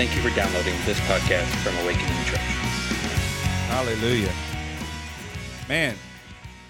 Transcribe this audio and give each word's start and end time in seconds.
Thank 0.00 0.16
you 0.16 0.22
for 0.22 0.34
downloading 0.34 0.72
this 0.86 0.98
podcast 1.00 1.44
from 1.62 1.76
Awakening 1.84 2.24
Church. 2.24 2.40
Hallelujah. 3.68 4.32
Man, 5.68 5.94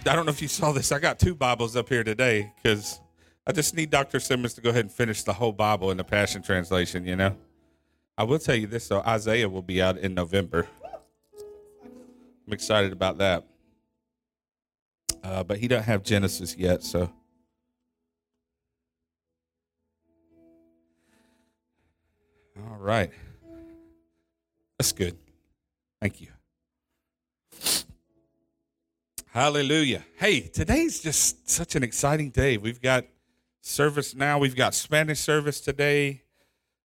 I 0.04 0.16
don't 0.16 0.26
know 0.26 0.32
if 0.32 0.42
you 0.42 0.48
saw 0.48 0.72
this. 0.72 0.90
I 0.90 0.98
got 0.98 1.20
two 1.20 1.36
Bibles 1.36 1.76
up 1.76 1.88
here 1.88 2.02
today 2.02 2.52
because 2.56 2.98
I 3.46 3.52
just 3.52 3.76
need 3.76 3.88
Dr. 3.88 4.18
Simmons 4.18 4.54
to 4.54 4.60
go 4.60 4.70
ahead 4.70 4.86
and 4.86 4.90
finish 4.90 5.22
the 5.22 5.32
whole 5.32 5.52
Bible 5.52 5.92
in 5.92 5.96
the 5.96 6.02
Passion 6.02 6.42
Translation, 6.42 7.06
you 7.06 7.14
know? 7.14 7.36
I 8.18 8.24
will 8.24 8.40
tell 8.40 8.56
you 8.56 8.66
this, 8.66 8.88
though 8.88 9.02
Isaiah 9.02 9.48
will 9.48 9.62
be 9.62 9.80
out 9.80 9.96
in 9.96 10.12
November. 10.12 10.66
I'm 12.48 12.52
excited 12.52 12.90
about 12.90 13.18
that. 13.18 13.44
Uh, 15.22 15.44
but 15.44 15.58
he 15.58 15.68
don't 15.68 15.84
have 15.84 16.02
Genesis 16.02 16.56
yet, 16.56 16.82
so. 16.82 17.12
All 22.68 22.78
right. 22.78 23.10
That's 24.78 24.92
good. 24.92 25.16
Thank 26.00 26.20
you. 26.20 26.28
Hallelujah. 29.32 30.04
Hey, 30.16 30.40
today's 30.40 31.00
just 31.00 31.48
such 31.48 31.76
an 31.76 31.82
exciting 31.82 32.30
day. 32.30 32.56
We've 32.56 32.80
got 32.80 33.04
service 33.60 34.14
now. 34.14 34.38
We've 34.38 34.56
got 34.56 34.74
Spanish 34.74 35.20
service 35.20 35.60
today. 35.60 36.22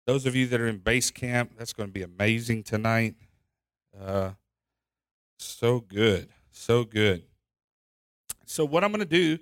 Those 0.06 0.24
of 0.24 0.34
you 0.34 0.46
that 0.46 0.60
are 0.60 0.69
in 0.69 0.79
base 0.79 1.10
camp, 1.10 1.52
that's 1.59 1.73
going 1.73 1.88
to 1.88 1.93
be 1.93 2.02
amazing 2.02 2.62
tonight. 2.62 3.15
Uh, 4.01 4.30
so 5.38 5.80
good. 5.80 6.29
So 6.51 6.84
good. 6.84 7.24
So 8.46 8.65
what 8.65 8.84
I'm 8.84 8.91
going 8.91 9.01
to 9.01 9.05
do 9.05 9.38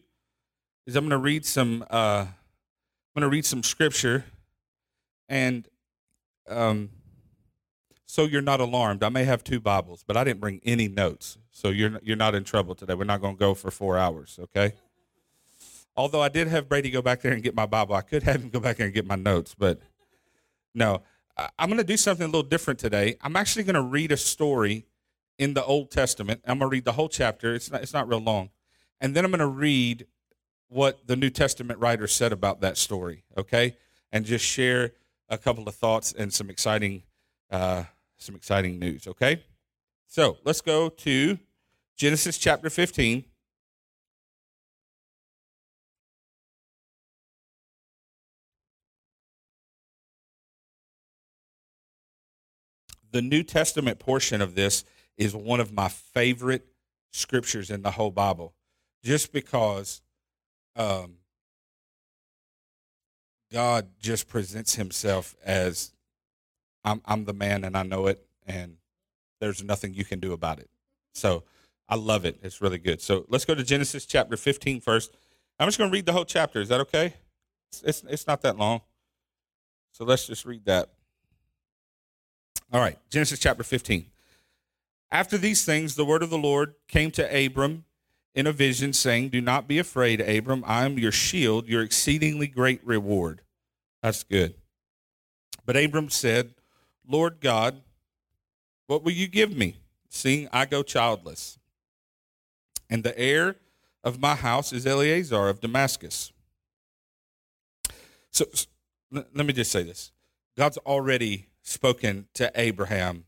is 0.87 0.97
I'm 0.97 1.05
going 1.05 1.11
to 1.11 1.19
read 1.19 1.45
some 1.47 1.85
uh, 1.91 2.27
I'm 2.27 3.23
going 3.23 3.31
to 3.31 3.35
read 3.35 3.45
some 3.45 3.63
scripture 3.63 4.25
and 5.29 5.69
um, 6.49 6.91
so 8.07 8.25
you're 8.25 8.43
not 8.43 8.61
alarmed. 8.61 9.05
I 9.05 9.09
may 9.11 9.25
have 9.25 9.45
two 9.45 9.61
Bibles, 9.61 10.03
but 10.07 10.17
I 10.17 10.25
didn't 10.25 10.41
bring 10.41 10.61
any 10.65 10.89
notes. 10.89 11.39
So 11.51 11.69
you're 11.69 11.99
you're 12.03 12.17
not 12.17 12.35
in 12.35 12.45
trouble 12.45 12.75
today. 12.75 12.95
We're 12.95 13.05
not 13.05 13.21
going 13.21 13.37
to 13.37 13.39
go 13.39 13.55
for 13.55 13.71
4 13.71 13.99
hours, 13.99 14.39
okay? 14.45 14.73
Although 15.97 16.23
I 16.23 16.29
did 16.29 16.49
have 16.49 16.69
Brady 16.69 16.91
go 16.91 17.03
back 17.03 17.23
there 17.23 17.33
and 17.33 17.43
get 17.43 17.55
my 17.55 17.67
Bible. 17.67 17.95
I 17.95 18.03
could 18.03 18.23
have 18.23 18.43
him 18.43 18.51
go 18.51 18.61
back 18.61 18.77
there 18.77 18.87
and 18.87 18.95
get 18.95 19.07
my 19.07 19.17
notes, 19.17 19.55
but 19.59 19.81
no. 20.75 21.03
I'm 21.59 21.69
going 21.69 21.79
to 21.79 21.85
do 21.85 21.97
something 21.97 22.25
a 22.25 22.27
little 22.27 22.43
different 22.43 22.81
today. 22.81 23.17
I'm 23.21 23.37
actually 23.37 23.63
going 23.63 23.75
to 23.75 23.83
read 23.83 24.11
a 24.11 24.17
story 24.17 24.87
in 25.39 25.55
the 25.55 25.65
Old 25.65 25.91
Testament. 25.91 26.41
I'm 26.45 26.59
going 26.59 26.69
to 26.69 26.75
read 26.75 26.85
the 26.85 26.93
whole 26.93 27.09
chapter. 27.09 27.55
It's 27.55 27.71
not 27.71 27.83
it's 27.83 27.93
not 27.93 28.09
real 28.09 28.21
long. 28.21 28.51
And 29.01 29.15
then 29.15 29.25
I'm 29.25 29.31
going 29.31 29.39
to 29.39 29.47
read 29.47 30.07
what 30.69 31.07
the 31.07 31.17
New 31.17 31.31
Testament 31.31 31.79
writer 31.79 32.07
said 32.07 32.33
about 32.33 32.61
that 32.61 32.77
story, 32.77 33.25
okay? 33.37 33.77
And 34.13 34.25
just 34.25 34.45
share 34.45 34.93
a 35.29 35.39
couple 35.39 35.69
of 35.69 35.75
thoughts 35.75 36.13
and 36.13 36.33
some 36.33 36.51
exciting 36.51 37.03
uh, 37.51 37.85
some 38.17 38.35
exciting 38.35 38.79
news. 38.79 39.07
Okay, 39.07 39.43
so 40.07 40.39
let's 40.45 40.61
go 40.61 40.89
to 40.89 41.39
Genesis 41.97 42.39
chapter 42.39 42.71
15. 42.71 43.25
The 53.11 53.23
New 53.23 53.43
Testament 53.43 53.99
portion 53.99 54.43
of 54.43 54.55
this 54.55 54.85
is 55.17 55.35
one 55.35 55.61
of 55.61 55.73
my 55.73 55.89
favorite 55.89 56.67
scriptures 57.11 57.71
in 57.71 57.83
the 57.83 57.93
whole 57.93 58.11
Bible, 58.11 58.55
just 59.03 59.33
because 59.33 60.03
um, 60.77 61.15
God 63.53 63.89
just 64.01 64.29
presents 64.29 64.75
himself 64.75 65.35
as 65.45 65.93
I'm 66.85 67.01
I'm 67.05 67.25
the 67.25 67.33
man 67.33 67.65
and 67.65 67.77
I 67.77 67.83
know 67.83 68.07
it 68.07 68.25
and 68.47 68.77
there's 69.41 69.63
nothing 69.63 69.95
you 69.95 70.05
can 70.05 70.21
do 70.21 70.33
about 70.33 70.59
it. 70.59 70.69
So 71.15 71.45
I 71.89 71.97
love 71.97 72.25
it. 72.25 72.39
It's 72.43 72.61
really 72.61 72.79
good. 72.79 73.01
So 73.01 73.25
let's 73.29 73.45
go 73.45 73.55
to 73.55 73.65
Genesis 73.65 74.05
chapter 74.05 74.37
15 74.37 74.81
first. 74.81 75.17
I'm 75.59 75.67
just 75.67 75.79
going 75.79 75.91
to 75.91 75.95
read 75.95 76.07
the 76.07 76.13
whole 76.13 76.25
chapter. 76.25 76.61
Is 76.61 76.69
that 76.69 76.81
okay? 76.83 77.15
It's, 77.71 77.83
it's, 77.83 78.05
it's 78.09 78.27
not 78.27 78.43
that 78.43 78.57
long. 78.57 78.83
So 79.93 80.05
let's 80.05 80.27
just 80.27 80.45
read 80.45 80.65
that. 80.67 80.91
All 82.73 82.81
right, 82.81 82.99
Genesis 83.11 83.39
chapter 83.39 83.63
15. 83.63 84.07
After 85.11 85.39
these 85.39 85.65
things, 85.65 85.95
the 85.95 86.05
word 86.05 86.23
of 86.23 86.31
the 86.31 86.39
Lord 86.39 86.75
came 86.87 87.11
to 87.13 87.47
Abram 87.47 87.85
in 88.35 88.47
a 88.47 88.53
vision, 88.53 88.93
saying, 88.93 89.31
Do 89.31 89.41
not 89.41 89.67
be 89.67 89.79
afraid, 89.79 90.21
Abram. 90.21 90.63
I 90.67 90.85
am 90.85 90.99
your 90.99 91.13
shield, 91.13 91.69
your 91.69 91.83
exceedingly 91.83 92.47
great 92.47 92.85
reward. 92.87 93.43
That's 94.03 94.23
good. 94.23 94.55
But 95.67 95.77
Abram 95.77 96.09
said, 96.09 96.55
Lord 97.07 97.41
God, 97.41 97.83
what 98.87 99.03
will 99.05 99.13
you 99.13 99.29
give 99.29 99.57
me, 99.57 99.77
seeing 100.09 100.49
I 100.53 100.67
go 100.67 100.83
childless? 100.83 101.59
And 102.89 103.05
the 103.05 103.19
heir 103.19 103.57
of 104.03 104.21
my 104.21 104.35
house 104.35 104.73
is 104.73 104.87
Eliezer 104.87 105.49
of 105.49 105.61
Damascus. 105.61 106.33
So 108.31 108.47
let 109.11 109.35
me 109.35 109.53
just 109.53 109.73
say 109.73 109.83
this 109.83 110.13
God's 110.57 110.79
already 110.79 111.49
spoken 111.63 112.29
to 112.35 112.51
Abraham 112.55 113.25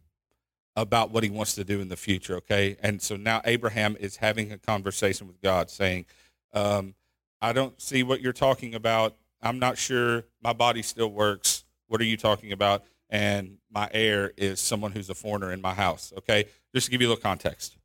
about 0.76 1.10
what 1.10 1.24
he 1.24 1.30
wants 1.30 1.54
to 1.56 1.64
do 1.64 1.80
in 1.80 1.88
the 1.88 1.96
future, 1.96 2.36
okay? 2.36 2.76
And 2.82 3.02
so 3.02 3.16
now 3.16 3.40
Abraham 3.44 3.96
is 3.98 4.16
having 4.16 4.52
a 4.52 4.58
conversation 4.58 5.26
with 5.26 5.40
God 5.40 5.70
saying, 5.70 6.06
um, 6.52 6.94
I 7.40 7.52
don't 7.52 7.80
see 7.80 8.02
what 8.02 8.20
you're 8.20 8.32
talking 8.32 8.74
about. 8.74 9.16
I'm 9.42 9.58
not 9.58 9.78
sure. 9.78 10.24
My 10.42 10.52
body 10.52 10.82
still 10.82 11.10
works. 11.10 11.64
What 11.88 12.00
are 12.00 12.04
you 12.04 12.16
talking 12.16 12.52
about? 12.52 12.84
And 13.08 13.58
my 13.70 13.88
heir 13.92 14.32
is 14.36 14.60
someone 14.60 14.92
who's 14.92 15.10
a 15.10 15.14
foreigner 15.14 15.52
in 15.52 15.60
my 15.60 15.74
house, 15.74 16.12
okay? 16.18 16.44
Just 16.74 16.86
to 16.86 16.90
give 16.90 17.00
you 17.00 17.08
a 17.08 17.10
little 17.10 17.22
context. 17.22 17.76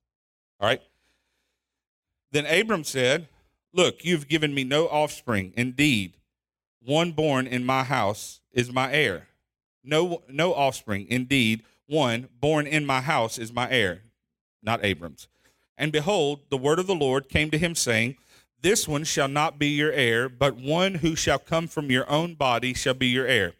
All 0.60 0.68
right? 0.68 0.82
Then 2.32 2.46
Abram 2.46 2.84
said, 2.84 3.28
Look, 3.74 4.06
you've 4.06 4.30
given 4.30 4.54
me 4.54 4.64
no 4.64 4.88
offspring. 4.88 5.54
Indeed, 5.58 6.14
one 6.82 7.12
born 7.12 7.46
in 7.46 7.66
my 7.66 7.84
house 7.84 8.40
is 8.54 8.72
my 8.72 8.92
heir. 8.94 9.28
No, 9.84 10.24
no 10.30 10.54
offspring. 10.54 11.08
Indeed, 11.10 11.64
one 11.88 12.30
born 12.40 12.68
in 12.68 12.86
my 12.86 13.02
house 13.02 13.38
is 13.38 13.54
my 13.54 13.70
heir, 13.70 14.02
not 14.64 14.84
Abram's. 14.84 15.28
And 15.78 15.92
behold, 15.92 16.42
the 16.50 16.58
word 16.58 16.80
of 16.80 16.88
the 16.88 16.96
Lord 16.96 17.30
came 17.30 17.52
to 17.52 17.58
him, 17.58 17.76
saying, 17.76 18.16
This 18.62 18.88
one 18.88 19.04
shall 19.04 19.28
not 19.28 19.60
be 19.60 19.68
your 19.68 19.92
heir, 19.92 20.30
but 20.30 20.56
one 20.56 20.96
who 20.96 21.16
shall 21.16 21.40
come 21.40 21.68
from 21.68 21.92
your 21.92 22.10
own 22.10 22.36
body 22.36 22.74
shall 22.74 22.94
be 22.94 23.08
your 23.08 23.28
heir. 23.28 23.54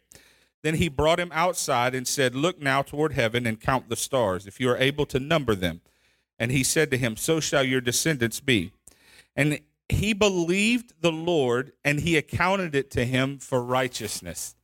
Then 0.62 0.76
he 0.76 0.88
brought 0.88 1.20
him 1.20 1.30
outside 1.32 1.94
and 1.94 2.08
said, 2.08 2.34
Look 2.34 2.60
now 2.60 2.82
toward 2.82 3.12
heaven 3.12 3.46
and 3.46 3.60
count 3.60 3.88
the 3.88 3.96
stars, 3.96 4.46
if 4.46 4.58
you 4.58 4.68
are 4.70 4.78
able 4.78 5.06
to 5.06 5.20
number 5.20 5.54
them. 5.54 5.82
And 6.38 6.50
he 6.50 6.64
said 6.64 6.90
to 6.90 6.98
him, 6.98 7.16
So 7.16 7.40
shall 7.40 7.62
your 7.62 7.80
descendants 7.80 8.40
be. 8.40 8.72
And 9.36 9.60
he 9.88 10.12
believed 10.12 10.94
the 11.00 11.12
Lord, 11.12 11.72
and 11.84 12.00
he 12.00 12.16
accounted 12.16 12.74
it 12.74 12.90
to 12.92 13.04
him 13.04 13.38
for 13.38 13.62
righteousness. 13.62 14.56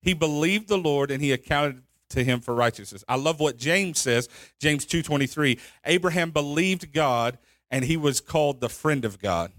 He 0.00 0.14
believed 0.14 0.68
the 0.68 0.78
Lord, 0.78 1.10
and 1.10 1.22
he 1.22 1.32
accounted 1.32 1.82
to 2.10 2.24
him 2.24 2.40
for 2.40 2.54
righteousness. 2.54 3.04
I 3.08 3.16
love 3.16 3.40
what 3.40 3.56
James 3.56 3.98
says, 3.98 4.28
James 4.58 4.84
2:23. 4.86 5.58
Abraham 5.84 6.30
believed 6.30 6.92
God 6.92 7.38
and 7.70 7.84
he 7.84 7.96
was 7.96 8.20
called 8.20 8.60
the 8.60 8.68
friend 8.68 9.04
of 9.04 9.18
God. 9.18 9.52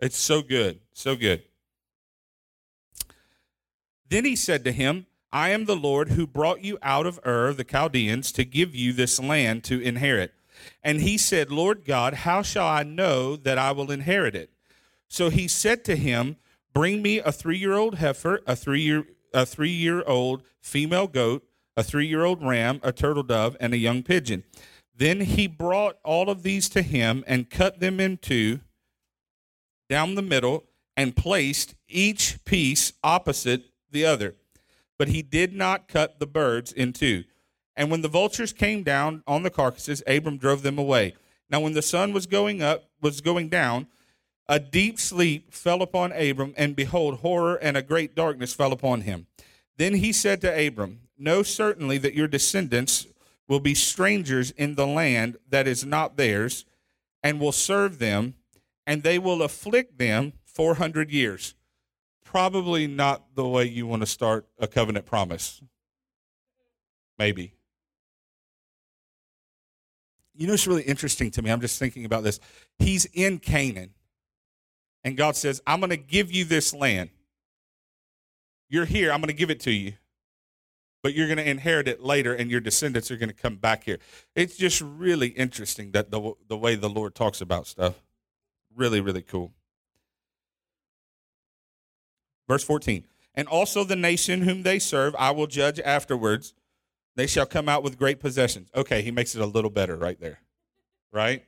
It's 0.00 0.18
so 0.18 0.42
good, 0.42 0.80
so 0.92 1.16
good. 1.16 1.42
Then 4.08 4.24
he 4.24 4.34
said 4.34 4.64
to 4.64 4.72
him, 4.72 5.06
I 5.32 5.50
am 5.50 5.66
the 5.66 5.76
Lord 5.76 6.10
who 6.10 6.26
brought 6.26 6.64
you 6.64 6.78
out 6.82 7.06
of 7.06 7.20
Ur 7.24 7.52
the 7.52 7.64
Chaldeans 7.64 8.32
to 8.32 8.44
give 8.44 8.74
you 8.74 8.92
this 8.92 9.20
land 9.20 9.62
to 9.64 9.80
inherit. 9.80 10.34
And 10.82 11.00
he 11.00 11.16
said, 11.16 11.50
Lord 11.50 11.84
God, 11.84 12.14
how 12.14 12.42
shall 12.42 12.66
I 12.66 12.82
know 12.82 13.36
that 13.36 13.56
I 13.56 13.70
will 13.72 13.90
inherit 13.90 14.34
it? 14.34 14.50
So 15.08 15.28
he 15.28 15.46
said 15.46 15.84
to 15.84 15.96
him, 15.96 16.36
Bring 16.74 17.02
me 17.02 17.18
a 17.18 17.32
three 17.32 17.58
year 17.58 17.74
old 17.74 17.96
heifer, 17.96 18.40
a 18.46 18.56
three 18.56 18.82
year 18.82 19.06
a 19.32 19.46
three 19.46 19.70
year 19.70 20.02
old 20.06 20.42
female 20.60 21.06
goat, 21.06 21.44
a 21.76 21.82
three 21.82 22.06
year 22.06 22.24
old 22.24 22.42
ram, 22.42 22.80
a 22.82 22.92
turtle 22.92 23.22
dove, 23.22 23.56
and 23.60 23.72
a 23.72 23.78
young 23.78 24.02
pigeon. 24.02 24.44
Then 24.94 25.20
he 25.20 25.46
brought 25.46 25.98
all 26.04 26.28
of 26.28 26.42
these 26.42 26.68
to 26.70 26.82
him 26.82 27.24
and 27.26 27.48
cut 27.48 27.80
them 27.80 28.00
in 28.00 28.18
two 28.18 28.60
down 29.88 30.14
the 30.14 30.22
middle 30.22 30.64
and 30.96 31.16
placed 31.16 31.74
each 31.88 32.44
piece 32.44 32.92
opposite 33.02 33.62
the 33.90 34.04
other. 34.04 34.34
But 34.98 35.08
he 35.08 35.22
did 35.22 35.54
not 35.54 35.88
cut 35.88 36.18
the 36.18 36.26
birds 36.26 36.72
in 36.72 36.92
two. 36.92 37.24
And 37.74 37.90
when 37.90 38.02
the 38.02 38.08
vultures 38.08 38.52
came 38.52 38.82
down 38.82 39.22
on 39.26 39.42
the 39.42 39.50
carcasses, 39.50 40.02
Abram 40.06 40.36
drove 40.36 40.62
them 40.62 40.78
away. 40.78 41.14
Now 41.48 41.60
when 41.60 41.72
the 41.72 41.82
sun 41.82 42.12
was 42.12 42.26
going 42.26 42.62
up, 42.62 42.90
was 43.00 43.22
going 43.22 43.48
down, 43.48 43.86
a 44.48 44.60
deep 44.60 44.98
sleep 44.98 45.54
fell 45.54 45.80
upon 45.80 46.12
Abram, 46.12 46.52
and 46.56 46.76
behold, 46.76 47.20
horror 47.20 47.54
and 47.54 47.76
a 47.76 47.82
great 47.82 48.14
darkness 48.14 48.52
fell 48.52 48.72
upon 48.72 49.02
him. 49.02 49.26
Then 49.76 49.94
he 49.94 50.12
said 50.12 50.40
to 50.42 50.66
Abram, 50.66 51.00
Know 51.20 51.42
certainly 51.42 51.98
that 51.98 52.14
your 52.14 52.26
descendants 52.26 53.06
will 53.46 53.60
be 53.60 53.74
strangers 53.74 54.52
in 54.52 54.74
the 54.74 54.86
land 54.86 55.36
that 55.48 55.68
is 55.68 55.84
not 55.84 56.16
theirs, 56.16 56.64
and 57.22 57.38
will 57.38 57.52
serve 57.52 57.98
them, 57.98 58.34
and 58.86 59.02
they 59.02 59.18
will 59.18 59.42
afflict 59.42 59.98
them 59.98 60.32
400 60.44 61.10
years. 61.10 61.54
Probably 62.24 62.86
not 62.86 63.34
the 63.34 63.46
way 63.46 63.66
you 63.66 63.86
want 63.86 64.02
to 64.02 64.06
start 64.06 64.46
a 64.58 64.66
covenant 64.66 65.04
promise. 65.04 65.60
maybe. 67.20 67.52
You 70.34 70.46
know, 70.46 70.54
it's 70.54 70.66
really 70.66 70.82
interesting 70.82 71.30
to 71.32 71.42
me. 71.42 71.50
I'm 71.50 71.60
just 71.60 71.78
thinking 71.78 72.06
about 72.06 72.24
this. 72.24 72.40
He's 72.78 73.04
in 73.12 73.38
Canaan, 73.38 73.90
and 75.04 75.18
God 75.18 75.36
says, 75.36 75.60
I'm 75.66 75.80
going 75.80 75.90
to 75.90 75.98
give 75.98 76.32
you 76.32 76.46
this 76.46 76.72
land. 76.72 77.10
You're 78.70 78.86
here, 78.86 79.12
I'm 79.12 79.20
going 79.20 79.28
to 79.28 79.34
give 79.34 79.50
it 79.50 79.60
to 79.60 79.70
you, 79.70 79.92
but 81.02 81.14
you're 81.14 81.26
going 81.26 81.38
to 81.38 81.48
inherit 81.48 81.88
it 81.88 82.02
later, 82.02 82.34
and 82.34 82.50
your 82.50 82.60
descendants 82.60 83.10
are 83.10 83.16
going 83.16 83.28
to 83.28 83.34
come 83.34 83.56
back 83.56 83.84
here. 83.84 83.98
It's 84.34 84.56
just 84.56 84.80
really 84.80 85.28
interesting 85.28 85.92
that 85.92 86.10
the, 86.10 86.32
the 86.48 86.56
way 86.56 86.74
the 86.74 86.90
Lord 86.90 87.14
talks 87.14 87.40
about 87.40 87.66
stuff. 87.66 88.00
Really, 88.74 89.00
really 89.00 89.22
cool. 89.22 89.52
Verse 92.48 92.64
14. 92.64 93.04
And 93.34 93.48
also 93.48 93.84
the 93.84 93.96
nation 93.96 94.42
whom 94.42 94.62
they 94.62 94.78
serve, 94.78 95.14
I 95.18 95.30
will 95.30 95.46
judge 95.46 95.80
afterwards. 95.80 96.52
They 97.16 97.26
shall 97.26 97.46
come 97.46 97.68
out 97.68 97.82
with 97.82 97.98
great 97.98 98.20
possessions. 98.20 98.70
Okay, 98.74 99.02
he 99.02 99.10
makes 99.10 99.34
it 99.34 99.40
a 99.40 99.46
little 99.46 99.70
better 99.70 99.96
right 99.96 100.20
there. 100.20 100.40
Right? 101.12 101.44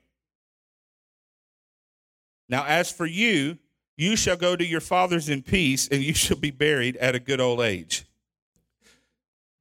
Now, 2.49 2.65
as 2.67 2.91
for 2.91 3.07
you, 3.07 3.59
you 3.97 4.17
shall 4.17 4.37
go 4.37 4.57
to 4.57 4.65
your 4.65 4.81
fathers 4.81 5.29
in 5.29 5.43
peace, 5.43 5.89
and 5.89 6.03
you 6.03 6.15
shall 6.15 6.37
be 6.37 6.51
buried 6.51 6.97
at 6.97 7.15
a 7.15 7.21
good 7.21 7.41
old 7.41 7.61
age. 7.61 8.07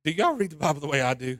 Do 0.03 0.11
y'all 0.11 0.33
read 0.33 0.51
the 0.51 0.55
Bible 0.55 0.81
the 0.81 0.87
way 0.87 1.01
I 1.01 1.13
do? 1.13 1.39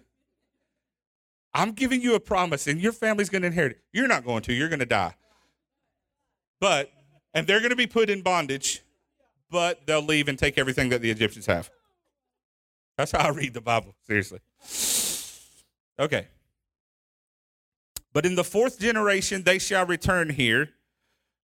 I'm 1.54 1.72
giving 1.72 2.02
you 2.02 2.16
a 2.16 2.20
promise, 2.20 2.68
and 2.68 2.80
your 2.80 2.92
family's 2.92 3.30
going 3.30 3.42
to 3.42 3.48
inherit 3.48 3.74
it. 3.74 3.82
You're 3.92 4.08
not 4.08 4.24
going 4.24 4.42
to, 4.44 4.54
you're 4.54 4.70
going 4.70 4.80
to 4.80 4.86
die. 4.86 5.16
But, 6.60 6.92
and 7.34 7.46
they're 7.48 7.60
going 7.60 7.72
to 7.72 7.76
be 7.76 7.88
put 7.88 8.10
in 8.10 8.22
bondage, 8.22 8.84
but 9.50 9.86
they'll 9.86 10.02
leave 10.02 10.28
and 10.28 10.38
take 10.40 10.58
everything 10.58 10.90
that 10.90 11.02
the 11.02 11.12
Egyptians 11.12 11.48
have. 11.48 11.70
That's 12.98 13.12
how 13.12 13.28
I 13.28 13.30
read 13.32 13.54
the 13.54 13.62
Bible, 13.62 13.96
seriously. 14.08 14.40
Okay. 16.00 16.28
But 18.14 18.26
in 18.26 18.36
the 18.36 18.44
fourth 18.44 18.80
generation 18.80 19.44
they 19.44 19.60
shall 19.60 19.86
return 19.86 20.30
here, 20.30 20.70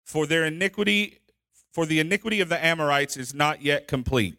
for 0.04 0.28
their 0.28 0.46
iniquity, 0.46 1.20
for 1.72 1.86
the 1.86 2.00
iniquity 2.00 2.42
of 2.42 2.50
the 2.50 2.64
Amorites 2.64 3.18
is 3.18 3.34
not 3.34 3.64
yet 3.64 3.88
complete. 3.88 4.38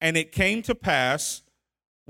And 0.00 0.16
it 0.16 0.32
came 0.32 0.62
to 0.62 0.74
pass 0.74 1.42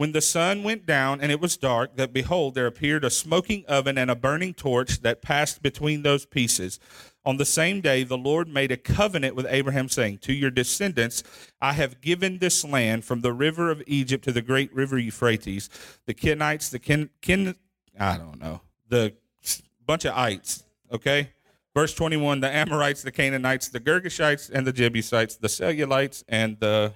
when 0.01 0.13
the 0.13 0.21
sun 0.23 0.63
went 0.63 0.87
down 0.87 1.21
and 1.21 1.31
it 1.31 1.43
was 1.43 1.59
dark, 1.59 1.97
that 1.97 2.11
behold, 2.11 2.55
there 2.55 2.67
appeared 2.67 3.05
a 3.05 3.11
smoking 3.11 3.67
oven 3.69 3.99
and 3.99 4.11
a 4.11 4.15
burning 4.15 4.55
torch 4.55 5.03
that 5.03 5.21
passed 5.21 5.63
between 5.63 6.01
those 6.01 6.25
pieces. 6.25 6.81
On 7.27 7.37
the 7.37 7.45
same 7.45 7.83
day, 7.83 8.03
the 8.03 8.17
Lord 8.17 8.49
made 8.49 8.73
a 8.73 8.79
covenant 8.79 9.37
with 9.37 9.45
Abraham, 9.51 9.91
saying, 9.91 10.21
To 10.21 10.33
your 10.33 10.51
descendants, 10.51 11.23
I 11.61 11.75
have 11.75 12.01
given 12.01 12.39
this 12.39 12.65
land 12.65 13.05
from 13.05 13.21
the 13.21 13.35
river 13.35 13.71
of 13.71 13.83
Egypt 13.87 14.25
to 14.25 14.33
the 14.33 14.41
great 14.41 14.75
river 14.75 14.99
Euphrates, 14.99 15.69
the 16.07 16.15
Kenites, 16.15 16.71
the 16.71 16.79
Ken, 16.79 17.11
Ken 17.21 17.55
I 17.99 18.17
don't 18.17 18.41
know, 18.41 18.63
the 18.89 19.13
bunch 19.85 20.07
of 20.07 20.15
ites, 20.17 20.65
okay? 20.91 21.29
Verse 21.75 21.93
21 21.93 22.41
the 22.41 22.51
Amorites, 22.51 23.03
the 23.03 23.13
Canaanites, 23.13 23.69
the 23.69 23.81
Girgashites, 23.81 24.49
and 24.51 24.67
the 24.67 24.73
Jebusites, 24.73 25.37
the 25.37 25.49
Cellulites, 25.49 26.25
and 26.27 26.59
the 26.59 26.95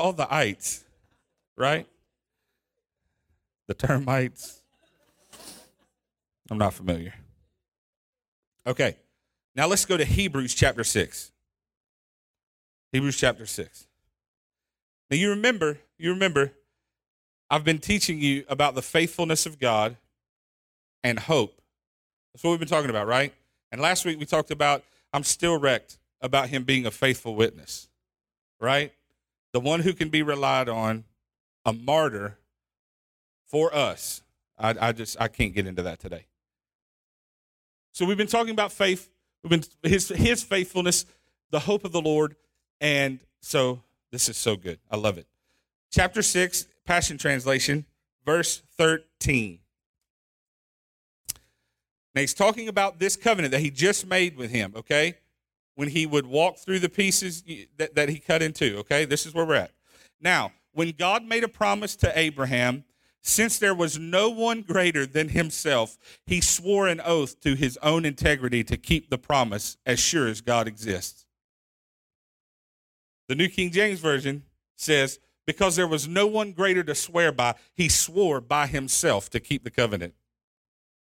all 0.00 0.12
the 0.12 0.32
ites, 0.32 0.84
right? 1.56 1.86
The 3.68 3.74
termites. 3.74 4.62
I'm 6.50 6.58
not 6.58 6.74
familiar. 6.74 7.14
Okay, 8.66 8.96
now 9.54 9.66
let's 9.66 9.84
go 9.84 9.96
to 9.96 10.04
Hebrews 10.04 10.54
chapter 10.54 10.84
6. 10.84 11.32
Hebrews 12.92 13.16
chapter 13.16 13.46
6. 13.46 13.86
Now 15.10 15.16
you 15.16 15.30
remember, 15.30 15.78
you 15.98 16.10
remember, 16.10 16.52
I've 17.48 17.64
been 17.64 17.78
teaching 17.78 18.20
you 18.20 18.44
about 18.48 18.74
the 18.74 18.82
faithfulness 18.82 19.46
of 19.46 19.58
God 19.58 19.96
and 21.02 21.18
hope. 21.18 21.60
That's 22.32 22.44
what 22.44 22.50
we've 22.50 22.60
been 22.60 22.68
talking 22.68 22.90
about, 22.90 23.06
right? 23.06 23.32
And 23.72 23.80
last 23.80 24.04
week 24.04 24.18
we 24.18 24.26
talked 24.26 24.50
about 24.50 24.84
I'm 25.12 25.24
still 25.24 25.58
wrecked 25.58 25.98
about 26.20 26.48
him 26.48 26.64
being 26.64 26.86
a 26.86 26.90
faithful 26.90 27.34
witness, 27.34 27.88
right? 28.60 28.92
The 29.52 29.60
one 29.60 29.80
who 29.80 29.92
can 29.92 30.08
be 30.08 30.22
relied 30.22 30.68
on, 30.68 31.04
a 31.64 31.72
martyr 31.72 32.38
for 33.46 33.74
us. 33.74 34.22
I, 34.58 34.74
I 34.80 34.92
just 34.92 35.20
I 35.20 35.28
can't 35.28 35.54
get 35.54 35.66
into 35.66 35.82
that 35.82 35.98
today. 35.98 36.26
So 37.92 38.04
we've 38.04 38.16
been 38.16 38.26
talking 38.26 38.52
about 38.52 38.72
faith. 38.72 39.10
We've 39.42 39.50
been 39.50 39.64
his 39.82 40.08
his 40.08 40.42
faithfulness, 40.42 41.06
the 41.50 41.60
hope 41.60 41.84
of 41.84 41.92
the 41.92 42.00
Lord, 42.00 42.36
and 42.80 43.20
so 43.40 43.82
this 44.12 44.28
is 44.28 44.36
so 44.36 44.56
good. 44.56 44.78
I 44.90 44.96
love 44.96 45.18
it. 45.18 45.26
Chapter 45.90 46.22
six, 46.22 46.66
Passion 46.84 47.18
Translation, 47.18 47.86
verse 48.24 48.62
thirteen. 48.76 49.60
Now 52.14 52.20
he's 52.20 52.34
talking 52.34 52.68
about 52.68 52.98
this 52.98 53.16
covenant 53.16 53.52
that 53.52 53.60
he 53.60 53.70
just 53.70 54.06
made 54.06 54.36
with 54.36 54.50
him. 54.50 54.72
Okay, 54.76 55.16
when 55.80 55.88
he 55.88 56.04
would 56.04 56.26
walk 56.26 56.58
through 56.58 56.78
the 56.78 56.90
pieces 56.90 57.42
that, 57.78 57.94
that 57.94 58.10
he 58.10 58.18
cut 58.18 58.42
into. 58.42 58.76
Okay, 58.80 59.06
this 59.06 59.24
is 59.24 59.32
where 59.32 59.46
we're 59.46 59.54
at. 59.54 59.70
Now, 60.20 60.52
when 60.74 60.90
God 60.90 61.24
made 61.24 61.42
a 61.42 61.48
promise 61.48 61.96
to 61.96 62.18
Abraham, 62.18 62.84
since 63.22 63.58
there 63.58 63.74
was 63.74 63.98
no 63.98 64.28
one 64.28 64.60
greater 64.60 65.06
than 65.06 65.30
himself, 65.30 65.96
he 66.26 66.42
swore 66.42 66.86
an 66.86 67.00
oath 67.02 67.40
to 67.40 67.54
his 67.54 67.78
own 67.82 68.04
integrity 68.04 68.62
to 68.62 68.76
keep 68.76 69.08
the 69.08 69.16
promise 69.16 69.78
as 69.86 69.98
sure 69.98 70.28
as 70.28 70.42
God 70.42 70.68
exists. 70.68 71.24
The 73.28 73.34
New 73.34 73.48
King 73.48 73.70
James 73.70 74.00
Version 74.00 74.42
says, 74.76 75.18
because 75.46 75.76
there 75.76 75.88
was 75.88 76.06
no 76.06 76.26
one 76.26 76.52
greater 76.52 76.84
to 76.84 76.94
swear 76.94 77.32
by, 77.32 77.54
he 77.74 77.88
swore 77.88 78.42
by 78.42 78.66
himself 78.66 79.30
to 79.30 79.40
keep 79.40 79.64
the 79.64 79.70
covenant. 79.70 80.12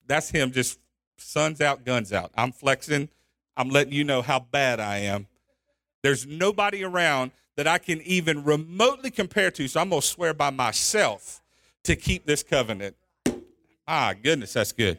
That's 0.07 0.31
him 0.31 0.53
just 0.53 0.79
suns 1.19 1.61
out, 1.61 1.85
guns 1.85 2.13
out. 2.13 2.31
I'm 2.37 2.53
flexing. 2.53 3.09
I'm 3.57 3.69
letting 3.69 3.93
you 3.93 4.05
know 4.05 4.23
how 4.23 4.41
bad 4.41 4.81
I 4.81 4.99
am. 4.99 5.27
There's 6.03 6.27
nobody 6.27 6.83
around 6.85 7.33
that 7.57 7.67
I 7.67 7.79
can 7.79 8.01
even 8.03 8.45
remotely 8.45 9.11
compare 9.11 9.51
to, 9.53 9.69
so 9.69 9.81
I'm 9.81 9.91
going 9.91 10.01
to 10.01 10.07
swear 10.07 10.35
by 10.35 10.51
myself 10.51 11.41
to 11.85 11.97
keep 11.97 12.27
this 12.27 12.43
covenant. 12.43 12.97
Ah, 13.87 14.15
goodness, 14.21 14.55
that's 14.55 14.73
good. 14.73 14.99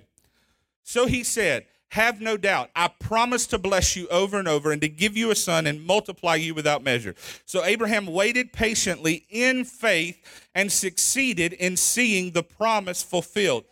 So 0.83 1.07
he 1.07 1.23
said, 1.23 1.65
Have 1.89 2.21
no 2.21 2.37
doubt, 2.37 2.69
I 2.75 2.89
promise 2.89 3.47
to 3.47 3.57
bless 3.57 3.95
you 3.95 4.07
over 4.09 4.37
and 4.37 4.47
over 4.47 4.71
and 4.71 4.81
to 4.81 4.89
give 4.89 5.17
you 5.17 5.31
a 5.31 5.35
son 5.35 5.65
and 5.65 5.83
multiply 5.83 6.35
you 6.35 6.53
without 6.53 6.83
measure. 6.83 7.15
So 7.45 7.63
Abraham 7.63 8.05
waited 8.05 8.53
patiently 8.53 9.25
in 9.29 9.65
faith 9.65 10.47
and 10.53 10.71
succeeded 10.71 11.53
in 11.53 11.77
seeing 11.77 12.31
the 12.31 12.43
promise 12.43 13.01
fulfilled. 13.01 13.63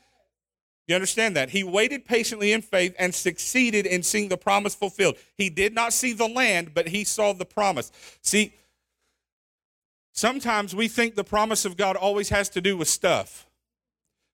You 0.87 0.95
understand 0.95 1.35
that? 1.35 1.51
He 1.51 1.63
waited 1.63 2.05
patiently 2.05 2.51
in 2.51 2.61
faith 2.61 2.95
and 2.99 3.13
succeeded 3.13 3.85
in 3.85 4.03
seeing 4.03 4.29
the 4.29 4.37
promise 4.37 4.75
fulfilled. 4.75 5.15
He 5.37 5.49
did 5.49 5.73
not 5.73 5.93
see 5.93 6.13
the 6.13 6.27
land, 6.27 6.73
but 6.73 6.89
he 6.89 7.03
saw 7.03 7.33
the 7.33 7.45
promise. 7.45 7.91
See, 8.21 8.53
sometimes 10.11 10.75
we 10.75 10.87
think 10.87 11.15
the 11.15 11.23
promise 11.23 11.65
of 11.65 11.77
God 11.77 11.95
always 11.95 12.29
has 12.29 12.49
to 12.49 12.61
do 12.61 12.75
with 12.75 12.87
stuff. 12.87 13.47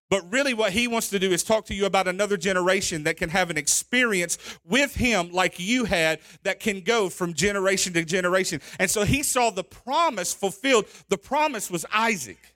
But 0.09 0.31
really, 0.31 0.53
what 0.53 0.71
he 0.71 0.87
wants 0.87 1.09
to 1.09 1.19
do 1.19 1.31
is 1.31 1.43
talk 1.43 1.65
to 1.65 1.75
you 1.75 1.85
about 1.85 2.07
another 2.07 2.37
generation 2.37 3.03
that 3.03 3.17
can 3.17 3.29
have 3.29 3.49
an 3.49 3.57
experience 3.57 4.37
with 4.65 4.95
him 4.95 5.31
like 5.33 5.59
you 5.59 5.83
had 5.83 6.21
that 6.43 6.61
can 6.61 6.79
go 6.79 7.09
from 7.09 7.33
generation 7.33 7.91
to 7.93 8.05
generation. 8.05 8.61
And 8.79 8.89
so 8.89 9.03
he 9.03 9.21
saw 9.21 9.49
the 9.49 9.65
promise 9.65 10.33
fulfilled. 10.33 10.85
The 11.09 11.17
promise 11.17 11.69
was 11.69 11.85
Isaac, 11.93 12.55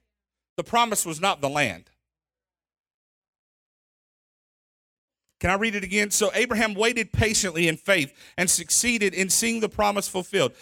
the 0.55 0.63
promise 0.63 1.05
was 1.05 1.19
not 1.19 1.41
the 1.41 1.49
land. 1.49 1.90
Can 5.41 5.49
I 5.49 5.55
read 5.55 5.73
it 5.73 5.83
again? 5.83 6.11
So 6.11 6.29
Abraham 6.35 6.75
waited 6.75 7.11
patiently 7.11 7.67
in 7.67 7.75
faith 7.75 8.13
and 8.37 8.47
succeeded 8.47 9.15
in 9.15 9.31
seeing 9.31 9.59
the 9.59 9.67
promise 9.67 10.07
fulfilled. 10.07 10.53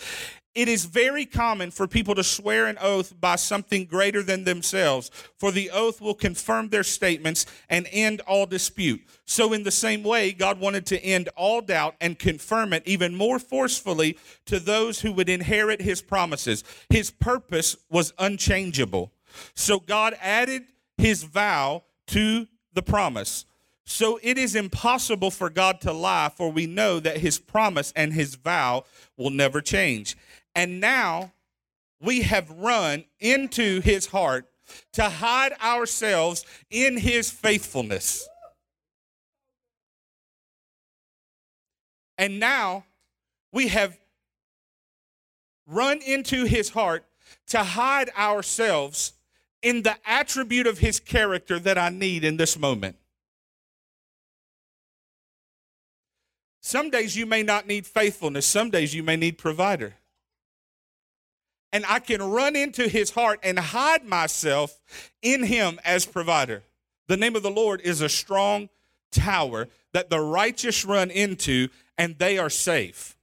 It 0.55 0.69
is 0.69 0.85
very 0.85 1.25
common 1.25 1.69
for 1.69 1.85
people 1.85 2.15
to 2.15 2.23
swear 2.23 2.65
an 2.65 2.77
oath 2.79 3.13
by 3.19 3.35
something 3.35 3.85
greater 3.85 4.23
than 4.23 4.45
themselves, 4.45 5.11
for 5.37 5.51
the 5.51 5.69
oath 5.69 5.99
will 5.99 6.15
confirm 6.15 6.69
their 6.69 6.83
statements 6.83 7.45
and 7.69 7.87
end 7.91 8.21
all 8.21 8.45
dispute. 8.45 9.01
So, 9.25 9.53
in 9.53 9.63
the 9.63 9.71
same 9.71 10.01
way, 10.01 10.31
God 10.31 10.59
wanted 10.59 10.85
to 10.87 11.03
end 11.03 11.29
all 11.35 11.61
doubt 11.61 11.95
and 12.01 12.17
confirm 12.17 12.73
it 12.73 12.83
even 12.85 13.15
more 13.15 13.37
forcefully 13.37 14.17
to 14.45 14.59
those 14.59 15.01
who 15.01 15.11
would 15.11 15.29
inherit 15.29 15.81
his 15.81 16.01
promises. 16.01 16.63
His 16.89 17.11
purpose 17.11 17.75
was 17.91 18.13
unchangeable. 18.17 19.11
So, 19.53 19.79
God 19.79 20.17
added 20.19 20.63
his 20.97 21.23
vow 21.23 21.83
to 22.07 22.47
the 22.73 22.81
promise. 22.81 23.45
So 23.89 24.19
it 24.21 24.37
is 24.37 24.55
impossible 24.55 25.31
for 25.31 25.49
God 25.49 25.81
to 25.81 25.91
lie, 25.91 26.29
for 26.29 26.51
we 26.51 26.67
know 26.67 26.99
that 26.99 27.17
his 27.17 27.39
promise 27.39 27.91
and 27.95 28.13
his 28.13 28.35
vow 28.35 28.85
will 29.17 29.31
never 29.31 29.61
change. 29.61 30.15
And 30.53 30.79
now 30.79 31.33
we 31.99 32.21
have 32.21 32.51
run 32.51 33.05
into 33.19 33.81
his 33.81 34.05
heart 34.05 34.45
to 34.93 35.09
hide 35.09 35.53
ourselves 35.53 36.45
in 36.69 36.97
his 36.97 37.31
faithfulness. 37.31 38.29
And 42.15 42.39
now 42.39 42.85
we 43.51 43.69
have 43.69 43.97
run 45.65 45.99
into 46.05 46.45
his 46.45 46.69
heart 46.69 47.05
to 47.47 47.63
hide 47.63 48.11
ourselves 48.15 49.13
in 49.63 49.81
the 49.81 49.97
attribute 50.05 50.67
of 50.67 50.77
his 50.77 50.99
character 50.99 51.57
that 51.57 51.79
I 51.79 51.89
need 51.89 52.23
in 52.23 52.37
this 52.37 52.55
moment. 52.55 52.95
Some 56.61 56.89
days 56.89 57.15
you 57.15 57.25
may 57.25 57.43
not 57.43 57.67
need 57.67 57.85
faithfulness, 57.85 58.45
some 58.45 58.69
days 58.69 58.93
you 58.93 59.03
may 59.03 59.15
need 59.15 59.37
provider. 59.37 59.95
And 61.71 61.85
I 61.87 61.99
can 61.99 62.21
run 62.21 62.55
into 62.55 62.87
his 62.87 63.11
heart 63.11 63.39
and 63.43 63.59
hide 63.59 64.03
myself 64.03 64.79
in 65.21 65.43
him 65.43 65.79
as 65.85 66.05
provider. 66.05 66.63
The 67.07 67.17
name 67.17 67.35
of 67.35 67.43
the 67.43 67.51
Lord 67.51 67.81
is 67.81 68.01
a 68.01 68.09
strong 68.09 68.69
tower 69.11 69.67
that 69.93 70.09
the 70.09 70.19
righteous 70.19 70.83
run 70.83 71.11
into 71.11 71.69
and 71.97 72.17
they 72.17 72.37
are 72.37 72.49
safe. 72.49 73.15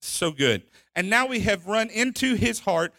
So 0.00 0.30
good. 0.30 0.62
And 0.94 1.08
now 1.08 1.26
we 1.26 1.40
have 1.40 1.66
run 1.66 1.88
into 1.88 2.34
his 2.34 2.60
heart 2.60 2.92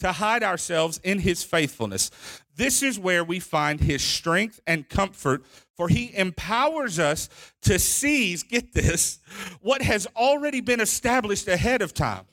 to 0.00 0.12
hide 0.12 0.42
ourselves 0.42 1.00
in 1.02 1.18
his 1.18 1.42
faithfulness. 1.42 2.10
This 2.56 2.82
is 2.82 2.98
where 2.98 3.22
we 3.22 3.38
find 3.38 3.80
his 3.80 4.02
strength 4.02 4.60
and 4.66 4.88
comfort, 4.88 5.44
for 5.76 5.88
he 5.88 6.16
empowers 6.16 6.98
us 6.98 7.28
to 7.62 7.78
seize, 7.78 8.42
get 8.42 8.72
this, 8.72 9.18
what 9.60 9.82
has 9.82 10.06
already 10.16 10.62
been 10.62 10.80
established 10.80 11.48
ahead 11.48 11.82
of 11.82 11.92
time 11.92 12.24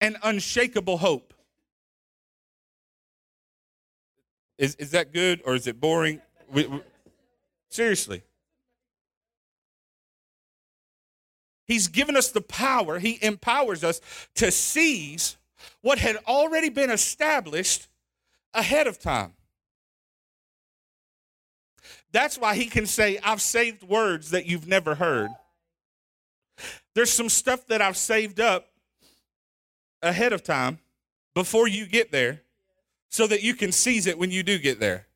an 0.00 0.16
unshakable 0.22 0.98
hope. 0.98 1.32
Is, 4.58 4.74
is 4.76 4.90
that 4.90 5.12
good 5.12 5.40
or 5.46 5.54
is 5.54 5.66
it 5.66 5.80
boring? 5.80 6.20
We, 6.52 6.66
we, 6.66 6.80
seriously. 7.70 8.22
He's 11.66 11.88
given 11.88 12.16
us 12.16 12.30
the 12.30 12.42
power, 12.42 12.98
He 12.98 13.18
empowers 13.22 13.82
us 13.82 14.00
to 14.34 14.50
seize 14.50 15.38
what 15.80 15.98
had 15.98 16.16
already 16.28 16.68
been 16.68 16.90
established 16.90 17.88
ahead 18.54 18.86
of 18.86 18.98
time. 18.98 19.32
That's 22.12 22.38
why 22.38 22.54
He 22.54 22.66
can 22.66 22.86
say, 22.86 23.18
I've 23.22 23.42
saved 23.42 23.82
words 23.82 24.30
that 24.30 24.46
you've 24.46 24.68
never 24.68 24.94
heard. 24.94 25.30
There's 26.94 27.12
some 27.12 27.28
stuff 27.28 27.66
that 27.66 27.82
I've 27.82 27.96
saved 27.96 28.38
up 28.38 28.68
ahead 30.02 30.32
of 30.32 30.42
time 30.42 30.78
before 31.34 31.66
you 31.66 31.86
get 31.86 32.12
there 32.12 32.42
so 33.10 33.26
that 33.26 33.42
you 33.42 33.54
can 33.54 33.72
seize 33.72 34.06
it 34.06 34.18
when 34.18 34.30
you 34.30 34.42
do 34.42 34.58
get 34.58 34.78
there. 34.78 35.06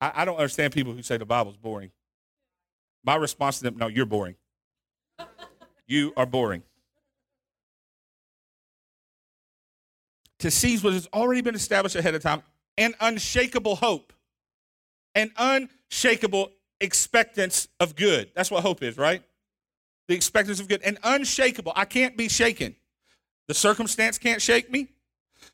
I, 0.00 0.12
I 0.16 0.24
don't 0.24 0.36
understand 0.36 0.72
people 0.72 0.92
who 0.92 1.02
say 1.02 1.16
the 1.16 1.24
Bible's 1.24 1.56
boring. 1.56 1.90
My 3.04 3.16
response 3.16 3.58
to 3.58 3.64
them, 3.64 3.76
no, 3.76 3.86
you're 3.86 4.06
boring. 4.06 4.34
you 5.86 6.12
are 6.16 6.26
boring. 6.26 6.62
To 10.40 10.50
seize 10.50 10.84
what 10.84 10.92
has 10.92 11.08
already 11.12 11.40
been 11.40 11.54
established 11.54 11.96
ahead 11.96 12.14
of 12.14 12.22
time, 12.22 12.42
an 12.76 12.94
unshakable 13.00 13.76
hope, 13.76 14.12
an 15.14 15.32
unshakable 15.36 16.52
expectance 16.80 17.66
of 17.80 17.96
good. 17.96 18.30
That's 18.34 18.50
what 18.50 18.62
hope 18.62 18.82
is, 18.82 18.96
right? 18.96 19.22
The 20.06 20.14
expectance 20.14 20.60
of 20.60 20.68
good, 20.68 20.80
and 20.82 20.98
unshakable. 21.02 21.72
I 21.74 21.84
can't 21.84 22.16
be 22.16 22.28
shaken. 22.28 22.76
The 23.48 23.54
circumstance 23.54 24.18
can't 24.18 24.40
shake 24.40 24.70
me. 24.70 24.88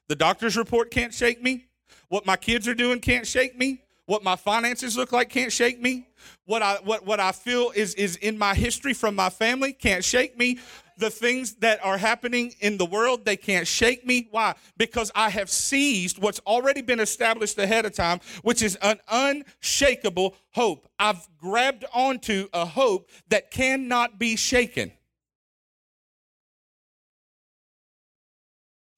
The 0.09 0.17
doctor's 0.17 0.57
report 0.57 0.91
can't 0.91 1.15
shake 1.15 1.43
me. 1.43 1.67
What 2.09 2.27
my 2.27 2.37
kids 2.37 2.69
are 2.69 2.75
doing 2.75 3.01
can't 3.01 3.27
shake 3.27 3.57
me. 3.57 3.84
What 4.07 4.23
my 4.23 4.37
finances 4.37 4.97
look 4.97 5.13
like 5.13 5.31
can't 5.31 5.53
shake 5.53 5.81
me. 5.81 6.07
What 6.45 6.63
I 6.63 6.77
what 6.85 7.07
what 7.07 7.21
I 7.21 7.33
feel 7.33 7.73
is 7.75 7.95
is 7.95 8.17
in 8.17 8.37
my 8.37 8.55
history 8.55 8.93
from 8.93 9.15
my 9.15 9.31
family 9.31 9.73
can't 9.73 10.05
shake 10.05 10.39
me. 10.39 10.59
The 10.99 11.11
things 11.11 11.55
that 11.57 11.85
are 11.85 11.99
happening 11.99 12.53
in 12.61 12.77
the 12.77 12.85
world, 12.85 13.25
they 13.25 13.37
can't 13.37 13.67
shake 13.67 14.07
me. 14.07 14.29
Why? 14.31 14.55
Because 14.77 15.11
I 15.15 15.31
have 15.31 15.51
seized 15.51 16.19
what's 16.19 16.39
already 16.47 16.83
been 16.83 17.01
established 17.01 17.59
ahead 17.59 17.85
of 17.85 17.95
time, 17.95 18.21
which 18.43 18.63
is 18.63 18.77
an 18.77 19.01
unshakable 19.09 20.37
hope. 20.53 20.87
I've 20.99 21.27
grabbed 21.39 21.85
onto 21.93 22.49
a 22.53 22.65
hope 22.65 23.11
that 23.29 23.51
cannot 23.51 24.19
be 24.21 24.37
shaken. 24.37 24.93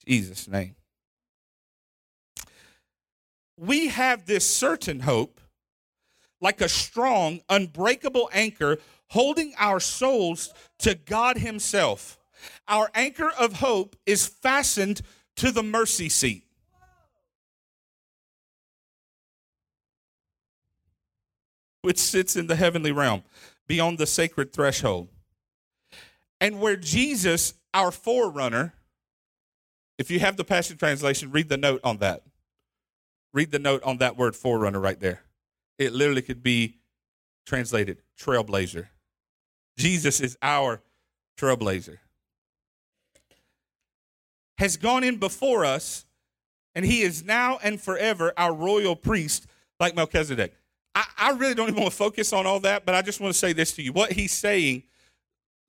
Jesus' 0.04 0.48
name 0.48 0.76
we 3.56 3.88
have 3.88 4.26
this 4.26 4.48
certain 4.48 5.00
hope, 5.00 5.40
like 6.40 6.60
a 6.60 6.68
strong, 6.68 7.40
unbreakable 7.48 8.28
anchor, 8.32 8.78
holding 9.08 9.54
our 9.58 9.80
souls 9.80 10.52
to 10.80 10.94
God 10.94 11.38
Himself. 11.38 12.18
Our 12.68 12.90
anchor 12.94 13.30
of 13.30 13.54
hope 13.54 13.96
is 14.04 14.26
fastened 14.26 15.02
to 15.36 15.50
the 15.50 15.62
mercy 15.62 16.08
seat. 16.08 16.44
Which 21.82 21.98
sits 21.98 22.36
in 22.36 22.48
the 22.48 22.56
heavenly 22.56 22.92
realm 22.92 23.22
beyond 23.66 23.98
the 23.98 24.06
sacred 24.06 24.52
threshold. 24.52 25.08
And 26.40 26.60
where 26.60 26.76
Jesus, 26.76 27.54
our 27.72 27.90
forerunner, 27.90 28.74
if 29.98 30.10
you 30.10 30.18
have 30.20 30.36
the 30.36 30.44
Passion 30.44 30.76
Translation, 30.76 31.30
read 31.30 31.48
the 31.48 31.56
note 31.56 31.80
on 31.82 31.98
that. 31.98 32.22
Read 33.32 33.50
the 33.50 33.58
note 33.58 33.82
on 33.82 33.98
that 33.98 34.16
word 34.16 34.34
forerunner 34.34 34.80
right 34.80 34.98
there. 34.98 35.22
It 35.78 35.92
literally 35.92 36.22
could 36.22 36.42
be 36.42 36.78
translated 37.44 38.02
trailblazer. 38.18 38.88
Jesus 39.76 40.20
is 40.20 40.36
our 40.40 40.80
trailblazer. 41.38 41.98
Has 44.58 44.76
gone 44.76 45.04
in 45.04 45.18
before 45.18 45.64
us, 45.64 46.06
and 46.74 46.84
he 46.84 47.02
is 47.02 47.24
now 47.24 47.58
and 47.62 47.80
forever 47.80 48.32
our 48.38 48.54
royal 48.54 48.96
priest, 48.96 49.46
like 49.78 49.94
Melchizedek. 49.94 50.54
I, 50.94 51.04
I 51.18 51.30
really 51.32 51.54
don't 51.54 51.68
even 51.68 51.82
want 51.82 51.92
to 51.92 51.96
focus 51.96 52.32
on 52.32 52.46
all 52.46 52.60
that, 52.60 52.86
but 52.86 52.94
I 52.94 53.02
just 53.02 53.20
want 53.20 53.34
to 53.34 53.38
say 53.38 53.52
this 53.52 53.72
to 53.72 53.82
you. 53.82 53.92
What 53.92 54.12
he's 54.12 54.32
saying 54.32 54.84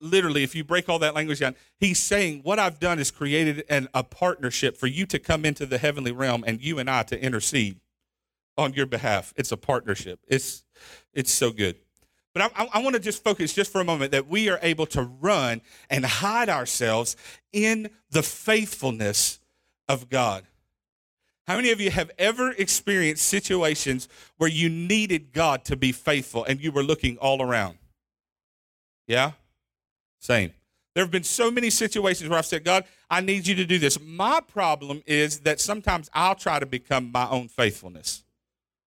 literally, 0.00 0.42
if 0.42 0.54
you 0.54 0.64
break 0.64 0.88
all 0.88 0.98
that 1.00 1.14
language 1.14 1.40
down, 1.40 1.54
he's 1.78 1.98
saying, 1.98 2.40
What 2.42 2.58
I've 2.58 2.78
done 2.78 2.98
is 2.98 3.10
created 3.10 3.64
an, 3.68 3.88
a 3.94 4.02
partnership 4.02 4.76
for 4.76 4.86
you 4.86 5.06
to 5.06 5.18
come 5.18 5.44
into 5.44 5.66
the 5.66 5.78
heavenly 5.78 6.12
realm 6.12 6.44
and 6.46 6.60
you 6.60 6.78
and 6.78 6.88
I 6.88 7.02
to 7.04 7.20
intercede 7.20 7.80
on 8.56 8.74
your 8.74 8.86
behalf. 8.86 9.32
It's 9.36 9.52
a 9.52 9.56
partnership. 9.56 10.20
It's, 10.28 10.64
it's 11.12 11.32
so 11.32 11.50
good. 11.50 11.76
But 12.34 12.52
I, 12.56 12.64
I, 12.64 12.68
I 12.74 12.82
want 12.82 12.94
to 12.94 13.00
just 13.00 13.22
focus 13.22 13.54
just 13.54 13.72
for 13.72 13.80
a 13.80 13.84
moment 13.84 14.12
that 14.12 14.28
we 14.28 14.48
are 14.48 14.58
able 14.62 14.86
to 14.86 15.02
run 15.02 15.60
and 15.88 16.04
hide 16.04 16.48
ourselves 16.48 17.16
in 17.52 17.90
the 18.10 18.22
faithfulness 18.22 19.38
of 19.88 20.08
God. 20.08 20.44
How 21.46 21.56
many 21.56 21.70
of 21.70 21.80
you 21.80 21.90
have 21.90 22.10
ever 22.18 22.50
experienced 22.52 23.24
situations 23.24 24.06
where 24.36 24.50
you 24.50 24.68
needed 24.68 25.32
God 25.32 25.64
to 25.64 25.76
be 25.76 25.92
faithful 25.92 26.44
and 26.44 26.60
you 26.60 26.70
were 26.70 26.82
looking 26.82 27.16
all 27.16 27.40
around? 27.40 27.78
Yeah? 29.06 29.32
Same. 30.18 30.52
There 30.94 31.04
have 31.04 31.12
been 31.12 31.22
so 31.22 31.50
many 31.50 31.68
situations 31.70 32.28
where 32.28 32.38
I've 32.38 32.46
said, 32.46 32.64
God, 32.64 32.84
I 33.08 33.20
need 33.20 33.46
you 33.46 33.54
to 33.56 33.64
do 33.64 33.78
this. 33.78 34.00
My 34.00 34.40
problem 34.40 35.02
is 35.06 35.40
that 35.40 35.60
sometimes 35.60 36.08
I'll 36.12 36.34
try 36.34 36.58
to 36.58 36.66
become 36.66 37.12
my 37.12 37.28
own 37.28 37.48
faithfulness. 37.48 38.24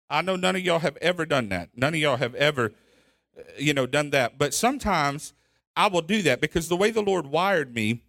I 0.09 0.23
know 0.23 0.37
none 0.37 0.55
of 0.55 0.63
y'all 0.63 0.79
have 0.79 0.97
ever 0.99 1.27
done 1.27 1.49
that. 1.49 1.71
None 1.75 1.95
of 1.95 2.01
y'all 2.01 2.17
have 2.17 2.37
ever, 2.37 2.73
uh, 3.37 3.43
you 3.59 3.75
know, 3.75 3.87
done 3.87 4.11
that. 4.11 4.39
But 4.39 4.55
sometimes 4.55 5.33
I 5.75 5.89
will 5.89 6.03
do 6.03 6.23
that 6.23 6.41
because 6.41 6.69
the 6.69 6.77
way 6.77 6.93
the 6.93 7.03
Lord 7.03 7.27
wired 7.27 7.75
me, 7.75 8.03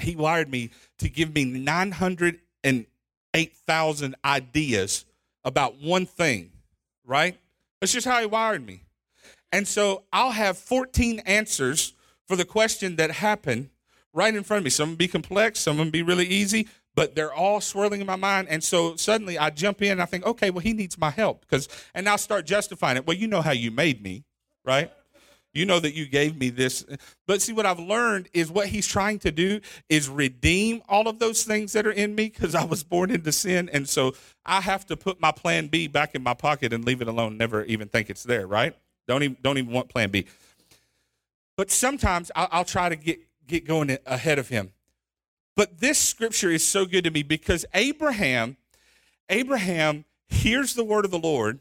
He 0.00 0.16
wired 0.16 0.50
me 0.50 0.70
to 0.98 1.10
give 1.10 1.34
me 1.34 1.44
908,000 1.44 4.14
ideas 4.24 5.04
about 5.44 5.76
one 5.76 6.06
thing, 6.06 6.50
right? 7.04 7.36
That's 7.80 7.92
just 7.92 8.06
how 8.06 8.20
He 8.20 8.26
wired 8.26 8.64
me. 8.64 8.84
And 9.52 9.68
so 9.68 10.04
I'll 10.12 10.30
have 10.30 10.56
14 10.56 11.18
answers 11.20 11.92
for 12.28 12.36
the 12.36 12.44
question 12.44 12.96
that 12.96 13.10
happened 13.10 13.70
right 14.12 14.34
in 14.34 14.42
front 14.42 14.58
of 14.58 14.64
me. 14.64 14.70
Some 14.70 14.90
will 14.90 14.96
be 14.96 15.08
complex, 15.08 15.60
some 15.60 15.78
will 15.78 15.90
be 15.90 16.02
really 16.02 16.26
easy, 16.26 16.68
but 16.94 17.14
they're 17.14 17.32
all 17.32 17.60
swirling 17.60 18.00
in 18.00 18.06
my 18.06 18.16
mind. 18.16 18.48
And 18.48 18.62
so 18.62 18.96
suddenly 18.96 19.38
I 19.38 19.50
jump 19.50 19.82
in 19.82 19.92
and 19.92 20.02
I 20.02 20.06
think, 20.06 20.26
okay, 20.26 20.50
well, 20.50 20.60
he 20.60 20.72
needs 20.72 20.98
my 20.98 21.10
help. 21.10 21.40
Because 21.42 21.68
and 21.94 22.08
I'll 22.08 22.18
start 22.18 22.46
justifying 22.46 22.96
it. 22.96 23.06
Well, 23.06 23.16
you 23.16 23.26
know 23.26 23.42
how 23.42 23.52
you 23.52 23.70
made 23.70 24.02
me, 24.02 24.24
right? 24.64 24.92
You 25.54 25.66
know 25.66 25.80
that 25.80 25.94
you 25.94 26.06
gave 26.06 26.38
me 26.38 26.48
this. 26.48 26.84
But 27.26 27.42
see, 27.42 27.52
what 27.52 27.66
I've 27.66 27.78
learned 27.78 28.28
is 28.32 28.50
what 28.50 28.68
he's 28.68 28.86
trying 28.86 29.18
to 29.20 29.30
do 29.30 29.60
is 29.90 30.08
redeem 30.08 30.82
all 30.88 31.08
of 31.08 31.18
those 31.18 31.44
things 31.44 31.72
that 31.72 31.86
are 31.86 31.92
in 31.92 32.14
me 32.14 32.30
because 32.30 32.54
I 32.54 32.64
was 32.64 32.82
born 32.82 33.10
into 33.10 33.32
sin. 33.32 33.68
And 33.70 33.86
so 33.86 34.14
I 34.46 34.62
have 34.62 34.86
to 34.86 34.96
put 34.96 35.20
my 35.20 35.30
plan 35.30 35.66
B 35.66 35.88
back 35.88 36.14
in 36.14 36.22
my 36.22 36.32
pocket 36.32 36.72
and 36.72 36.86
leave 36.86 37.02
it 37.02 37.08
alone, 37.08 37.36
never 37.36 37.64
even 37.64 37.88
think 37.88 38.08
it's 38.08 38.22
there, 38.22 38.46
right? 38.46 38.74
Don't 39.06 39.22
even, 39.22 39.36
don't 39.42 39.58
even 39.58 39.72
want 39.72 39.90
plan 39.90 40.10
B. 40.10 40.26
But 41.62 41.70
sometimes 41.70 42.32
I'll, 42.34 42.48
I'll 42.50 42.64
try 42.64 42.88
to 42.88 42.96
get, 42.96 43.20
get 43.46 43.64
going 43.64 43.96
ahead 44.04 44.40
of 44.40 44.48
him. 44.48 44.72
But 45.54 45.78
this 45.78 45.96
scripture 45.96 46.50
is 46.50 46.66
so 46.66 46.86
good 46.86 47.04
to 47.04 47.10
me 47.12 47.22
because 47.22 47.64
Abraham, 47.72 48.56
Abraham 49.28 50.04
hears 50.26 50.74
the 50.74 50.82
word 50.82 51.04
of 51.04 51.12
the 51.12 51.20
Lord. 51.20 51.60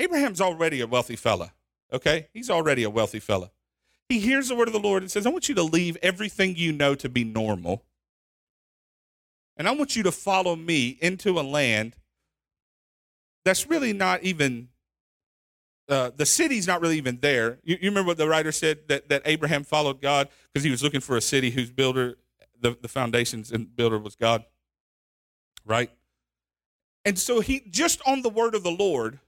Abraham's 0.00 0.40
already 0.40 0.80
a 0.80 0.88
wealthy 0.88 1.14
fella, 1.14 1.52
okay? 1.92 2.26
He's 2.34 2.50
already 2.50 2.82
a 2.82 2.90
wealthy 2.90 3.20
fella. 3.20 3.52
he 4.08 4.18
hears 4.18 4.48
the 4.48 4.56
word 4.56 4.66
of 4.66 4.74
the 4.74 4.80
Lord 4.80 5.04
and 5.04 5.10
says, 5.12 5.28
I 5.28 5.30
want 5.30 5.48
you 5.48 5.54
to 5.54 5.62
leave 5.62 5.96
everything 6.02 6.56
you 6.56 6.72
know 6.72 6.96
to 6.96 7.08
be 7.08 7.22
normal. 7.22 7.84
And 9.56 9.68
I 9.68 9.70
want 9.76 9.94
you 9.94 10.02
to 10.02 10.10
follow 10.10 10.56
me 10.56 10.98
into 11.00 11.38
a 11.38 11.42
land 11.42 11.94
that's 13.44 13.68
really 13.68 13.92
not 13.92 14.24
even 14.24 14.70
uh, 15.92 16.10
the 16.16 16.26
city's 16.26 16.66
not 16.66 16.80
really 16.80 16.96
even 16.96 17.18
there. 17.20 17.58
You, 17.62 17.78
you, 17.80 17.90
remember 17.90 18.08
what 18.08 18.16
the 18.16 18.28
writer 18.28 18.52
said 18.52 18.88
that, 18.88 19.08
that 19.08 19.22
Abraham 19.24 19.64
followed 19.64 20.00
God 20.00 20.28
because 20.52 20.64
he 20.64 20.70
was 20.70 20.82
looking 20.82 21.00
for 21.00 21.16
a 21.16 21.20
city 21.20 21.50
whose 21.50 21.70
builder, 21.70 22.16
the, 22.60 22.76
the 22.80 22.88
foundations 22.88 23.52
and 23.52 23.74
builder 23.74 23.98
was 23.98 24.16
God, 24.16 24.44
right? 25.64 25.90
And 27.04 27.18
so 27.18 27.40
he, 27.40 27.62
just 27.68 28.00
on 28.06 28.22
the 28.22 28.28
word 28.28 28.54
of 28.54 28.62
the 28.62 28.70
Lord, 28.70 29.18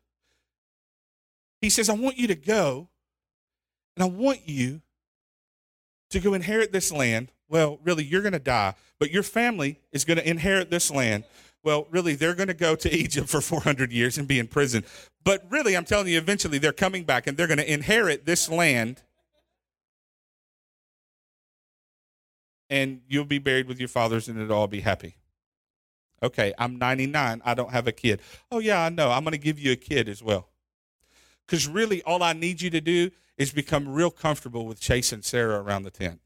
he 1.60 1.70
says, 1.70 1.88
I 1.88 1.94
want 1.94 2.18
you 2.18 2.26
to 2.28 2.34
go 2.34 2.88
and 3.96 4.02
I 4.02 4.06
want 4.06 4.40
you 4.46 4.80
to 6.10 6.20
go 6.20 6.34
inherit 6.34 6.72
this 6.72 6.92
land. 6.92 7.32
Well, 7.48 7.78
really, 7.84 8.04
you're 8.04 8.22
going 8.22 8.32
to 8.32 8.38
die, 8.38 8.74
but 8.98 9.10
your 9.10 9.22
family 9.22 9.80
is 9.92 10.04
going 10.04 10.18
to 10.18 10.28
inherit 10.28 10.70
this 10.70 10.90
land. 10.90 11.24
Well, 11.64 11.86
really, 11.90 12.14
they're 12.14 12.34
going 12.34 12.48
to 12.48 12.54
go 12.54 12.76
to 12.76 12.94
Egypt 12.94 13.28
for 13.28 13.40
400 13.40 13.90
years 13.90 14.18
and 14.18 14.28
be 14.28 14.38
in 14.38 14.46
prison. 14.46 14.84
But 15.24 15.44
really, 15.50 15.76
I'm 15.76 15.84
telling 15.84 16.08
you, 16.08 16.18
eventually 16.18 16.58
they're 16.58 16.72
coming 16.72 17.04
back 17.04 17.26
and 17.26 17.36
they're 17.36 17.46
going 17.46 17.58
to 17.58 17.72
inherit 17.72 18.26
this 18.26 18.48
land. 18.48 19.02
And 22.70 23.00
you'll 23.08 23.24
be 23.24 23.38
buried 23.38 23.66
with 23.66 23.78
your 23.78 23.88
fathers 23.88 24.28
and 24.28 24.40
it'll 24.40 24.56
all 24.56 24.66
be 24.66 24.80
happy. 24.80 25.16
Okay, 26.22 26.54
I'm 26.58 26.78
99. 26.78 27.42
I 27.44 27.54
don't 27.54 27.70
have 27.70 27.86
a 27.86 27.92
kid. 27.92 28.20
Oh, 28.50 28.58
yeah, 28.58 28.82
I 28.82 28.88
know. 28.88 29.10
I'm 29.10 29.24
going 29.24 29.32
to 29.32 29.38
give 29.38 29.58
you 29.58 29.72
a 29.72 29.76
kid 29.76 30.08
as 30.08 30.22
well. 30.22 30.48
Because 31.46 31.68
really, 31.68 32.02
all 32.02 32.22
I 32.22 32.32
need 32.32 32.62
you 32.62 32.70
to 32.70 32.80
do 32.80 33.10
is 33.36 33.52
become 33.52 33.88
real 33.88 34.10
comfortable 34.10 34.64
with 34.66 34.80
chasing 34.80 35.22
Sarah 35.22 35.60
around 35.60 35.82
the 35.82 35.90
tent. 35.90 36.20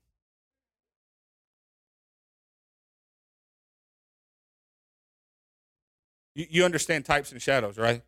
You, 6.39 6.47
you 6.49 6.65
understand 6.65 7.05
types 7.05 7.33
and 7.33 7.43
shadows, 7.43 7.77
right? 7.77 8.01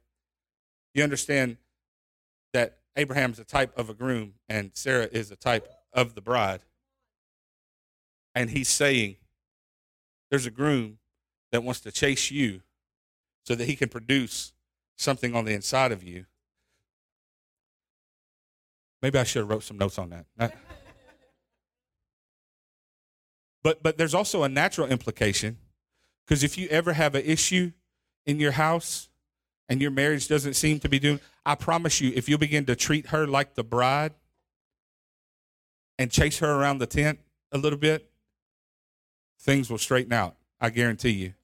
You 0.95 1.03
understand 1.03 1.57
that 2.53 2.79
Abraham's 2.95 3.41
a 3.41 3.45
type 3.45 3.77
of 3.77 3.91
a 3.91 3.95
groom 3.95 4.35
and 4.49 4.71
Sarah 4.73 5.09
is 5.11 5.33
a 5.33 5.37
type 5.37 5.69
of 5.93 6.15
the 6.15 6.21
bride. 6.21 6.61
And 8.33 8.51
he's 8.51 8.69
saying, 8.69 9.17
there's 10.31 10.47
a 10.47 10.51
groom 10.53 10.99
that 11.51 11.65
wants 11.65 11.81
to 11.81 11.91
chase 11.91 12.31
you 12.31 12.63
so 13.45 13.57
that 13.57 13.65
he 13.65 13.75
can 13.75 13.89
produce 13.89 14.53
something 14.97 15.35
on 15.35 15.45
the 15.45 15.53
inside 15.53 15.91
of 15.91 16.05
you. 16.05 16.27
Maybe 19.03 19.19
I 19.19 19.25
should 19.25 19.41
have 19.41 19.51
wrote 19.51 19.65
some 19.65 19.77
notes 19.77 19.99
on 19.99 20.11
that. 20.39 20.55
But 23.63 23.83
but 23.83 23.99
there's 23.99 24.15
also 24.15 24.43
a 24.43 24.49
natural 24.49 24.87
implication 24.89 25.59
because 26.25 26.43
if 26.43 26.57
you 26.57 26.67
ever 26.69 26.95
have 26.95 27.15
an 27.15 27.23
issue 27.27 27.73
in 28.27 28.41
your 28.41 28.53
house 28.53 29.09
and 29.69 29.81
your 29.81 29.91
marriage 29.91 30.29
doesn't 30.29 30.55
seem 30.55 30.81
to 30.81 30.89
be 30.89 30.99
doing, 30.99 31.21
I 31.45 31.55
promise 31.55 32.01
you, 32.01 32.13
if 32.15 32.29
you 32.29 32.39
begin 32.39 32.67
to 32.67 32.77
treat 32.77 33.09
her 33.09 33.27
like 33.27 33.55
the 33.55 33.65
bride 33.65 34.13
and 35.99 36.11
chase 36.11 36.39
her 36.39 36.51
around 36.51 36.79
the 36.79 36.87
tent 36.87 37.21
a 37.53 37.59
little 37.59 37.79
bit, 37.79 38.11
things 39.41 39.71
will 39.71 39.79
straighten 39.79 40.13
out. 40.13 40.37
I 40.61 40.71
guarantee 40.71 41.11
you. 41.11 41.35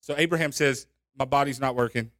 So 0.00 0.14
Abraham 0.16 0.52
says, 0.52 0.86
My 1.18 1.24
body's 1.24 1.60
not 1.60 1.74
working. 1.74 2.10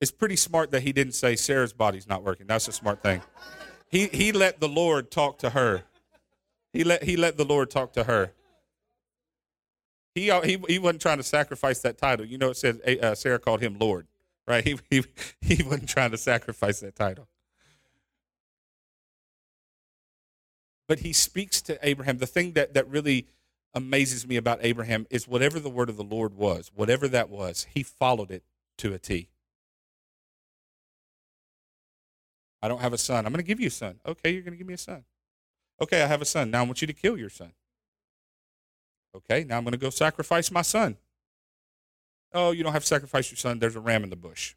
It's 0.00 0.10
pretty 0.10 0.36
smart 0.36 0.70
that 0.70 0.82
he 0.82 0.92
didn't 0.92 1.12
say 1.12 1.36
Sarah's 1.36 1.72
body's 1.72 2.08
not 2.08 2.22
working. 2.22 2.46
That's 2.46 2.68
a 2.68 2.72
smart 2.72 3.02
thing. 3.02 3.20
He, 3.88 4.06
he 4.06 4.32
let 4.32 4.60
the 4.60 4.68
Lord 4.68 5.10
talk 5.10 5.38
to 5.38 5.50
her. 5.50 5.82
He 6.72 6.84
let, 6.84 7.04
he 7.04 7.16
let 7.16 7.36
the 7.36 7.44
Lord 7.44 7.70
talk 7.70 7.92
to 7.94 8.04
her. 8.04 8.32
He, 10.20 10.56
he, 10.56 10.58
he 10.68 10.78
wasn't 10.78 11.02
trying 11.02 11.18
to 11.18 11.22
sacrifice 11.22 11.80
that 11.80 11.98
title. 11.98 12.26
You 12.26 12.38
know, 12.38 12.50
it 12.50 12.56
says 12.56 12.80
uh, 12.80 13.14
Sarah 13.14 13.38
called 13.38 13.60
him 13.60 13.78
Lord, 13.78 14.06
right? 14.46 14.64
He, 14.90 15.02
he, 15.40 15.56
he 15.56 15.62
wasn't 15.62 15.88
trying 15.88 16.10
to 16.10 16.18
sacrifice 16.18 16.80
that 16.80 16.96
title. 16.96 17.28
But 20.88 21.00
he 21.00 21.12
speaks 21.12 21.62
to 21.62 21.78
Abraham. 21.86 22.18
The 22.18 22.26
thing 22.26 22.52
that, 22.52 22.74
that 22.74 22.88
really 22.88 23.26
amazes 23.74 24.26
me 24.26 24.36
about 24.36 24.58
Abraham 24.62 25.06
is 25.08 25.28
whatever 25.28 25.60
the 25.60 25.70
word 25.70 25.88
of 25.88 25.96
the 25.96 26.04
Lord 26.04 26.34
was, 26.34 26.70
whatever 26.74 27.06
that 27.08 27.30
was, 27.30 27.66
he 27.72 27.82
followed 27.82 28.30
it 28.30 28.42
to 28.78 28.92
a 28.92 28.98
T. 28.98 29.28
I 32.62 32.68
don't 32.68 32.80
have 32.80 32.92
a 32.92 32.98
son. 32.98 33.24
I'm 33.24 33.32
going 33.32 33.42
to 33.42 33.46
give 33.46 33.60
you 33.60 33.68
a 33.68 33.70
son. 33.70 34.00
Okay, 34.04 34.32
you're 34.32 34.42
going 34.42 34.52
to 34.52 34.58
give 34.58 34.66
me 34.66 34.74
a 34.74 34.78
son. 34.78 35.04
Okay, 35.80 36.02
I 36.02 36.06
have 36.06 36.20
a 36.20 36.26
son. 36.26 36.50
Now 36.50 36.60
I 36.60 36.66
want 36.66 36.80
you 36.82 36.86
to 36.86 36.92
kill 36.92 37.16
your 37.16 37.30
son. 37.30 37.52
Okay, 39.14 39.44
now 39.44 39.56
I'm 39.56 39.64
going 39.64 39.72
to 39.72 39.78
go 39.78 39.90
sacrifice 39.90 40.50
my 40.50 40.62
son. 40.62 40.96
Oh, 42.32 42.52
you 42.52 42.62
don't 42.62 42.72
have 42.72 42.82
to 42.82 42.88
sacrifice 42.88 43.30
your 43.30 43.36
son. 43.36 43.58
There's 43.58 43.76
a 43.76 43.80
ram 43.80 44.04
in 44.04 44.10
the 44.10 44.16
bush. 44.16 44.54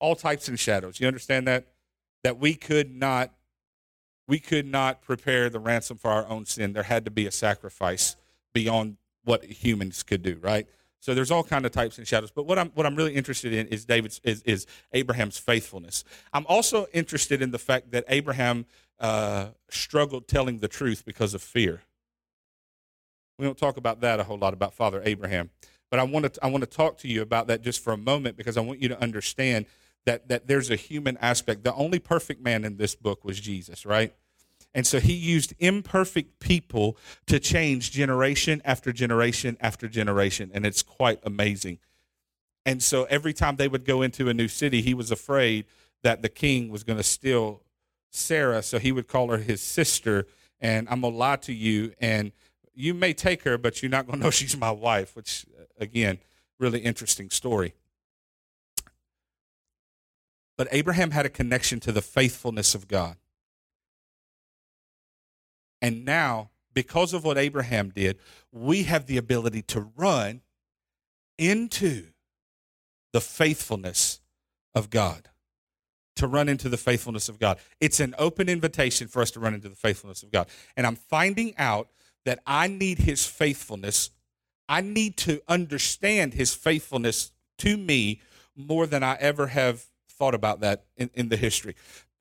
All 0.00 0.14
types 0.14 0.48
and 0.48 0.58
shadows. 0.58 1.00
You 1.00 1.06
understand 1.06 1.46
that? 1.48 1.66
That 2.22 2.38
we 2.38 2.54
could 2.54 2.94
not 2.94 3.32
we 4.26 4.38
could 4.38 4.66
not 4.66 5.02
prepare 5.02 5.50
the 5.50 5.58
ransom 5.58 5.98
for 5.98 6.10
our 6.10 6.26
own 6.28 6.46
sin. 6.46 6.72
There 6.72 6.84
had 6.84 7.04
to 7.04 7.10
be 7.10 7.26
a 7.26 7.30
sacrifice 7.30 8.16
beyond 8.54 8.96
what 9.24 9.44
humans 9.44 10.02
could 10.02 10.22
do, 10.22 10.38
right? 10.40 10.66
So 11.00 11.14
there's 11.14 11.30
all 11.30 11.44
kind 11.44 11.66
of 11.66 11.72
types 11.72 11.98
and 11.98 12.08
shadows. 12.08 12.30
But 12.30 12.46
what 12.46 12.58
I'm 12.58 12.70
what 12.70 12.86
I'm 12.86 12.96
really 12.96 13.14
interested 13.14 13.52
in 13.52 13.66
is 13.68 13.84
David's 13.84 14.20
is, 14.24 14.42
is 14.42 14.66
Abraham's 14.92 15.36
faithfulness. 15.36 16.04
I'm 16.32 16.46
also 16.48 16.86
interested 16.94 17.42
in 17.42 17.50
the 17.50 17.58
fact 17.58 17.90
that 17.90 18.04
Abraham 18.08 18.64
uh, 18.98 19.48
struggled 19.68 20.28
telling 20.28 20.60
the 20.60 20.68
truth 20.68 21.04
because 21.04 21.34
of 21.34 21.42
fear. 21.42 21.82
We 23.38 23.44
don't 23.44 23.58
talk 23.58 23.76
about 23.76 24.00
that 24.00 24.20
a 24.20 24.24
whole 24.24 24.38
lot 24.38 24.54
about 24.54 24.74
Father 24.74 25.02
Abraham, 25.04 25.50
but 25.90 25.98
I 25.98 26.04
want 26.04 26.32
to 26.32 26.44
I 26.44 26.48
want 26.48 26.62
to 26.62 26.70
talk 26.70 26.98
to 26.98 27.08
you 27.08 27.22
about 27.22 27.48
that 27.48 27.62
just 27.62 27.82
for 27.82 27.92
a 27.92 27.96
moment 27.96 28.36
because 28.36 28.56
I 28.56 28.60
want 28.60 28.80
you 28.80 28.88
to 28.88 29.02
understand 29.02 29.66
that 30.06 30.28
that 30.28 30.46
there's 30.46 30.70
a 30.70 30.76
human 30.76 31.16
aspect. 31.18 31.64
The 31.64 31.74
only 31.74 31.98
perfect 31.98 32.42
man 32.42 32.64
in 32.64 32.76
this 32.76 32.94
book 32.94 33.24
was 33.24 33.40
Jesus, 33.40 33.84
right? 33.84 34.14
And 34.74 34.86
so 34.86 34.98
he 34.98 35.12
used 35.12 35.54
imperfect 35.60 36.40
people 36.40 36.96
to 37.26 37.38
change 37.38 37.92
generation 37.92 38.60
after 38.64 38.92
generation 38.92 39.56
after 39.60 39.88
generation. 39.88 40.50
And 40.52 40.66
it's 40.66 40.82
quite 40.82 41.20
amazing. 41.22 41.78
And 42.66 42.82
so 42.82 43.04
every 43.04 43.32
time 43.32 43.56
they 43.56 43.68
would 43.68 43.84
go 43.84 44.02
into 44.02 44.28
a 44.28 44.34
new 44.34 44.48
city, 44.48 44.82
he 44.82 44.94
was 44.94 45.10
afraid 45.10 45.66
that 46.02 46.22
the 46.22 46.28
king 46.28 46.70
was 46.70 46.82
going 46.82 46.96
to 46.96 47.04
steal 47.04 47.62
Sarah. 48.10 48.62
So 48.62 48.78
he 48.78 48.90
would 48.90 49.06
call 49.06 49.28
her 49.28 49.38
his 49.38 49.62
sister. 49.62 50.26
And 50.60 50.88
I'm 50.88 51.02
going 51.02 51.12
to 51.12 51.18
lie 51.18 51.36
to 51.36 51.52
you. 51.52 51.92
And 52.00 52.32
you 52.74 52.94
may 52.94 53.12
take 53.12 53.42
her, 53.42 53.56
but 53.56 53.82
you're 53.82 53.90
not 53.90 54.06
going 54.06 54.18
to 54.18 54.24
know 54.24 54.30
she's 54.32 54.56
my 54.56 54.70
wife, 54.70 55.14
which, 55.16 55.46
again, 55.78 56.18
really 56.58 56.80
interesting 56.80 57.30
story. 57.30 57.74
But 60.56 60.68
Abraham 60.70 61.10
had 61.10 61.26
a 61.26 61.30
connection 61.30 61.80
to 61.80 61.92
the 61.92 62.02
faithfulness 62.02 62.74
of 62.74 62.86
God. 62.86 63.16
And 65.82 66.04
now, 66.04 66.50
because 66.72 67.12
of 67.12 67.24
what 67.24 67.36
Abraham 67.36 67.90
did, 67.90 68.18
we 68.52 68.84
have 68.84 69.06
the 69.06 69.16
ability 69.16 69.62
to 69.62 69.90
run 69.96 70.42
into 71.38 72.06
the 73.12 73.20
faithfulness 73.20 74.20
of 74.74 74.90
God. 74.90 75.28
To 76.16 76.28
run 76.28 76.48
into 76.48 76.68
the 76.68 76.76
faithfulness 76.76 77.28
of 77.28 77.40
God. 77.40 77.58
It's 77.80 77.98
an 77.98 78.14
open 78.18 78.48
invitation 78.48 79.08
for 79.08 79.20
us 79.20 79.32
to 79.32 79.40
run 79.40 79.54
into 79.54 79.68
the 79.68 79.76
faithfulness 79.76 80.22
of 80.22 80.30
God. 80.30 80.46
And 80.76 80.86
I'm 80.86 80.96
finding 80.96 81.54
out 81.58 81.88
that 82.24 82.40
I 82.46 82.66
need 82.68 82.98
his 82.98 83.26
faithfulness. 83.26 84.10
I 84.68 84.80
need 84.80 85.16
to 85.18 85.40
understand 85.48 86.34
his 86.34 86.54
faithfulness 86.54 87.32
to 87.58 87.76
me 87.76 88.20
more 88.56 88.86
than 88.86 89.02
I 89.02 89.16
ever 89.20 89.48
have 89.48 89.84
thought 90.08 90.34
about 90.34 90.60
that 90.60 90.84
in, 90.96 91.10
in 91.14 91.28
the 91.28 91.36
history 91.36 91.74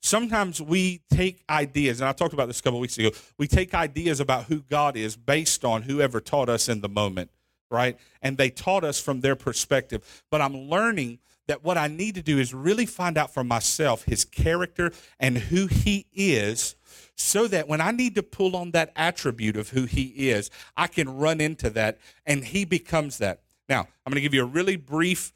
sometimes 0.03 0.61
we 0.61 1.01
take 1.09 1.43
ideas, 1.49 1.99
and 1.99 2.07
I 2.07 2.11
talked 2.11 2.33
about 2.33 2.47
this 2.47 2.59
a 2.59 2.63
couple 2.63 2.79
weeks 2.79 2.97
ago. 2.97 3.09
We 3.37 3.47
take 3.47 3.73
ideas 3.73 4.19
about 4.19 4.43
who 4.45 4.61
God 4.61 4.95
is 4.95 5.15
based 5.15 5.65
on 5.65 5.83
whoever 5.83 6.19
taught 6.19 6.49
us 6.49 6.69
in 6.69 6.81
the 6.81 6.89
moment, 6.89 7.31
right? 7.71 7.97
And 8.21 8.37
they 8.37 8.49
taught 8.49 8.83
us 8.83 8.99
from 8.99 9.21
their 9.21 9.35
perspective. 9.35 10.23
But 10.29 10.41
I'm 10.41 10.55
learning 10.55 11.19
that 11.47 11.63
what 11.63 11.77
I 11.77 11.87
need 11.87 12.15
to 12.15 12.21
do 12.21 12.37
is 12.37 12.53
really 12.53 12.85
find 12.85 13.17
out 13.17 13.33
for 13.33 13.43
myself 13.43 14.03
his 14.03 14.23
character 14.23 14.91
and 15.19 15.37
who 15.37 15.67
he 15.67 16.05
is 16.13 16.75
so 17.15 17.47
that 17.47 17.67
when 17.67 17.81
I 17.81 17.91
need 17.91 18.15
to 18.15 18.23
pull 18.23 18.55
on 18.55 18.71
that 18.71 18.91
attribute 18.95 19.55
of 19.55 19.69
who 19.69 19.85
he 19.85 20.29
is, 20.29 20.49
I 20.75 20.87
can 20.87 21.17
run 21.17 21.39
into 21.39 21.69
that 21.71 21.99
and 22.25 22.43
he 22.43 22.65
becomes 22.65 23.19
that. 23.19 23.41
Now, 23.69 23.81
I'm 23.81 24.11
going 24.11 24.15
to 24.15 24.21
give 24.21 24.33
you 24.33 24.43
a 24.43 24.47
really 24.47 24.75
brief 24.75 25.31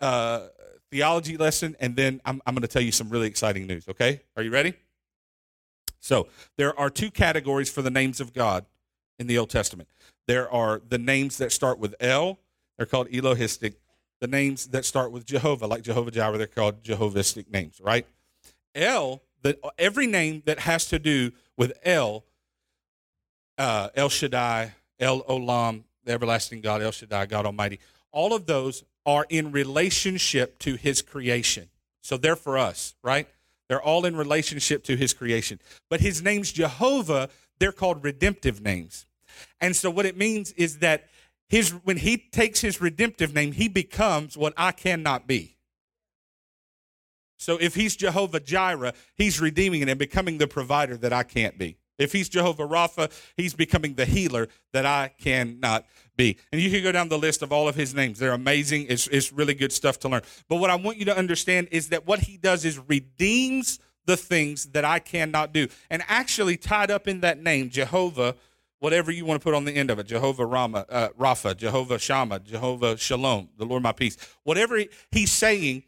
uh, 0.00 0.48
theology 0.90 1.36
lesson, 1.36 1.74
and 1.80 1.96
then 1.96 2.20
I'm, 2.24 2.40
I'm 2.46 2.54
going 2.54 2.62
to 2.62 2.68
tell 2.68 2.82
you 2.82 2.92
some 2.92 3.08
really 3.08 3.26
exciting 3.26 3.66
news, 3.66 3.88
okay? 3.88 4.20
Are 4.36 4.42
you 4.42 4.50
ready? 4.50 4.74
So, 6.00 6.28
there 6.56 6.78
are 6.78 6.90
two 6.90 7.10
categories 7.10 7.70
for 7.70 7.82
the 7.82 7.90
names 7.90 8.20
of 8.20 8.32
God 8.32 8.66
in 9.18 9.26
the 9.26 9.38
Old 9.38 9.50
Testament. 9.50 9.88
There 10.26 10.50
are 10.52 10.80
the 10.86 10.98
names 10.98 11.38
that 11.38 11.50
start 11.50 11.78
with 11.78 11.94
El, 11.98 12.38
they're 12.76 12.86
called 12.86 13.08
Elohistic. 13.08 13.74
the 14.20 14.28
names 14.28 14.66
that 14.68 14.84
start 14.84 15.10
with 15.10 15.26
Jehovah, 15.26 15.66
like 15.66 15.82
Jehovah 15.82 16.10
Jireh, 16.10 16.38
they're 16.38 16.46
called 16.46 16.82
Jehovistic 16.82 17.50
names, 17.50 17.80
right? 17.80 18.06
El, 18.74 19.22
the, 19.42 19.58
every 19.78 20.06
name 20.06 20.42
that 20.46 20.60
has 20.60 20.86
to 20.86 20.98
do 20.98 21.32
with 21.56 21.72
El, 21.84 22.24
uh, 23.58 23.88
El 23.94 24.08
Shaddai, 24.08 24.72
El 24.98 25.22
Olam, 25.22 25.84
the 26.04 26.12
everlasting 26.12 26.60
God, 26.60 26.82
El 26.82 26.92
Shaddai, 26.92 27.26
God 27.26 27.46
Almighty, 27.46 27.80
all 28.10 28.34
of 28.34 28.46
those 28.46 28.84
are 29.04 29.26
in 29.28 29.52
relationship 29.52 30.58
to 30.60 30.76
his 30.76 31.02
creation. 31.02 31.68
So 32.02 32.16
they're 32.16 32.36
for 32.36 32.58
us, 32.58 32.94
right? 33.02 33.28
They're 33.68 33.82
all 33.82 34.04
in 34.04 34.16
relationship 34.16 34.84
to 34.84 34.96
his 34.96 35.14
creation. 35.14 35.58
But 35.88 36.00
his 36.00 36.22
name's 36.22 36.52
Jehovah, 36.52 37.30
they're 37.58 37.72
called 37.72 38.04
redemptive 38.04 38.60
names. 38.60 39.06
And 39.60 39.74
so 39.74 39.90
what 39.90 40.06
it 40.06 40.16
means 40.16 40.52
is 40.52 40.78
that 40.78 41.08
his 41.48 41.70
when 41.70 41.98
he 41.98 42.16
takes 42.16 42.60
his 42.60 42.80
redemptive 42.80 43.34
name, 43.34 43.52
he 43.52 43.68
becomes 43.68 44.36
what 44.36 44.52
I 44.56 44.72
cannot 44.72 45.26
be. 45.26 45.56
So 47.42 47.56
if 47.60 47.74
he's 47.74 47.96
Jehovah 47.96 48.40
Jireh, 48.40 48.94
he's 49.16 49.40
redeeming 49.40 49.82
it 49.82 49.88
and 49.88 49.98
becoming 49.98 50.38
the 50.38 50.46
provider 50.46 50.96
that 50.98 51.12
I 51.12 51.24
can't 51.24 51.58
be. 51.58 51.76
If 51.98 52.12
he's 52.12 52.28
Jehovah 52.28 52.66
Rapha, 52.66 53.12
he's 53.36 53.52
becoming 53.52 53.94
the 53.94 54.04
healer 54.04 54.48
that 54.72 54.86
I 54.86 55.12
cannot 55.18 55.84
be. 56.16 56.38
And 56.52 56.60
you 56.60 56.70
can 56.70 56.82
go 56.82 56.92
down 56.92 57.08
the 57.08 57.18
list 57.18 57.42
of 57.42 57.52
all 57.52 57.68
of 57.68 57.74
his 57.74 57.94
names. 57.94 58.18
They're 58.18 58.32
amazing. 58.32 58.86
It's, 58.88 59.08
it's 59.08 59.32
really 59.32 59.54
good 59.54 59.72
stuff 59.72 59.98
to 60.00 60.08
learn. 60.08 60.22
But 60.48 60.56
what 60.56 60.70
I 60.70 60.76
want 60.76 60.98
you 60.98 61.04
to 61.06 61.16
understand 61.16 61.68
is 61.72 61.88
that 61.88 62.06
what 62.06 62.20
he 62.20 62.36
does 62.36 62.64
is 62.64 62.78
redeems 62.88 63.78
the 64.06 64.16
things 64.16 64.66
that 64.66 64.84
I 64.84 64.98
cannot 64.98 65.52
do. 65.52 65.68
And 65.90 66.02
actually, 66.08 66.56
tied 66.56 66.90
up 66.90 67.06
in 67.06 67.20
that 67.20 67.42
name, 67.42 67.70
Jehovah, 67.70 68.36
whatever 68.78 69.10
you 69.10 69.24
want 69.24 69.40
to 69.40 69.44
put 69.44 69.54
on 69.54 69.64
the 69.64 69.72
end 69.72 69.90
of 69.90 69.98
it, 69.98 70.06
Jehovah 70.06 70.46
Rama, 70.46 70.86
uh, 70.88 71.08
Rapha, 71.18 71.56
Jehovah 71.56 71.98
Shammah, 71.98 72.40
Jehovah 72.40 72.96
Shalom, 72.96 73.48
the 73.56 73.64
Lord 73.64 73.82
my 73.82 73.92
peace. 73.92 74.16
Whatever 74.42 74.76
he, 74.78 74.88
he's 75.10 75.30
saying, 75.30 75.84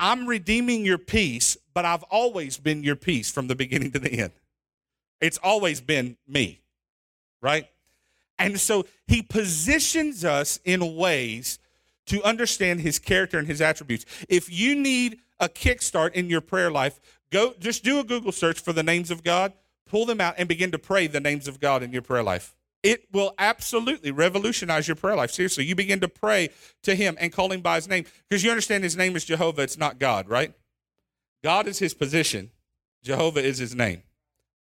I'm 0.00 0.26
redeeming 0.26 0.84
your 0.84 0.98
peace, 0.98 1.56
but 1.74 1.84
I've 1.84 2.04
always 2.04 2.56
been 2.58 2.82
your 2.82 2.96
peace 2.96 3.30
from 3.30 3.48
the 3.48 3.54
beginning 3.54 3.90
to 3.92 3.98
the 3.98 4.12
end. 4.12 4.32
It's 5.20 5.38
always 5.38 5.80
been 5.80 6.16
me, 6.26 6.60
right? 7.40 7.66
And 8.38 8.60
so 8.60 8.86
he 9.06 9.22
positions 9.22 10.24
us 10.24 10.60
in 10.64 10.96
ways 10.96 11.58
to 12.06 12.22
understand 12.22 12.80
his 12.80 12.98
character 12.98 13.38
and 13.38 13.46
his 13.46 13.60
attributes. 13.60 14.06
If 14.28 14.50
you 14.50 14.76
need 14.76 15.18
a 15.40 15.48
kickstart 15.48 16.12
in 16.12 16.30
your 16.30 16.40
prayer 16.40 16.70
life, 16.70 17.00
go 17.30 17.54
just 17.58 17.84
do 17.84 17.98
a 17.98 18.04
Google 18.04 18.32
search 18.32 18.60
for 18.60 18.72
the 18.72 18.82
names 18.82 19.10
of 19.10 19.24
God, 19.24 19.52
pull 19.86 20.06
them 20.06 20.20
out, 20.20 20.34
and 20.38 20.48
begin 20.48 20.70
to 20.70 20.78
pray 20.78 21.06
the 21.06 21.20
names 21.20 21.48
of 21.48 21.60
God 21.60 21.82
in 21.82 21.92
your 21.92 22.02
prayer 22.02 22.22
life. 22.22 22.54
It 22.88 23.04
will 23.12 23.34
absolutely 23.38 24.10
revolutionize 24.10 24.88
your 24.88 24.94
prayer 24.94 25.14
life. 25.14 25.30
Seriously, 25.30 25.66
you 25.66 25.74
begin 25.74 26.00
to 26.00 26.08
pray 26.08 26.48
to 26.84 26.94
him 26.94 27.18
and 27.20 27.30
call 27.30 27.52
him 27.52 27.60
by 27.60 27.74
his 27.74 27.86
name 27.86 28.06
because 28.28 28.42
you 28.42 28.50
understand 28.50 28.82
his 28.82 28.96
name 28.96 29.14
is 29.14 29.26
Jehovah, 29.26 29.62
it's 29.62 29.76
not 29.76 29.98
God, 29.98 30.26
right? 30.26 30.54
God 31.44 31.66
is 31.66 31.78
his 31.78 31.92
position, 31.92 32.50
Jehovah 33.02 33.40
is 33.40 33.58
his 33.58 33.74
name, 33.74 34.02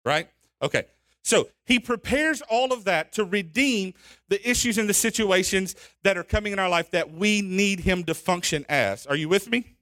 right? 0.07 0.29
Okay. 0.63 0.85
So 1.23 1.49
he 1.65 1.79
prepares 1.79 2.43
all 2.43 2.73
of 2.73 2.85
that 2.85 3.13
to 3.13 3.25
redeem 3.25 3.93
the 4.29 4.49
issues 4.49 4.79
and 4.79 4.89
the 4.89 4.95
situations 4.95 5.75
that 6.03 6.17
are 6.17 6.25
coming 6.25 6.53
in 6.53 6.59
our 6.59 6.69
life 6.69 6.91
that 6.93 7.13
we 7.13 7.43
need 7.43 7.81
him 7.81 8.05
to 8.05 8.15
function 8.15 8.65
as. 8.69 9.07
Are 9.07 9.17
you 9.17 9.29
with 9.29 9.51
me? 9.51 9.77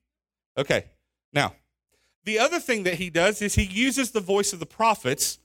Okay. 0.58 0.86
Now, 1.32 1.54
the 2.24 2.38
other 2.40 2.58
thing 2.58 2.82
that 2.84 2.94
he 2.94 3.10
does 3.10 3.40
is 3.40 3.54
he 3.54 3.64
uses 3.64 4.10
the 4.10 4.20
voice 4.20 4.52
of 4.52 4.58
the 4.60 4.66
prophets 4.66 5.38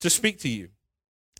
to 0.00 0.10
speak 0.10 0.38
to 0.40 0.48
you. 0.48 0.68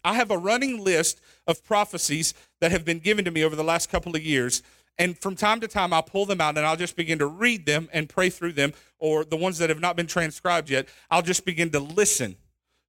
I 0.05 0.15
have 0.15 0.31
a 0.31 0.39
running 0.39 0.83
list 0.83 1.21
of 1.47 1.65
prophecies 1.65 2.35
that 2.61 2.71
have 2.73 2.85
been 2.85 2.99
given 2.99 3.25
to 3.25 3.31
me 3.31 3.45
over 3.45 3.57
the 3.57 3.65
last 3.65 3.91
couple 3.91 4.15
of 4.17 4.23
years. 4.23 4.63
And 4.99 5.19
from 5.19 5.37
time 5.37 5.61
to 5.61 5.69
time, 5.69 5.93
I'll 5.93 6.03
pull 6.03 6.27
them 6.27 6.41
out 6.41 6.57
and 6.57 6.67
I'll 6.67 6.77
just 6.77 6.97
begin 6.97 7.19
to 7.19 7.27
read 7.27 7.67
them 7.67 7.89
and 7.93 8.09
pray 8.09 8.31
through 8.31 8.53
them, 8.53 8.73
or 8.99 9.25
the 9.25 9.37
ones 9.37 9.59
that 9.59 9.71
have 9.71 9.81
not 9.81 9.97
been 9.97 10.07
transcribed 10.07 10.69
yet, 10.71 10.87
I'll 11.11 11.23
just 11.23 11.45
begin 11.45 11.71
to 11.71 11.81
listen 11.81 12.37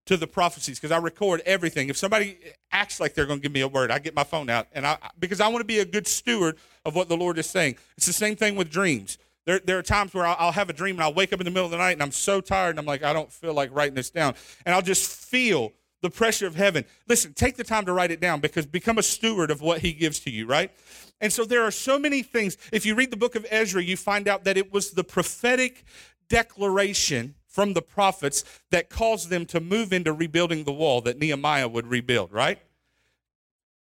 to 0.06 0.18
the 0.18 0.28
prophecies 0.28 0.80
because 0.80 0.92
I 0.92 0.98
record 0.98 1.42
everything. 1.46 1.90
If 1.90 1.98
somebody 1.98 2.38
acts 2.72 3.00
like 3.00 3.14
they're 3.14 3.26
going 3.26 3.40
to 3.40 3.42
give 3.44 3.54
me 3.54 3.62
a 3.62 3.68
word, 3.68 3.90
I 3.90 4.00
get 4.00 4.14
my 4.14 4.24
phone 4.26 4.50
out 4.50 4.68
and 4.74 4.86
I 4.86 4.98
because 5.18 5.40
I 5.40 5.48
want 5.48 5.62
to 5.62 5.66
be 5.66 5.80
a 5.80 5.86
good 5.86 6.08
steward 6.08 6.58
of 6.86 6.96
what 6.96 7.08
the 7.08 7.16
Lord 7.16 7.38
is 7.38 7.46
saying. 7.46 7.78
It's 7.96 8.06
the 8.06 8.14
same 8.14 8.36
thing 8.36 8.56
with 8.56 8.70
dreams. 8.70 9.18
There, 9.46 9.60
there 9.60 9.78
are 9.78 9.84
times 9.84 10.14
where 10.14 10.26
I'll, 10.26 10.36
I'll 10.40 10.52
have 10.52 10.70
a 10.70 10.74
dream 10.74 10.96
and 10.96 11.04
I'll 11.04 11.14
wake 11.14 11.34
up 11.34 11.40
in 11.40 11.46
the 11.46 11.52
middle 11.52 11.66
of 11.66 11.72
the 11.72 11.78
night 11.78 11.92
and 11.92 12.04
I'm 12.04 12.12
so 12.12 12.42
tired 12.42 12.72
and 12.72 12.80
I'm 12.80 12.86
like, 12.86 13.04
I 13.04 13.14
don't 13.14 13.32
feel 13.32 13.54
like 13.54 13.74
writing 13.74 13.96
this 13.96 14.10
down. 14.10 14.36
And 14.66 14.76
I'll 14.76 14.82
just 14.82 15.10
feel 15.10 15.74
the 16.04 16.10
pressure 16.10 16.46
of 16.46 16.56
heaven. 16.56 16.84
Listen, 17.08 17.34
take 17.34 17.56
the 17.56 17.64
time 17.64 17.86
to 17.86 17.94
write 17.94 18.12
it 18.12 18.20
down 18.20 18.42
because 18.42 18.66
become 18.66 18.98
a 18.98 19.04
steward 19.04 19.50
of 19.50 19.62
what 19.62 19.80
he 19.80 19.94
gives 19.94 20.20
to 20.20 20.30
you, 20.30 20.46
right? 20.46 20.70
And 21.22 21.32
so 21.32 21.46
there 21.46 21.64
are 21.64 21.72
so 21.72 21.98
many 21.98 22.22
things. 22.22 22.58
If 22.74 22.86
you 22.86 22.94
read 22.94 23.10
the 23.10 23.18
book 23.18 23.36
of 23.36 23.48
Ezra, 23.50 23.82
you 23.82 23.96
find 23.96 24.28
out 24.28 24.44
that 24.44 24.58
it 24.58 24.72
was 24.72 24.92
the 24.92 25.04
prophetic 25.06 25.86
declaration 26.28 27.36
from 27.48 27.74
the 27.74 27.82
prophets 27.82 28.44
that 28.70 28.90
caused 28.90 29.30
them 29.30 29.46
to 29.46 29.62
move 29.62 29.94
into 29.94 30.12
rebuilding 30.12 30.66
the 30.66 30.74
wall 30.74 31.00
that 31.02 31.18
Nehemiah 31.18 31.70
would 31.70 31.88
rebuild, 31.88 32.34
right? 32.34 32.60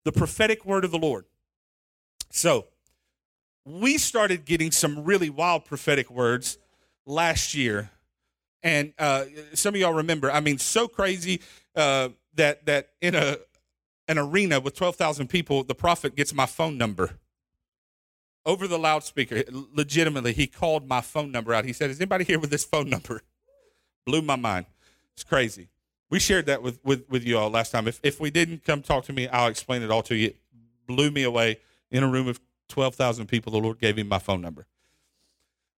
The 0.04 0.12
prophetic 0.12 0.64
word 0.64 0.84
of 0.84 0.92
the 0.92 0.98
Lord. 0.98 1.24
So, 2.30 2.66
we 3.64 3.98
started 3.98 4.44
getting 4.44 4.70
some 4.70 5.02
really 5.04 5.30
wild 5.30 5.64
prophetic 5.64 6.10
words 6.10 6.58
last 7.06 7.54
year. 7.54 7.90
And 8.62 8.92
uh, 8.98 9.24
some 9.54 9.74
of 9.74 9.80
y'all 9.80 9.94
remember, 9.94 10.30
I 10.30 10.40
mean, 10.40 10.58
so 10.58 10.86
crazy 10.86 11.40
uh, 11.76 12.10
that, 12.34 12.66
that 12.66 12.90
in 13.00 13.14
a, 13.14 13.38
an 14.08 14.18
arena 14.18 14.60
with 14.60 14.74
12,000 14.74 15.28
people, 15.28 15.64
the 15.64 15.74
prophet 15.74 16.14
gets 16.14 16.32
my 16.32 16.46
phone 16.46 16.76
number 16.78 17.18
over 18.46 18.66
the 18.66 18.78
loudspeaker. 18.78 19.42
Legitimately, 19.50 20.32
he 20.32 20.46
called 20.46 20.88
my 20.88 21.00
phone 21.00 21.32
number 21.32 21.54
out. 21.54 21.64
He 21.64 21.72
said, 21.72 21.90
Is 21.90 22.00
anybody 22.00 22.24
here 22.24 22.38
with 22.38 22.50
this 22.50 22.64
phone 22.64 22.90
number? 22.90 23.22
Blew 24.06 24.22
my 24.22 24.36
mind. 24.36 24.66
It's 25.14 25.24
crazy. 25.24 25.68
We 26.10 26.20
shared 26.20 26.46
that 26.46 26.62
with, 26.62 26.78
with, 26.84 27.08
with 27.08 27.24
you 27.24 27.38
all 27.38 27.50
last 27.50 27.70
time. 27.70 27.88
If, 27.88 28.00
if 28.02 28.20
we 28.20 28.30
didn't 28.30 28.64
come 28.64 28.82
talk 28.82 29.04
to 29.06 29.12
me, 29.12 29.26
I'll 29.28 29.48
explain 29.48 29.82
it 29.82 29.90
all 29.90 30.02
to 30.02 30.14
you. 30.14 30.28
It 30.28 30.36
blew 30.86 31.10
me 31.10 31.22
away 31.22 31.58
in 31.90 32.02
a 32.02 32.08
room 32.08 32.28
of 32.28 32.40
12,000 32.68 33.26
people. 33.26 33.52
The 33.52 33.58
Lord 33.58 33.78
gave 33.78 33.98
him 33.98 34.08
my 34.08 34.18
phone 34.18 34.40
number. 34.40 34.66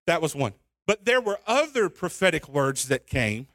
That 0.07 0.21
was 0.21 0.35
one. 0.35 0.55
But 0.87 1.05
there 1.05 1.21
were 1.21 1.39
other 1.47 1.89
prophetic 1.89 2.49
words 2.49 2.89
that 2.89 3.07
came, 3.07 3.47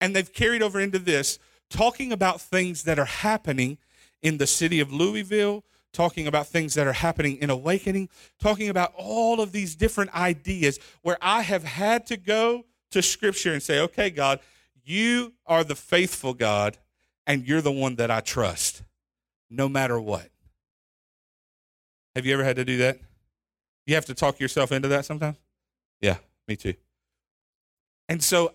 and 0.00 0.14
they've 0.14 0.32
carried 0.32 0.62
over 0.62 0.80
into 0.80 0.98
this, 0.98 1.38
talking 1.70 2.12
about 2.12 2.40
things 2.40 2.84
that 2.84 2.98
are 2.98 3.04
happening 3.04 3.78
in 4.22 4.38
the 4.38 4.46
city 4.46 4.80
of 4.80 4.92
Louisville, 4.92 5.64
talking 5.92 6.26
about 6.26 6.46
things 6.46 6.74
that 6.74 6.86
are 6.86 6.92
happening 6.92 7.36
in 7.38 7.48
awakening, 7.48 8.08
talking 8.40 8.68
about 8.68 8.92
all 8.96 9.40
of 9.40 9.52
these 9.52 9.74
different 9.74 10.14
ideas 10.14 10.78
where 11.02 11.16
I 11.22 11.42
have 11.42 11.64
had 11.64 12.06
to 12.06 12.16
go 12.16 12.64
to 12.90 13.02
Scripture 13.02 13.52
and 13.52 13.62
say, 13.62 13.80
okay, 13.80 14.10
God, 14.10 14.40
you 14.84 15.32
are 15.46 15.64
the 15.64 15.74
faithful 15.74 16.34
God, 16.34 16.78
and 17.26 17.46
you're 17.46 17.60
the 17.60 17.72
one 17.72 17.96
that 17.96 18.10
I 18.10 18.20
trust, 18.20 18.82
no 19.50 19.68
matter 19.68 19.98
what. 19.98 20.28
Have 22.14 22.24
you 22.24 22.34
ever 22.34 22.44
had 22.44 22.56
to 22.56 22.64
do 22.64 22.78
that? 22.78 22.98
You 23.86 23.94
have 23.94 24.06
to 24.06 24.14
talk 24.14 24.38
yourself 24.38 24.72
into 24.72 24.88
that 24.88 25.04
sometimes? 25.04 25.36
Yeah, 26.00 26.18
me 26.46 26.56
too. 26.56 26.74
And 28.08 28.22
so 28.22 28.52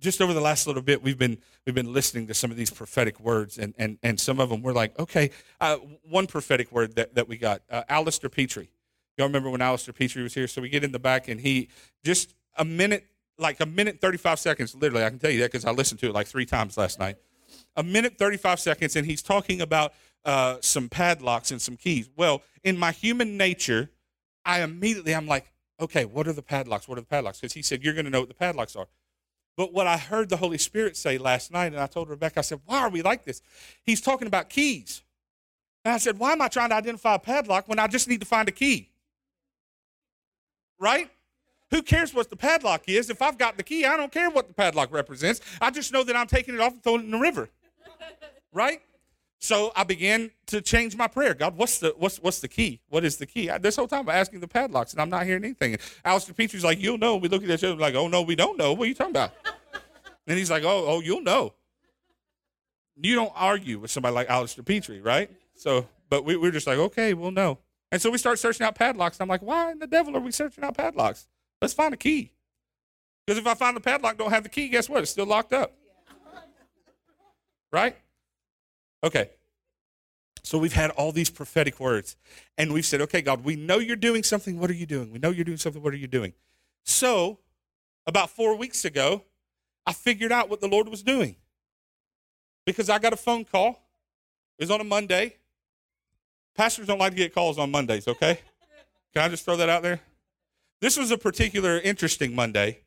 just 0.00 0.20
over 0.20 0.32
the 0.32 0.40
last 0.40 0.66
little 0.66 0.82
bit, 0.82 1.02
we've 1.02 1.18
been 1.18 1.38
we've 1.66 1.74
been 1.74 1.92
listening 1.92 2.26
to 2.26 2.34
some 2.34 2.50
of 2.50 2.56
these 2.56 2.70
prophetic 2.70 3.20
words, 3.20 3.58
and 3.58 3.74
and 3.78 3.98
and 4.02 4.20
some 4.20 4.40
of 4.40 4.50
them 4.50 4.62
we're 4.62 4.72
like, 4.72 4.98
okay, 4.98 5.30
uh, 5.60 5.76
one 6.08 6.26
prophetic 6.26 6.70
word 6.72 6.94
that, 6.96 7.14
that 7.14 7.28
we 7.28 7.36
got, 7.36 7.62
uh, 7.70 7.82
Alistair 7.88 8.30
Petrie. 8.30 8.70
Y'all 9.16 9.26
remember 9.26 9.50
when 9.50 9.62
Alistair 9.62 9.94
Petrie 9.94 10.22
was 10.22 10.34
here? 10.34 10.48
So 10.48 10.60
we 10.60 10.68
get 10.68 10.84
in 10.84 10.92
the 10.92 10.98
back, 10.98 11.28
and 11.28 11.40
he 11.40 11.68
just 12.02 12.34
a 12.56 12.64
minute 12.64 13.06
like 13.38 13.60
a 13.60 13.66
minute 13.66 14.00
35 14.00 14.38
seconds 14.38 14.74
literally 14.76 15.04
i 15.04 15.10
can 15.10 15.18
tell 15.18 15.30
you 15.30 15.40
that 15.40 15.50
because 15.50 15.64
i 15.64 15.70
listened 15.72 15.98
to 15.98 16.06
it 16.06 16.12
like 16.12 16.26
three 16.26 16.46
times 16.46 16.76
last 16.76 16.98
night. 16.98 17.16
A 17.76 17.82
minute 17.82 18.16
35 18.16 18.60
seconds 18.60 18.96
and 18.96 19.06
he's 19.06 19.22
talking 19.22 19.60
about 19.60 19.92
uh, 20.24 20.56
some 20.60 20.88
padlocks 20.88 21.50
and 21.50 21.60
some 21.60 21.76
keys. 21.76 22.08
Well 22.16 22.42
in 22.62 22.78
my 22.78 22.92
human 22.92 23.36
nature 23.36 23.90
i 24.44 24.62
immediately 24.62 25.14
i'm 25.14 25.26
like 25.26 25.50
okay 25.80 26.04
what 26.04 26.28
are 26.28 26.32
the 26.32 26.42
padlocks? 26.42 26.86
What 26.86 26.98
are 26.98 27.00
the 27.00 27.06
padlocks? 27.06 27.40
Because 27.40 27.54
he 27.54 27.62
said 27.62 27.82
you're 27.82 27.94
going 27.94 28.04
to 28.04 28.10
know 28.10 28.20
what 28.20 28.28
the 28.28 28.34
padlocks 28.34 28.76
are 28.76 28.86
but 29.56 29.72
what 29.72 29.86
i 29.86 29.96
heard 29.96 30.28
the 30.28 30.36
holy 30.36 30.58
spirit 30.58 30.96
say 30.96 31.18
last 31.18 31.52
night 31.52 31.72
and 31.72 31.80
i 31.80 31.86
told 31.86 32.08
rebecca 32.08 32.38
i 32.38 32.42
said 32.42 32.60
why 32.66 32.80
are 32.80 32.90
we 32.90 33.02
like 33.02 33.24
this 33.24 33.42
he's 33.84 34.00
talking 34.00 34.26
about 34.26 34.48
keys 34.48 35.02
and 35.84 35.94
i 35.94 35.98
said 35.98 36.18
why 36.18 36.32
am 36.32 36.42
i 36.42 36.48
trying 36.48 36.68
to 36.68 36.74
identify 36.74 37.14
a 37.14 37.18
padlock 37.18 37.68
when 37.68 37.78
i 37.78 37.86
just 37.86 38.08
need 38.08 38.20
to 38.20 38.26
find 38.26 38.48
a 38.48 38.52
key 38.52 38.88
right 40.78 41.10
who 41.74 41.82
cares 41.82 42.14
what 42.14 42.30
the 42.30 42.36
padlock 42.36 42.84
is? 42.86 43.10
If 43.10 43.20
I've 43.20 43.36
got 43.36 43.56
the 43.56 43.64
key, 43.64 43.84
I 43.84 43.96
don't 43.96 44.12
care 44.12 44.30
what 44.30 44.46
the 44.46 44.54
padlock 44.54 44.92
represents. 44.92 45.40
I 45.60 45.72
just 45.72 45.92
know 45.92 46.04
that 46.04 46.14
I'm 46.14 46.28
taking 46.28 46.54
it 46.54 46.60
off 46.60 46.72
and 46.72 46.82
throwing 46.84 47.00
it 47.00 47.04
in 47.06 47.10
the 47.10 47.18
river. 47.18 47.48
Right? 48.52 48.80
So 49.44 49.72
I 49.76 49.84
began 49.84 50.30
to 50.46 50.62
change 50.62 50.96
my 50.96 51.06
prayer. 51.06 51.34
God, 51.34 51.58
what's 51.58 51.78
the 51.78 51.94
what's 51.98 52.16
what's 52.16 52.40
the 52.40 52.48
key? 52.48 52.80
What 52.88 53.04
is 53.04 53.18
the 53.18 53.26
key? 53.26 53.50
I, 53.50 53.58
this 53.58 53.76
whole 53.76 53.86
time 53.86 54.08
I'm 54.08 54.16
asking 54.16 54.40
the 54.40 54.48
padlocks 54.48 54.92
and 54.92 55.02
I'm 55.02 55.10
not 55.10 55.26
hearing 55.26 55.44
anything. 55.44 55.76
Alistair 56.02 56.32
Petrie's 56.32 56.64
like, 56.64 56.80
you'll 56.80 56.96
know. 56.96 57.16
We 57.16 57.28
look 57.28 57.44
at 57.44 57.50
each 57.50 57.62
other 57.62 57.76
like, 57.76 57.94
oh 57.94 58.08
no, 58.08 58.22
we 58.22 58.36
don't 58.36 58.56
know. 58.56 58.72
What 58.72 58.86
are 58.86 58.88
you 58.88 58.94
talking 58.94 59.10
about? 59.10 59.34
and 60.26 60.38
he's 60.38 60.50
like, 60.50 60.64
oh, 60.64 60.86
oh, 60.86 61.00
you'll 61.00 61.20
know. 61.20 61.52
You 62.96 63.16
don't 63.16 63.32
argue 63.36 63.80
with 63.80 63.90
somebody 63.90 64.14
like 64.14 64.30
Alistair 64.30 64.64
Petrie, 64.64 65.02
right? 65.02 65.30
So, 65.56 65.88
but 66.08 66.24
we, 66.24 66.36
we're 66.36 66.50
just 66.50 66.66
like, 66.66 66.78
okay, 66.78 67.12
we'll 67.12 67.30
know. 67.30 67.58
And 67.92 68.00
so 68.00 68.08
we 68.08 68.16
start 68.16 68.38
searching 68.38 68.66
out 68.66 68.76
padlocks. 68.76 69.18
And 69.18 69.24
I'm 69.24 69.28
like, 69.28 69.42
why 69.42 69.72
in 69.72 69.78
the 69.78 69.86
devil 69.86 70.16
are 70.16 70.20
we 70.20 70.30
searching 70.30 70.64
out 70.64 70.74
padlocks? 70.74 71.26
Let's 71.60 71.74
find 71.74 71.92
a 71.92 71.98
key. 71.98 72.32
Because 73.26 73.38
if 73.38 73.46
I 73.46 73.52
find 73.52 73.76
the 73.76 73.82
padlock, 73.82 74.16
don't 74.16 74.30
have 74.30 74.44
the 74.44 74.48
key, 74.48 74.70
guess 74.70 74.88
what? 74.88 75.02
It's 75.02 75.10
still 75.10 75.26
locked 75.26 75.52
up. 75.52 75.74
Right? 77.70 77.94
Okay. 79.04 79.30
So 80.42 80.58
we've 80.58 80.72
had 80.72 80.90
all 80.90 81.12
these 81.12 81.30
prophetic 81.30 81.78
words, 81.78 82.16
and 82.58 82.72
we've 82.72 82.84
said, 82.84 83.00
okay, 83.02 83.22
God, 83.22 83.44
we 83.44 83.56
know 83.56 83.78
you're 83.78 83.96
doing 83.96 84.22
something. 84.22 84.58
What 84.58 84.70
are 84.70 84.74
you 84.74 84.86
doing? 84.86 85.12
We 85.12 85.18
know 85.18 85.30
you're 85.30 85.44
doing 85.44 85.58
something. 85.58 85.82
What 85.82 85.94
are 85.94 85.98
you 85.98 86.06
doing? 86.06 86.32
So, 86.84 87.38
about 88.06 88.28
four 88.30 88.56
weeks 88.56 88.84
ago, 88.84 89.24
I 89.86 89.92
figured 89.92 90.32
out 90.32 90.50
what 90.50 90.60
the 90.60 90.68
Lord 90.68 90.88
was 90.88 91.02
doing 91.02 91.36
because 92.66 92.90
I 92.90 92.98
got 92.98 93.12
a 93.12 93.16
phone 93.16 93.44
call. 93.44 93.82
It 94.58 94.64
was 94.64 94.70
on 94.70 94.80
a 94.80 94.84
Monday. 94.84 95.36
Pastors 96.54 96.86
don't 96.86 96.98
like 96.98 97.12
to 97.12 97.16
get 97.16 97.34
calls 97.34 97.58
on 97.58 97.70
Mondays, 97.70 98.06
okay? 98.06 98.38
Can 99.14 99.22
I 99.22 99.28
just 99.28 99.44
throw 99.44 99.56
that 99.56 99.68
out 99.68 99.82
there? 99.82 100.00
This 100.80 100.96
was 100.96 101.10
a 101.10 101.18
particular 101.18 101.78
interesting 101.78 102.34
Monday 102.34 102.80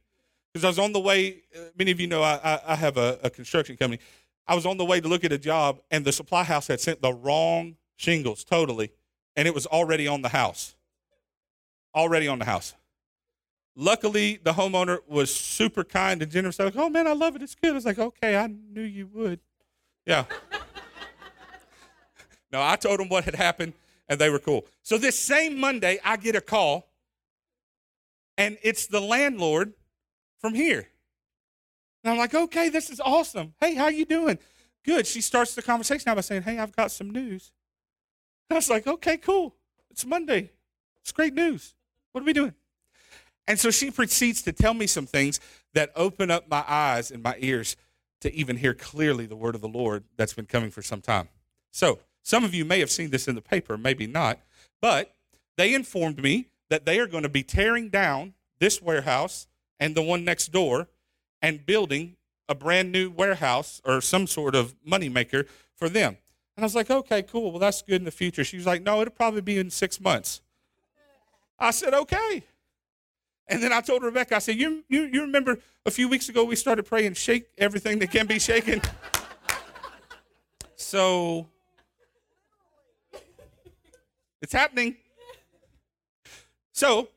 because 0.54 0.64
I 0.64 0.68
was 0.68 0.80
on 0.80 0.94
the 0.94 1.00
way. 1.00 1.42
Uh, 1.56 1.62
many 1.78 1.92
of 1.92 2.00
you 2.00 2.08
know 2.08 2.22
I, 2.22 2.40
I, 2.44 2.62
I 2.68 2.76
have 2.76 2.98
a, 2.98 3.20
a 3.24 3.30
construction 3.30 3.78
company. 3.78 4.02
I 4.48 4.56
was 4.56 4.66
on 4.66 4.78
the 4.78 4.86
way 4.86 5.02
to 5.02 5.08
look 5.08 5.24
at 5.24 5.32
a 5.32 5.38
job, 5.38 5.82
and 5.92 6.06
the 6.06 6.12
supply 6.12 6.44
house 6.44 6.68
had 6.68 6.80
sent 6.80 7.02
the 7.02 7.14
wrong 7.14 7.76
shingles 7.98 8.44
totally, 8.44 8.92
and 9.36 9.48
it 9.48 9.54
was 9.54 9.66
already 9.66 10.08
on 10.08 10.22
the 10.22 10.30
house. 10.30 10.76
Already 11.94 12.28
on 12.28 12.40
the 12.40 12.46
house. 12.46 12.74
Luckily, 13.76 14.40
the 14.42 14.54
homeowner 14.54 15.00
was 15.08 15.34
super 15.34 15.84
kind 15.84 16.22
and 16.22 16.32
generous. 16.32 16.60
I 16.60 16.66
was 16.66 16.76
like, 16.76 16.84
oh 16.84 16.90
man, 16.90 17.08
I 17.08 17.14
love 17.14 17.36
it. 17.36 17.42
It's 17.42 17.56
good. 17.56 17.72
I 17.72 17.74
was 17.74 17.86
like, 17.86 18.00
okay, 18.00 18.38
I 18.38 18.48
knew 18.48 18.82
you 18.82 19.08
would. 19.14 19.40
Yeah. 20.06 20.26
no, 22.52 22.62
I 22.62 22.76
told 22.78 23.00
them 23.00 23.10
what 23.10 23.26
had 23.26 23.36
happened, 23.36 23.74
and 24.08 24.20
they 24.20 24.30
were 24.30 24.40
cool. 24.40 24.66
So 24.82 24.98
this 24.98 25.20
same 25.20 25.60
Monday, 25.60 26.00
I 26.04 26.18
get 26.18 26.36
a 26.36 26.42
call, 26.42 26.88
and 28.38 28.58
it's 28.64 28.88
the 28.88 29.02
landlord 29.02 29.74
from 30.40 30.54
here. 30.54 30.88
And 32.08 32.14
I'm 32.14 32.20
like, 32.20 32.34
okay, 32.34 32.70
this 32.70 32.90
is 32.90 33.02
awesome. 33.02 33.54
Hey, 33.60 33.76
how 33.76 33.90
you 33.90 34.06
doing? 34.06 34.40
Good. 34.86 35.06
She 35.06 35.20
starts 35.20 35.56
the 35.56 35.62
conversation 35.62 36.06
now 36.08 36.16
by 36.16 36.22
saying, 36.22 36.44
hey, 36.44 36.58
I've 36.58 36.74
got 36.74 36.90
some 36.90 37.10
news. 37.10 37.52
And 38.50 38.56
I 38.56 38.60
was 38.60 38.70
like, 38.70 38.88
okay, 38.88 39.18
cool. 39.18 39.56
It's 39.92 40.06
Monday. 40.06 40.52
It's 41.02 41.12
great 41.12 41.34
news. 41.34 41.76
What 42.14 42.22
are 42.22 42.26
we 42.26 42.32
doing? 42.32 42.54
And 43.46 43.60
so 43.60 43.72
she 43.72 43.92
proceeds 43.92 44.42
to 44.44 44.54
tell 44.54 44.74
me 44.74 44.88
some 44.88 45.06
things 45.06 45.42
that 45.74 45.92
open 45.98 46.32
up 46.32 46.50
my 46.50 46.64
eyes 46.66 47.12
and 47.12 47.22
my 47.22 47.36
ears 47.40 47.76
to 48.22 48.34
even 48.34 48.56
hear 48.56 48.74
clearly 48.74 49.26
the 49.26 49.36
word 49.36 49.54
of 49.54 49.60
the 49.60 49.68
Lord 49.68 50.06
that's 50.16 50.34
been 50.34 50.46
coming 50.46 50.72
for 50.72 50.82
some 50.82 51.02
time. 51.02 51.28
So, 51.72 52.00
some 52.24 52.46
of 52.46 52.54
you 52.54 52.64
may 52.64 52.80
have 52.80 52.90
seen 52.90 53.10
this 53.10 53.28
in 53.28 53.36
the 53.36 53.42
paper, 53.42 53.78
maybe 53.78 54.08
not, 54.08 54.40
but 54.82 55.14
they 55.58 55.74
informed 55.74 56.24
me 56.24 56.48
that 56.70 56.86
they 56.86 57.02
are 57.02 57.08
going 57.08 57.24
to 57.24 57.30
be 57.30 57.44
tearing 57.44 57.90
down 57.90 58.34
this 58.60 58.82
warehouse 58.82 59.48
and 59.78 59.94
the 59.94 60.02
one 60.02 60.24
next 60.24 60.54
door 60.54 60.88
and 61.42 61.66
building 61.66 62.16
a 62.50 62.56
brand 62.56 62.92
new 62.92 63.10
warehouse 63.10 63.82
or 63.86 64.02
some 64.02 64.28
sort 64.28 64.56
of 64.56 64.74
moneymaker 64.86 65.48
for 65.76 65.90
them. 65.90 66.18
And 66.56 66.64
I 66.64 66.66
was 66.66 66.76
like, 66.76 66.90
okay, 66.90 67.22
cool. 67.22 67.52
Well, 67.52 67.60
that's 67.60 67.82
good 67.82 68.02
in 68.02 68.06
the 68.06 68.12
future. 68.12 68.44
She 68.44 68.58
was 68.58 68.66
like, 68.66 68.82
no, 68.82 69.02
it'll 69.02 69.14
probably 69.14 69.42
be 69.42 69.60
in 69.60 69.70
six 69.70 70.02
months. 70.02 70.42
I 71.60 71.72
said, 71.72 71.94
okay. 71.94 72.44
And 73.48 73.64
then 73.64 73.72
I 73.72 73.82
told 73.82 74.04
Rebecca, 74.04 74.36
I 74.36 74.40
said, 74.40 74.56
you, 74.56 74.84
you, 74.90 75.04
you 75.04 75.22
remember 75.22 75.60
a 75.86 75.92
few 75.92 76.10
weeks 76.10 76.30
ago 76.30 76.44
we 76.44 76.56
started 76.56 76.84
praying, 76.84 77.14
shake 77.14 77.48
everything 77.58 78.00
that 78.00 78.12
can 78.12 78.28
be 78.28 78.40
shaken? 78.40 78.82
so 80.76 81.48
it's 84.42 84.54
happening. 84.54 84.98
So 86.74 87.10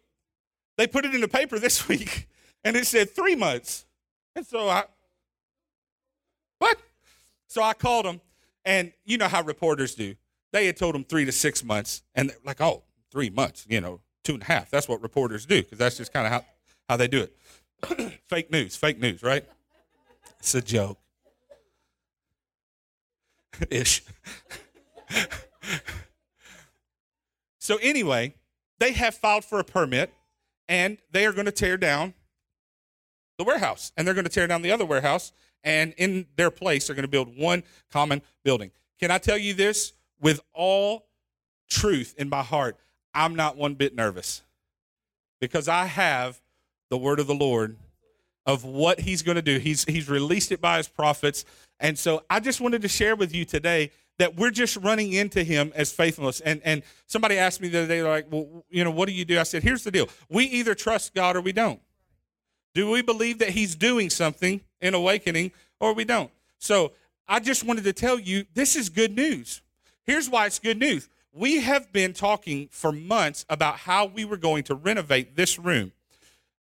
they 0.76 0.86
put 0.86 1.04
it 1.04 1.14
in 1.14 1.20
the 1.20 1.28
paper 1.28 1.58
this 1.58 1.88
week 1.88 2.28
and 2.64 2.76
it 2.76 2.86
said 2.86 3.10
three 3.10 3.36
months. 3.36 3.86
So 4.48 4.68
I, 4.68 4.84
what? 6.58 6.78
So 7.46 7.62
I 7.62 7.74
called 7.74 8.06
them, 8.06 8.20
and 8.64 8.92
you 9.04 9.18
know 9.18 9.28
how 9.28 9.42
reporters 9.42 9.94
do. 9.94 10.14
They 10.52 10.66
had 10.66 10.76
told 10.76 10.94
them 10.94 11.04
three 11.04 11.24
to 11.26 11.32
six 11.32 11.62
months, 11.62 12.02
and 12.14 12.32
like, 12.44 12.60
oh, 12.60 12.84
three 13.10 13.30
months, 13.30 13.66
you 13.68 13.80
know, 13.80 14.00
two 14.24 14.34
and 14.34 14.42
a 14.42 14.46
half. 14.46 14.70
That's 14.70 14.88
what 14.88 15.02
reporters 15.02 15.46
do, 15.46 15.62
because 15.62 15.78
that's 15.78 15.96
just 15.96 16.12
kind 16.12 16.26
of 16.26 16.32
how, 16.32 16.44
how 16.88 16.96
they 16.96 17.08
do 17.08 17.22
it. 17.22 17.36
fake 18.28 18.50
news, 18.50 18.76
fake 18.76 18.98
news, 18.98 19.22
right? 19.22 19.44
It's 20.38 20.54
a 20.54 20.62
joke. 20.62 20.98
Ish. 23.70 24.02
so, 27.58 27.76
anyway, 27.82 28.34
they 28.78 28.92
have 28.92 29.14
filed 29.14 29.44
for 29.44 29.58
a 29.58 29.64
permit 29.64 30.12
and 30.68 30.98
they 31.10 31.26
are 31.26 31.32
going 31.32 31.46
to 31.46 31.52
tear 31.52 31.76
down 31.76 32.14
the 33.40 33.44
warehouse 33.44 33.90
and 33.96 34.06
they're 34.06 34.14
going 34.14 34.24
to 34.24 34.30
tear 34.30 34.46
down 34.46 34.60
the 34.60 34.70
other 34.70 34.84
warehouse 34.84 35.32
and 35.64 35.94
in 35.96 36.26
their 36.36 36.50
place 36.50 36.86
they're 36.86 36.94
going 36.94 37.04
to 37.04 37.08
build 37.08 37.36
one 37.38 37.62
common 37.90 38.20
building. 38.44 38.70
Can 39.00 39.10
I 39.10 39.16
tell 39.16 39.38
you 39.38 39.54
this 39.54 39.94
with 40.20 40.40
all 40.52 41.06
truth 41.68 42.14
in 42.18 42.28
my 42.28 42.42
heart? 42.42 42.76
I'm 43.14 43.34
not 43.34 43.56
one 43.56 43.74
bit 43.74 43.94
nervous 43.94 44.42
because 45.40 45.68
I 45.68 45.86
have 45.86 46.38
the 46.90 46.98
word 46.98 47.18
of 47.18 47.26
the 47.26 47.34
Lord 47.34 47.76
of 48.44 48.64
what 48.64 49.00
he's 49.00 49.22
going 49.22 49.36
to 49.36 49.42
do. 49.42 49.58
He's 49.58 49.84
he's 49.84 50.08
released 50.08 50.52
it 50.52 50.60
by 50.60 50.76
his 50.76 50.88
prophets. 50.88 51.46
And 51.78 51.98
so 51.98 52.22
I 52.28 52.40
just 52.40 52.60
wanted 52.60 52.82
to 52.82 52.88
share 52.88 53.16
with 53.16 53.34
you 53.34 53.46
today 53.46 53.90
that 54.18 54.36
we're 54.36 54.50
just 54.50 54.76
running 54.76 55.14
into 55.14 55.42
him 55.42 55.72
as 55.74 55.92
faithfulness. 55.92 56.40
And 56.40 56.60
and 56.62 56.82
somebody 57.06 57.38
asked 57.38 57.60
me 57.60 57.68
the 57.68 57.78
other 57.78 57.88
day, 57.88 58.02
like, 58.02 58.26
well, 58.30 58.64
you 58.68 58.84
know, 58.84 58.90
what 58.90 59.08
do 59.08 59.14
you 59.14 59.24
do? 59.24 59.40
I 59.40 59.44
said, 59.44 59.62
here's 59.62 59.82
the 59.82 59.90
deal. 59.90 60.08
We 60.28 60.44
either 60.44 60.74
trust 60.74 61.14
God 61.14 61.36
or 61.36 61.40
we 61.40 61.52
don't. 61.52 61.80
Do 62.74 62.90
we 62.90 63.02
believe 63.02 63.38
that 63.38 63.50
he's 63.50 63.74
doing 63.74 64.10
something 64.10 64.60
in 64.80 64.94
awakening 64.94 65.52
or 65.80 65.92
we 65.92 66.04
don't? 66.04 66.30
So 66.58 66.92
I 67.28 67.40
just 67.40 67.64
wanted 67.64 67.84
to 67.84 67.92
tell 67.92 68.18
you 68.18 68.44
this 68.54 68.76
is 68.76 68.88
good 68.88 69.14
news. 69.14 69.62
Here's 70.04 70.28
why 70.28 70.46
it's 70.46 70.58
good 70.58 70.78
news. 70.78 71.08
We 71.32 71.60
have 71.60 71.92
been 71.92 72.12
talking 72.12 72.68
for 72.70 72.90
months 72.90 73.44
about 73.48 73.76
how 73.76 74.06
we 74.06 74.24
were 74.24 74.36
going 74.36 74.64
to 74.64 74.74
renovate 74.74 75.36
this 75.36 75.58
room. 75.58 75.92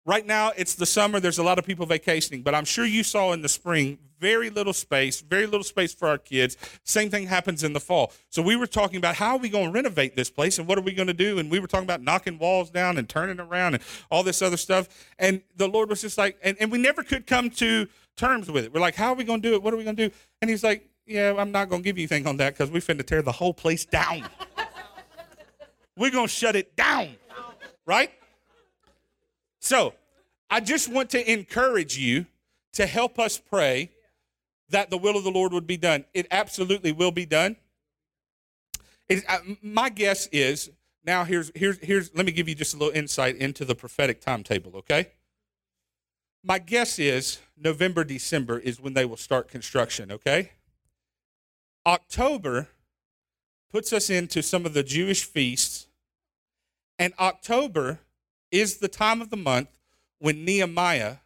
Right 0.06 0.26
now, 0.26 0.52
it's 0.56 0.74
the 0.74 0.86
summer. 0.86 1.20
There's 1.20 1.38
a 1.38 1.42
lot 1.42 1.58
of 1.58 1.66
people 1.66 1.86
vacationing, 1.86 2.42
but 2.42 2.54
I'm 2.54 2.64
sure 2.64 2.84
you 2.84 3.02
saw 3.04 3.32
in 3.32 3.42
the 3.42 3.48
spring 3.48 3.98
very 4.20 4.50
little 4.50 4.72
space, 4.72 5.20
very 5.22 5.46
little 5.46 5.64
space 5.64 5.94
for 5.94 6.06
our 6.06 6.18
kids. 6.18 6.56
Same 6.84 7.10
thing 7.10 7.26
happens 7.26 7.64
in 7.64 7.72
the 7.72 7.80
fall. 7.80 8.12
So 8.28 8.42
we 8.42 8.54
were 8.54 8.66
talking 8.66 8.98
about 8.98 9.16
how 9.16 9.32
are 9.32 9.38
we 9.38 9.48
going 9.48 9.66
to 9.66 9.72
renovate 9.72 10.14
this 10.14 10.30
place 10.30 10.58
and 10.58 10.68
what 10.68 10.78
are 10.78 10.82
we 10.82 10.92
going 10.92 11.08
to 11.08 11.14
do? 11.14 11.38
And 11.38 11.50
we 11.50 11.58
were 11.58 11.66
talking 11.66 11.86
about 11.86 12.02
knocking 12.02 12.38
walls 12.38 12.70
down 12.70 12.98
and 12.98 13.08
turning 13.08 13.40
around 13.40 13.74
and 13.74 13.82
all 14.10 14.22
this 14.22 14.42
other 14.42 14.58
stuff. 14.58 14.88
And 15.18 15.40
the 15.56 15.68
Lord 15.68 15.88
was 15.88 16.02
just 16.02 16.18
like, 16.18 16.36
and, 16.42 16.56
and 16.60 16.70
we 16.70 16.78
never 16.78 17.02
could 17.02 17.26
come 17.26 17.50
to 17.50 17.88
terms 18.16 18.50
with 18.50 18.66
it. 18.66 18.74
We're 18.74 18.80
like, 18.80 18.94
how 18.94 19.12
are 19.12 19.16
we 19.16 19.24
going 19.24 19.40
to 19.40 19.48
do 19.48 19.54
it? 19.54 19.62
What 19.62 19.72
are 19.72 19.78
we 19.78 19.84
going 19.84 19.96
to 19.96 20.08
do? 20.08 20.14
And 20.42 20.50
He's 20.50 20.62
like, 20.62 20.86
yeah, 21.06 21.34
I'm 21.36 21.50
not 21.50 21.68
going 21.68 21.82
to 21.82 21.84
give 21.84 21.98
you 21.98 22.02
anything 22.02 22.26
on 22.26 22.36
that 22.36 22.52
because 22.52 22.70
we're 22.70 22.80
finna 22.80 23.04
tear 23.04 23.22
the 23.22 23.32
whole 23.32 23.54
place 23.54 23.84
down. 23.84 24.28
we're 25.96 26.10
going 26.10 26.26
to 26.26 26.32
shut 26.32 26.56
it 26.56 26.76
down, 26.76 27.16
right? 27.86 28.12
So 29.60 29.94
I 30.48 30.60
just 30.60 30.88
want 30.88 31.10
to 31.10 31.32
encourage 31.32 31.96
you 31.96 32.26
to 32.72 32.86
help 32.86 33.18
us 33.18 33.38
pray 33.38 33.90
that 34.70 34.90
the 34.90 34.98
will 34.98 35.16
of 35.16 35.24
the 35.24 35.30
Lord 35.30 35.52
would 35.52 35.66
be 35.66 35.76
done. 35.76 36.04
It 36.14 36.26
absolutely 36.30 36.92
will 36.92 37.12
be 37.12 37.26
done. 37.26 37.56
It, 39.08 39.24
uh, 39.28 39.38
my 39.62 39.88
guess 39.88 40.28
is 40.28 40.70
now 41.04 41.24
here's 41.24 41.50
here's 41.54 41.78
here's 41.78 42.14
let 42.14 42.26
me 42.26 42.32
give 42.32 42.48
you 42.48 42.54
just 42.54 42.74
a 42.74 42.76
little 42.76 42.94
insight 42.94 43.36
into 43.36 43.64
the 43.64 43.74
prophetic 43.74 44.20
timetable, 44.20 44.76
okay? 44.76 45.08
My 46.44 46.58
guess 46.58 46.98
is 46.98 47.38
November 47.56 48.04
December 48.04 48.58
is 48.58 48.80
when 48.80 48.94
they 48.94 49.04
will 49.04 49.16
start 49.16 49.48
construction, 49.48 50.10
okay? 50.12 50.52
October 51.84 52.68
puts 53.70 53.92
us 53.92 54.10
into 54.10 54.42
some 54.42 54.64
of 54.64 54.74
the 54.74 54.82
Jewish 54.82 55.24
feasts 55.24 55.88
and 56.98 57.12
October 57.18 57.98
is 58.50 58.78
the 58.78 58.88
time 58.88 59.20
of 59.20 59.30
the 59.30 59.36
month 59.36 59.68
when 60.18 60.44
Nehemiah 60.44 61.16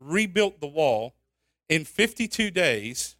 rebuilt 0.00 0.60
the 0.60 0.66
wall 0.66 1.14
in 1.68 1.84
52 1.84 2.50
days, 2.50 3.16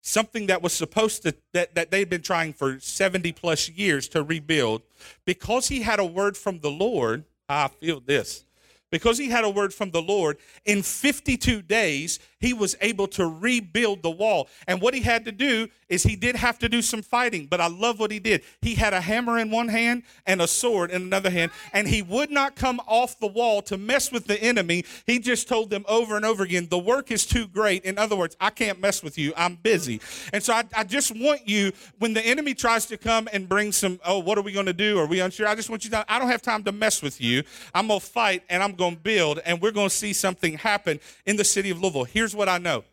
something 0.00 0.46
that 0.46 0.62
was 0.62 0.72
supposed 0.72 1.22
to, 1.22 1.34
that, 1.52 1.74
that 1.74 1.90
they'd 1.90 2.10
been 2.10 2.22
trying 2.22 2.52
for 2.52 2.78
70 2.80 3.32
plus 3.32 3.68
years 3.68 4.08
to 4.08 4.22
rebuild, 4.22 4.82
because 5.24 5.68
he 5.68 5.82
had 5.82 6.00
a 6.00 6.04
word 6.04 6.36
from 6.36 6.60
the 6.60 6.70
Lord, 6.70 7.24
I 7.48 7.68
feel 7.68 8.00
this. 8.00 8.44
Because 8.90 9.18
he 9.18 9.28
had 9.28 9.44
a 9.44 9.50
word 9.50 9.74
from 9.74 9.90
the 9.90 10.02
Lord, 10.02 10.38
in 10.64 10.82
52 10.82 11.62
days, 11.62 12.18
he 12.44 12.52
was 12.52 12.76
able 12.82 13.08
to 13.08 13.26
rebuild 13.26 14.02
the 14.02 14.10
wall. 14.10 14.48
And 14.68 14.80
what 14.82 14.92
he 14.92 15.00
had 15.00 15.24
to 15.24 15.32
do 15.32 15.68
is 15.88 16.02
he 16.02 16.16
did 16.16 16.36
have 16.36 16.58
to 16.58 16.68
do 16.68 16.82
some 16.82 17.02
fighting, 17.02 17.46
but 17.46 17.60
I 17.60 17.68
love 17.68 17.98
what 17.98 18.10
he 18.10 18.18
did. 18.18 18.42
He 18.60 18.74
had 18.74 18.92
a 18.92 19.00
hammer 19.00 19.38
in 19.38 19.50
one 19.50 19.68
hand 19.68 20.02
and 20.26 20.42
a 20.42 20.46
sword 20.46 20.90
in 20.90 21.02
another 21.02 21.30
hand, 21.30 21.52
and 21.72 21.88
he 21.88 22.02
would 22.02 22.30
not 22.30 22.54
come 22.56 22.80
off 22.86 23.18
the 23.18 23.26
wall 23.26 23.62
to 23.62 23.78
mess 23.78 24.12
with 24.12 24.26
the 24.26 24.40
enemy. 24.42 24.84
He 25.06 25.18
just 25.18 25.48
told 25.48 25.70
them 25.70 25.84
over 25.88 26.16
and 26.16 26.24
over 26.24 26.42
again, 26.42 26.68
The 26.68 26.78
work 26.78 27.10
is 27.10 27.24
too 27.24 27.46
great. 27.46 27.84
In 27.84 27.98
other 27.98 28.16
words, 28.16 28.36
I 28.40 28.50
can't 28.50 28.80
mess 28.80 29.02
with 29.02 29.18
you. 29.18 29.32
I'm 29.36 29.56
busy. 29.56 30.00
And 30.32 30.42
so 30.42 30.52
I, 30.52 30.64
I 30.76 30.84
just 30.84 31.16
want 31.16 31.48
you, 31.48 31.72
when 31.98 32.12
the 32.12 32.24
enemy 32.26 32.54
tries 32.54 32.86
to 32.86 32.98
come 32.98 33.28
and 33.32 33.48
bring 33.48 33.72
some, 33.72 34.00
oh, 34.04 34.18
what 34.18 34.36
are 34.36 34.42
we 34.42 34.52
going 34.52 34.66
to 34.66 34.72
do? 34.72 34.98
Are 34.98 35.06
we 35.06 35.20
unsure? 35.20 35.46
I 35.46 35.54
just 35.54 35.70
want 35.70 35.84
you 35.84 35.90
to 35.90 36.04
I 36.12 36.18
don't 36.18 36.28
have 36.28 36.42
time 36.42 36.64
to 36.64 36.72
mess 36.72 37.02
with 37.02 37.20
you. 37.20 37.42
I'm 37.74 37.88
going 37.88 38.00
to 38.00 38.06
fight 38.06 38.42
and 38.50 38.62
I'm 38.62 38.74
going 38.74 38.96
to 38.96 39.00
build, 39.00 39.38
and 39.46 39.62
we're 39.62 39.70
going 39.70 39.88
to 39.88 39.94
see 39.94 40.12
something 40.12 40.58
happen 40.58 41.00
in 41.24 41.36
the 41.36 41.44
city 41.44 41.70
of 41.70 41.80
Louisville. 41.80 42.04
Here's 42.04 42.33
what 42.34 42.48
I 42.48 42.58
know 42.58 42.84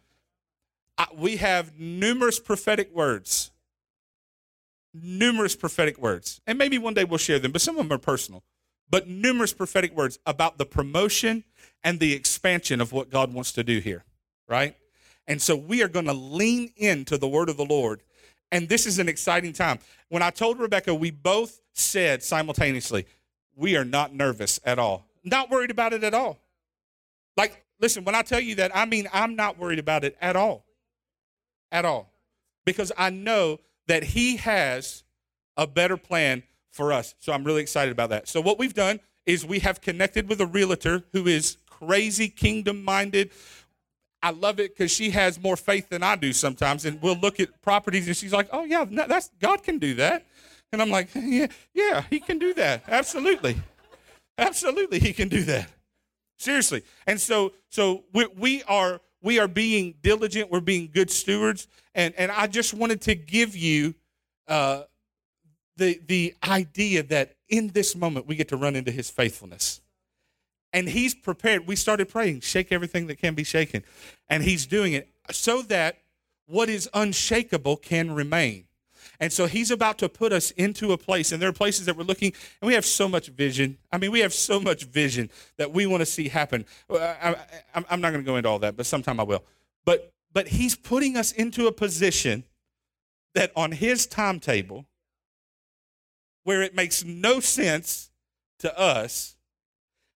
I, 0.98 1.08
we 1.16 1.38
have 1.38 1.80
numerous 1.80 2.40
prophetic 2.40 2.94
words. 2.94 3.52
Numerous 4.94 5.56
prophetic 5.56 5.98
words. 5.98 6.42
And 6.46 6.58
maybe 6.58 6.78
one 6.78 6.94
day 6.94 7.06
we'll 7.06 7.18
share 7.18 7.40
them, 7.40 7.52
but 7.52 7.62
some 7.62 7.78
of 7.78 7.88
them 7.88 7.96
are 7.96 8.02
personal. 8.02 8.44
But 8.90 9.08
numerous 9.08 9.54
prophetic 9.54 9.96
words 9.96 10.20
about 10.26 10.58
the 10.58 10.66
promotion 10.66 11.46
and 11.84 12.00
the 12.00 12.14
expansion 12.14 12.82
of 12.82 12.92
what 12.92 13.10
God 13.10 13.34
wants 13.34 13.54
to 13.54 13.64
do 13.64 13.80
here, 13.80 14.04
right? 14.50 14.76
And 15.28 15.42
so 15.42 15.56
we 15.56 15.82
are 15.82 15.88
going 15.88 16.06
to 16.06 16.14
lean 16.14 16.74
into 16.76 17.18
the 17.18 17.28
word 17.28 17.48
of 17.48 17.56
the 17.56 17.66
Lord. 17.66 18.02
And 18.52 18.68
this 18.68 18.86
is 18.86 19.00
an 19.00 19.08
exciting 19.08 19.54
time. 19.54 19.80
When 20.10 20.22
I 20.22 20.30
told 20.30 20.60
Rebecca, 20.60 20.94
we 20.94 21.10
both 21.10 21.62
said 21.74 22.22
simultaneously, 22.22 23.06
we 23.56 23.78
are 23.78 23.86
not 23.86 24.14
nervous 24.14 24.60
at 24.66 24.78
all. 24.78 25.06
Not 25.24 25.50
worried 25.50 25.72
about 25.72 25.94
it 25.94 26.04
at 26.04 26.14
all. 26.14 26.38
Like, 27.38 27.64
listen, 27.82 28.04
when 28.04 28.16
I 28.16 28.22
tell 28.22 28.40
you 28.40 28.56
that, 28.56 28.76
I 28.76 28.86
mean, 28.86 29.08
I'm 29.12 29.36
not 29.36 29.58
worried 29.58 29.80
about 29.80 30.04
it 30.04 30.16
at 30.22 30.36
all. 30.36 30.66
At 31.72 31.86
all. 31.86 32.12
Because 32.66 32.92
I 32.98 33.10
know 33.10 33.60
that 33.88 34.04
He 34.04 34.38
has 34.38 35.04
a 35.58 35.68
better 35.68 35.98
plan 35.98 36.44
for 36.70 36.94
us. 36.94 37.16
So 37.20 37.34
I'm 37.34 37.44
really 37.44 37.62
excited 37.62 37.92
about 37.92 38.10
that. 38.12 38.28
So, 38.28 38.42
what 38.42 38.58
we've 38.58 38.74
done 38.74 39.00
is 39.26 39.46
we 39.46 39.60
have 39.60 39.82
connected 39.82 40.30
with 40.30 40.42
a 40.42 40.46
realtor 40.46 41.04
who 41.12 41.28
is 41.28 41.58
crazy 41.70 42.30
kingdom 42.30 42.84
minded. 42.84 43.32
I 44.24 44.32
love 44.32 44.60
it 44.60 44.76
because 44.76 44.92
she 44.92 45.12
has 45.12 45.42
more 45.42 45.58
faith 45.58 45.90
than 45.90 46.04
I 46.04 46.16
do 46.16 46.32
sometimes. 46.32 46.86
And 46.86 47.02
we'll 47.02 47.16
look 47.16 47.40
at 47.40 47.62
properties 47.62 48.08
and 48.08 48.16
she's 48.16 48.34
like, 48.34 48.48
oh, 48.52 48.64
yeah, 48.64 48.86
that's 48.86 49.32
God 49.40 49.64
can 49.64 49.80
do 49.80 49.96
that. 49.96 50.26
And 50.72 50.82
I'm 50.82 50.90
like, 50.90 51.10
yeah, 51.16 51.48
yeah, 51.74 52.04
he 52.10 52.20
can 52.20 52.38
do 52.40 52.54
that. 52.54 52.84
Absolutely. 52.88 53.58
Absolutely, 54.38 55.00
he 55.00 55.14
can 55.14 55.28
do 55.28 55.44
that. 55.44 55.70
Seriously. 56.42 56.82
And 57.06 57.22
so 57.22 57.54
so 57.70 58.04
we, 58.14 58.26
we 58.36 58.64
are 58.64 59.00
we 59.22 59.38
are 59.38 59.48
being 59.48 59.94
diligent, 60.02 60.50
we're 60.50 60.60
being 60.60 60.90
good 60.92 61.12
stewards. 61.12 61.68
And 61.94 62.16
and 62.18 62.32
I 62.32 62.48
just 62.48 62.74
wanted 62.74 63.02
to 63.02 63.14
give 63.16 63.56
you 63.56 63.94
uh 64.48 64.84
the 65.78 66.02
the 66.08 66.34
idea 66.44 67.04
that 67.04 67.36
in 67.48 67.68
this 67.70 67.96
moment 67.96 68.26
we 68.26 68.36
get 68.36 68.48
to 68.48 68.58
run 68.58 68.76
into 68.76 68.92
his 68.92 69.08
faithfulness. 69.10 69.82
And 70.74 70.90
he's 70.90 71.14
prepared. 71.14 71.68
We 71.68 71.76
started 71.76 72.10
praying, 72.10 72.40
shake 72.40 72.72
everything 72.72 73.06
that 73.08 73.20
can 73.20 73.36
be 73.36 73.44
shaken. 73.44 73.84
And 74.28 74.42
he's 74.42 74.66
doing 74.66 74.94
it 74.94 75.10
so 75.30 75.62
that 75.64 75.98
what 76.48 76.70
is 76.70 76.90
unshakable 76.94 77.78
can 77.78 78.16
remain. 78.16 78.66
And 79.22 79.32
so 79.32 79.46
he's 79.46 79.70
about 79.70 80.00
to 80.00 80.10
put 80.10 80.34
us 80.34 80.50
into 80.52 80.94
a 80.94 80.98
place, 80.98 81.32
and 81.32 81.40
there 81.40 81.48
are 81.48 81.54
places 81.54 81.86
that 81.86 81.96
we're 81.96 82.04
looking, 82.04 82.34
and 82.60 82.68
we 82.68 82.74
have 82.74 82.84
so 82.84 83.08
much 83.08 83.28
vision. 83.28 83.78
I 83.92 84.00
mean, 84.00 84.12
we 84.12 84.22
have 84.22 84.34
so 84.34 84.60
much 84.60 84.86
vision 84.86 85.30
that 85.58 85.72
we 85.72 85.86
want 85.86 86.02
to 86.02 86.08
see 86.08 86.28
happen. 86.28 86.66
I, 86.90 87.36
am 87.76 88.02
not 88.02 88.12
going 88.12 88.24
to 88.24 88.24
go 88.24 88.36
into 88.36 88.50
all 88.50 88.58
that, 88.60 88.76
but 88.76 88.88
sometime 88.88 89.20
I 89.20 89.24
will. 89.24 89.44
But 89.86 90.12
but 90.34 90.48
he's 90.48 90.76
putting 90.76 91.18
us 91.18 91.32
into 91.32 91.68
a 91.68 91.72
position 91.72 92.46
that 93.36 93.52
on 93.56 93.74
his 93.74 94.08
timetable, 94.08 94.86
where 96.44 96.64
it 96.64 96.74
makes 96.74 97.06
no 97.06 97.40
sense 97.40 98.10
to 98.60 98.76
us, 98.80 99.36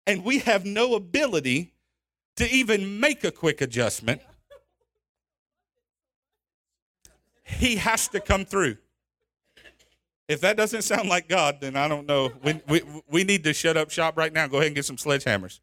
and 0.07 0.23
we 0.23 0.39
have 0.39 0.65
no 0.65 0.95
ability 0.95 1.73
to 2.37 2.49
even 2.49 3.01
make 3.01 3.25
a 3.25 3.31
quick 3.31 3.59
adjustment, 3.59 4.21
he 7.43 7.75
has 7.75 8.07
to 8.07 8.21
come 8.21 8.45
through. 8.45 8.77
If 10.33 10.41
that 10.41 10.57
doesn't 10.57 10.81
sound 10.81 11.09
like 11.09 11.29
God, 11.29 11.57
then 11.61 11.75
I 11.75 11.87
don't 11.87 12.07
know. 12.07 12.31
We, 12.43 12.59
we, 12.67 12.81
we 13.07 13.23
need 13.23 13.43
to 13.43 13.53
shut 13.53 13.77
up 13.77 13.91
shop 13.91 14.17
right 14.17 14.33
now. 14.33 14.47
Go 14.47 14.57
ahead 14.57 14.67
and 14.67 14.75
get 14.75 14.83
some 14.83 14.95
sledgehammers. 14.95 15.59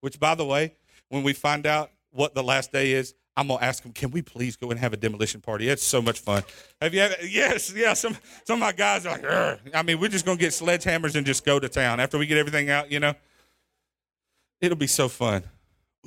Which, 0.00 0.20
by 0.20 0.34
the 0.34 0.44
way, 0.44 0.74
when 1.08 1.22
we 1.22 1.32
find 1.32 1.66
out 1.66 1.90
what 2.10 2.34
the 2.34 2.42
last 2.42 2.70
day 2.70 2.92
is, 2.92 3.14
I'm 3.36 3.48
gonna 3.48 3.64
ask 3.64 3.82
them, 3.82 3.92
can 3.92 4.10
we 4.10 4.20
please 4.20 4.56
go 4.56 4.70
and 4.70 4.78
have 4.78 4.92
a 4.92 4.96
demolition 4.96 5.40
party? 5.40 5.68
It's 5.68 5.82
so 5.82 6.02
much 6.02 6.20
fun. 6.20 6.44
Have 6.80 6.92
you? 6.92 7.00
Ever, 7.00 7.14
yes, 7.26 7.72
yeah. 7.74 7.94
Some 7.94 8.16
some 8.44 8.56
of 8.56 8.60
my 8.60 8.72
guys 8.72 9.06
are 9.06 9.12
like, 9.12 9.22
Urgh. 9.22 9.74
I 9.74 9.82
mean, 9.82 9.98
we're 9.98 10.08
just 10.08 10.24
gonna 10.24 10.38
get 10.38 10.52
sledgehammers 10.52 11.16
and 11.16 11.26
just 11.26 11.44
go 11.44 11.58
to 11.58 11.68
town 11.68 11.98
after 11.98 12.16
we 12.18 12.26
get 12.26 12.38
everything 12.38 12.70
out. 12.70 12.92
You 12.92 13.00
know, 13.00 13.14
it'll 14.60 14.76
be 14.76 14.86
so 14.86 15.08
fun. 15.08 15.42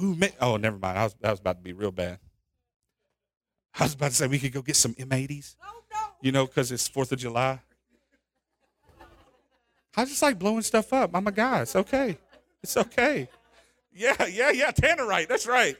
Ooh, 0.02 0.16
man. 0.16 0.32
oh, 0.40 0.56
never 0.56 0.78
mind. 0.78 0.98
I 0.98 1.04
was, 1.04 1.16
that 1.20 1.32
was 1.32 1.40
about 1.40 1.58
to 1.58 1.64
be 1.64 1.74
real 1.74 1.92
bad. 1.92 2.20
I 3.78 3.84
was 3.84 3.96
about 3.96 4.12
to 4.12 4.16
say 4.16 4.28
we 4.28 4.40
could 4.40 4.54
go 4.54 4.62
get 4.62 4.76
some 4.76 4.94
M80s 4.94 5.56
you 6.22 6.32
know, 6.32 6.46
because 6.46 6.72
it's 6.72 6.88
Fourth 6.88 7.12
of 7.12 7.20
July. 7.20 7.60
I 9.96 10.06
just 10.06 10.22
like 10.22 10.38
blowing 10.38 10.62
stuff 10.62 10.94
up. 10.94 11.12
I'm 11.14 11.26
a 11.26 11.32
guy. 11.32 11.62
It's 11.62 11.76
okay. 11.76 12.18
It's 12.62 12.78
okay. 12.78 13.30
Yeah, 13.92 14.28
yeah, 14.28 14.52
yeah. 14.52 14.72
Tannerite. 14.72 15.28
That's 15.28 15.48
right. 15.48 15.76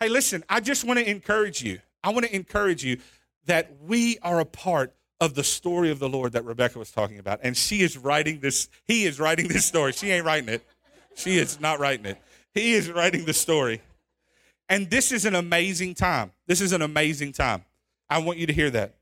Hey, 0.00 0.08
listen, 0.08 0.42
I 0.48 0.60
just 0.60 0.84
want 0.84 0.98
to 0.98 1.08
encourage 1.08 1.62
you. 1.62 1.80
I 2.02 2.10
want 2.10 2.24
to 2.24 2.34
encourage 2.34 2.82
you 2.84 2.98
that 3.46 3.70
we 3.82 4.18
are 4.22 4.40
a 4.40 4.44
part 4.44 4.94
of 5.20 5.34
the 5.34 5.44
story 5.44 5.90
of 5.90 5.98
the 5.98 6.08
Lord 6.08 6.32
that 6.32 6.44
Rebecca 6.44 6.78
was 6.78 6.90
talking 6.90 7.18
about. 7.18 7.40
And 7.42 7.56
she 7.56 7.82
is 7.82 7.96
writing 7.96 8.40
this, 8.40 8.68
he 8.86 9.04
is 9.04 9.20
writing 9.20 9.46
this 9.48 9.64
story. 9.64 9.92
She 9.92 10.10
ain't 10.10 10.24
writing 10.24 10.48
it. 10.48 10.66
She 11.14 11.36
is 11.36 11.60
not 11.60 11.78
writing 11.78 12.06
it. 12.06 12.18
He 12.54 12.72
is 12.72 12.90
writing 12.90 13.24
the 13.24 13.32
story. 13.32 13.82
And 14.68 14.90
this 14.90 15.12
is 15.12 15.24
an 15.24 15.34
amazing 15.34 15.94
time. 15.94 16.32
This 16.46 16.60
is 16.60 16.72
an 16.72 16.82
amazing 16.82 17.32
time. 17.32 17.64
I 18.12 18.18
want 18.18 18.38
you 18.38 18.46
to 18.46 18.52
hear 18.52 18.68
that. 18.70 18.96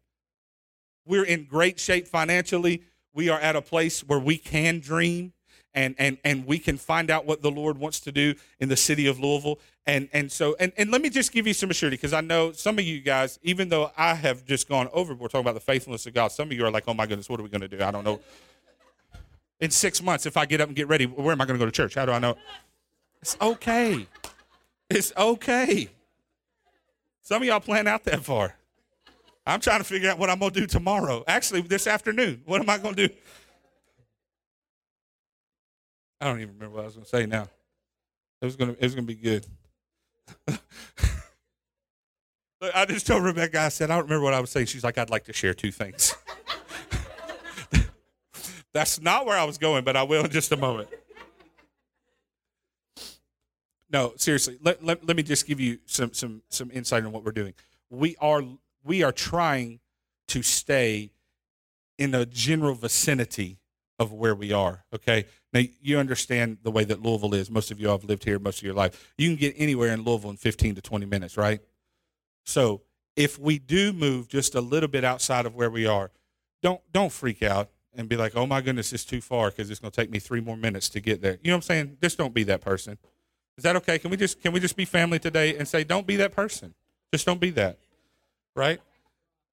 We're 1.04 1.24
in 1.24 1.44
great 1.44 1.80
shape 1.80 2.06
financially. 2.06 2.82
We 3.12 3.28
are 3.28 3.40
at 3.40 3.56
a 3.56 3.62
place 3.62 4.04
where 4.04 4.20
we 4.20 4.38
can 4.38 4.78
dream 4.78 5.32
and 5.74 5.94
and 5.98 6.18
and 6.24 6.46
we 6.46 6.58
can 6.58 6.76
find 6.76 7.10
out 7.10 7.26
what 7.26 7.42
the 7.42 7.50
Lord 7.50 7.78
wants 7.78 7.98
to 8.00 8.12
do 8.12 8.34
in 8.60 8.68
the 8.68 8.76
city 8.76 9.06
of 9.06 9.18
Louisville. 9.18 9.58
And 9.84 10.08
and 10.12 10.30
so 10.30 10.54
and, 10.60 10.72
and 10.76 10.92
let 10.92 11.02
me 11.02 11.10
just 11.10 11.32
give 11.32 11.46
you 11.46 11.54
some 11.54 11.70
assurity 11.70 11.92
because 11.92 12.12
I 12.12 12.20
know 12.20 12.52
some 12.52 12.78
of 12.78 12.84
you 12.84 13.00
guys, 13.00 13.40
even 13.42 13.68
though 13.68 13.90
I 13.96 14.14
have 14.14 14.44
just 14.44 14.68
gone 14.68 14.88
overboard 14.92 15.32
talking 15.32 15.44
about 15.44 15.54
the 15.54 15.60
faithfulness 15.60 16.06
of 16.06 16.14
God, 16.14 16.30
some 16.30 16.48
of 16.48 16.52
you 16.52 16.64
are 16.64 16.70
like, 16.70 16.84
oh 16.86 16.94
my 16.94 17.06
goodness, 17.06 17.28
what 17.28 17.40
are 17.40 17.42
we 17.42 17.48
going 17.48 17.62
to 17.62 17.68
do? 17.68 17.82
I 17.82 17.90
don't 17.90 18.04
know. 18.04 18.20
In 19.58 19.70
six 19.70 20.00
months, 20.00 20.24
if 20.24 20.36
I 20.36 20.46
get 20.46 20.60
up 20.60 20.68
and 20.68 20.76
get 20.76 20.86
ready, 20.86 21.04
where 21.04 21.32
am 21.32 21.40
I 21.40 21.46
going 21.46 21.58
to 21.58 21.62
go 21.62 21.66
to 21.66 21.72
church? 21.72 21.94
How 21.94 22.06
do 22.06 22.12
I 22.12 22.20
know? 22.20 22.36
It's 23.20 23.36
okay. 23.40 24.06
It's 24.88 25.12
okay. 25.16 25.88
Some 27.22 27.42
of 27.42 27.48
y'all 27.48 27.60
plan 27.60 27.86
out 27.86 28.04
that 28.04 28.24
far. 28.24 28.56
I'm 29.46 29.60
trying 29.60 29.78
to 29.78 29.84
figure 29.84 30.10
out 30.10 30.18
what 30.18 30.30
I'm 30.30 30.38
going 30.38 30.52
to 30.52 30.60
do 30.60 30.66
tomorrow. 30.66 31.24
Actually, 31.26 31.62
this 31.62 31.86
afternoon. 31.86 32.42
What 32.44 32.60
am 32.60 32.68
I 32.68 32.78
going 32.78 32.94
to 32.94 33.08
do? 33.08 33.14
I 36.20 36.26
don't 36.26 36.40
even 36.40 36.54
remember 36.54 36.76
what 36.76 36.82
I 36.82 36.86
was 36.86 36.94
going 36.94 37.04
to 37.04 37.10
say 37.10 37.26
now. 37.26 37.48
It 38.42 38.44
was 38.44 38.56
going 38.56 38.74
to, 38.74 38.78
it 38.78 38.84
was 38.84 38.94
going 38.94 39.06
to 39.06 39.14
be 39.14 39.20
good. 39.20 39.46
I 42.74 42.84
just 42.84 43.06
told 43.06 43.24
Rebecca, 43.24 43.58
I 43.58 43.70
said, 43.70 43.90
I 43.90 43.96
don't 43.96 44.04
remember 44.04 44.24
what 44.24 44.34
I 44.34 44.40
was 44.40 44.50
saying. 44.50 44.66
She's 44.66 44.84
like, 44.84 44.98
I'd 44.98 45.08
like 45.08 45.24
to 45.24 45.32
share 45.32 45.54
two 45.54 45.70
things. 45.70 46.14
That's 48.74 49.00
not 49.00 49.24
where 49.24 49.38
I 49.38 49.44
was 49.44 49.56
going, 49.56 49.82
but 49.84 49.96
I 49.96 50.02
will 50.02 50.24
in 50.24 50.30
just 50.30 50.52
a 50.52 50.56
moment. 50.56 50.88
No, 53.92 54.12
seriously, 54.16 54.58
let, 54.62 54.84
let, 54.84 55.04
let 55.06 55.16
me 55.16 55.22
just 55.22 55.46
give 55.46 55.58
you 55.58 55.78
some, 55.86 56.12
some, 56.12 56.42
some 56.48 56.70
insight 56.70 57.04
on 57.04 57.12
what 57.12 57.24
we're 57.24 57.32
doing. 57.32 57.54
We 57.88 58.14
are 58.20 58.42
we 58.84 59.02
are 59.02 59.12
trying 59.12 59.80
to 60.28 60.42
stay 60.42 61.12
in 61.98 62.14
a 62.14 62.24
general 62.24 62.74
vicinity 62.74 63.58
of 63.98 64.12
where 64.12 64.34
we 64.34 64.52
are. 64.52 64.84
Okay. 64.94 65.26
Now 65.52 65.60
you 65.82 65.98
understand 65.98 66.58
the 66.62 66.70
way 66.70 66.84
that 66.84 67.02
Louisville 67.02 67.34
is. 67.34 67.50
Most 67.50 67.70
of 67.70 67.78
you 67.78 67.88
have 67.88 68.04
lived 68.04 68.24
here 68.24 68.38
most 68.38 68.58
of 68.58 68.64
your 68.64 68.74
life. 68.74 69.12
You 69.18 69.28
can 69.28 69.36
get 69.36 69.54
anywhere 69.58 69.92
in 69.92 70.02
Louisville 70.02 70.30
in 70.30 70.36
15 70.36 70.76
to 70.76 70.80
20 70.80 71.04
minutes, 71.06 71.36
right? 71.36 71.60
So 72.44 72.82
if 73.16 73.38
we 73.38 73.58
do 73.58 73.92
move 73.92 74.28
just 74.28 74.54
a 74.54 74.60
little 74.60 74.88
bit 74.88 75.04
outside 75.04 75.44
of 75.44 75.54
where 75.54 75.70
we 75.70 75.86
are, 75.86 76.10
don't 76.62 76.80
don't 76.92 77.12
freak 77.12 77.42
out 77.42 77.68
and 77.94 78.08
be 78.08 78.16
like, 78.16 78.34
oh 78.34 78.46
my 78.46 78.62
goodness, 78.62 78.92
it's 78.92 79.04
too 79.04 79.20
far 79.20 79.50
because 79.50 79.70
it's 79.70 79.80
going 79.80 79.90
to 79.90 79.96
take 79.96 80.10
me 80.10 80.18
three 80.18 80.40
more 80.40 80.56
minutes 80.56 80.88
to 80.90 81.00
get 81.00 81.20
there. 81.20 81.38
You 81.42 81.50
know 81.50 81.56
what 81.56 81.56
I'm 81.56 81.62
saying? 81.62 81.98
Just 82.00 82.16
don't 82.16 82.32
be 82.32 82.44
that 82.44 82.60
person. 82.60 82.96
Is 83.58 83.64
that 83.64 83.76
okay? 83.76 83.98
Can 83.98 84.10
we 84.10 84.16
just 84.16 84.40
can 84.40 84.52
we 84.52 84.60
just 84.60 84.76
be 84.76 84.86
family 84.86 85.18
today 85.18 85.56
and 85.56 85.68
say, 85.68 85.84
don't 85.84 86.06
be 86.06 86.16
that 86.16 86.32
person? 86.32 86.74
Just 87.12 87.26
don't 87.26 87.40
be 87.40 87.50
that 87.50 87.78
right? 88.54 88.80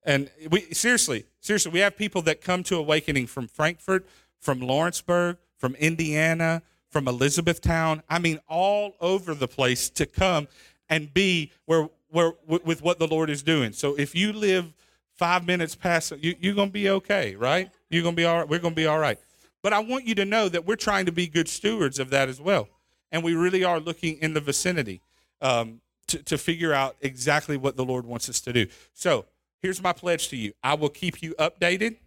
And 0.04 0.30
we 0.50 0.62
seriously, 0.74 1.26
seriously, 1.40 1.72
we 1.72 1.80
have 1.80 1.98
people 1.98 2.22
that 2.24 2.42
come 2.42 2.64
to 2.64 2.78
awakening 2.78 3.28
from 3.28 3.48
Frankfort, 3.48 4.08
from 4.40 4.62
Lawrenceburg, 4.62 5.38
from 5.58 5.76
Indiana, 5.76 6.62
from 6.90 7.08
Elizabethtown, 7.08 8.02
I 8.10 8.20
mean, 8.20 8.40
all 8.48 8.96
over 9.02 9.34
the 9.34 9.48
place 9.48 9.90
to 9.92 10.06
come 10.06 10.48
and 10.90 11.14
be 11.14 11.52
where, 11.66 11.90
where 12.10 12.34
with 12.48 12.82
what 12.82 13.00
the 13.00 13.08
Lord 13.08 13.30
is 13.30 13.44
doing. 13.44 13.74
So 13.74 13.96
if 13.96 14.16
you 14.16 14.32
live 14.32 14.74
five 15.14 15.46
minutes 15.46 15.76
past, 15.76 16.14
you, 16.22 16.36
you're 16.40 16.56
to 16.56 16.68
be 16.68 16.90
okay, 16.90 17.36
right? 17.36 17.70
You're 17.90 18.04
to 18.04 18.12
be 18.14 18.26
all 18.26 18.40
right. 18.40 18.50
We're 18.50 18.60
to 18.60 18.72
be 18.72 18.88
all 18.88 19.00
right. 19.00 19.20
But 19.62 19.74
I 19.74 19.80
want 19.80 20.06
you 20.06 20.16
to 20.16 20.26
know 20.26 20.48
that 20.48 20.66
we're 20.66 20.76
trying 20.76 21.08
to 21.08 21.12
be 21.12 21.28
good 21.28 21.50
stewards 21.50 22.00
of 22.00 22.10
that 22.12 22.30
as 22.30 22.40
well. 22.40 22.70
And 23.12 23.24
we 23.24 23.36
really 23.36 23.64
are 23.64 23.80
looking 23.80 24.18
in 24.22 24.34
the 24.34 24.42
vicinity 24.42 25.02
um, 25.42 25.82
to, 26.08 26.24
to 26.24 26.38
figure 26.38 26.74
out 26.74 26.96
exactly 27.02 27.58
what 27.58 27.76
the 27.76 27.86
Lord 27.86 28.06
wants 28.06 28.30
us 28.30 28.40
to 28.42 28.54
do. 28.54 28.68
So 28.94 29.26
here's 29.62 29.82
my 29.82 29.94
pledge 29.94 30.30
to 30.30 30.38
you 30.38 30.54
I 30.64 30.74
will 30.74 30.90
keep 30.90 31.22
you 31.22 31.34
updated, 31.36 31.98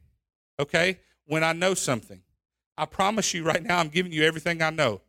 okay, 0.59 0.99
when 1.27 1.45
I 1.45 1.53
know 1.53 1.75
something. 1.75 2.23
I 2.77 2.87
promise 2.87 3.35
you 3.35 3.45
right 3.45 3.63
now, 3.63 3.79
I'm 3.79 3.89
giving 3.89 4.13
you 4.13 4.25
everything 4.25 4.63
I 4.63 4.71
know. 4.71 5.03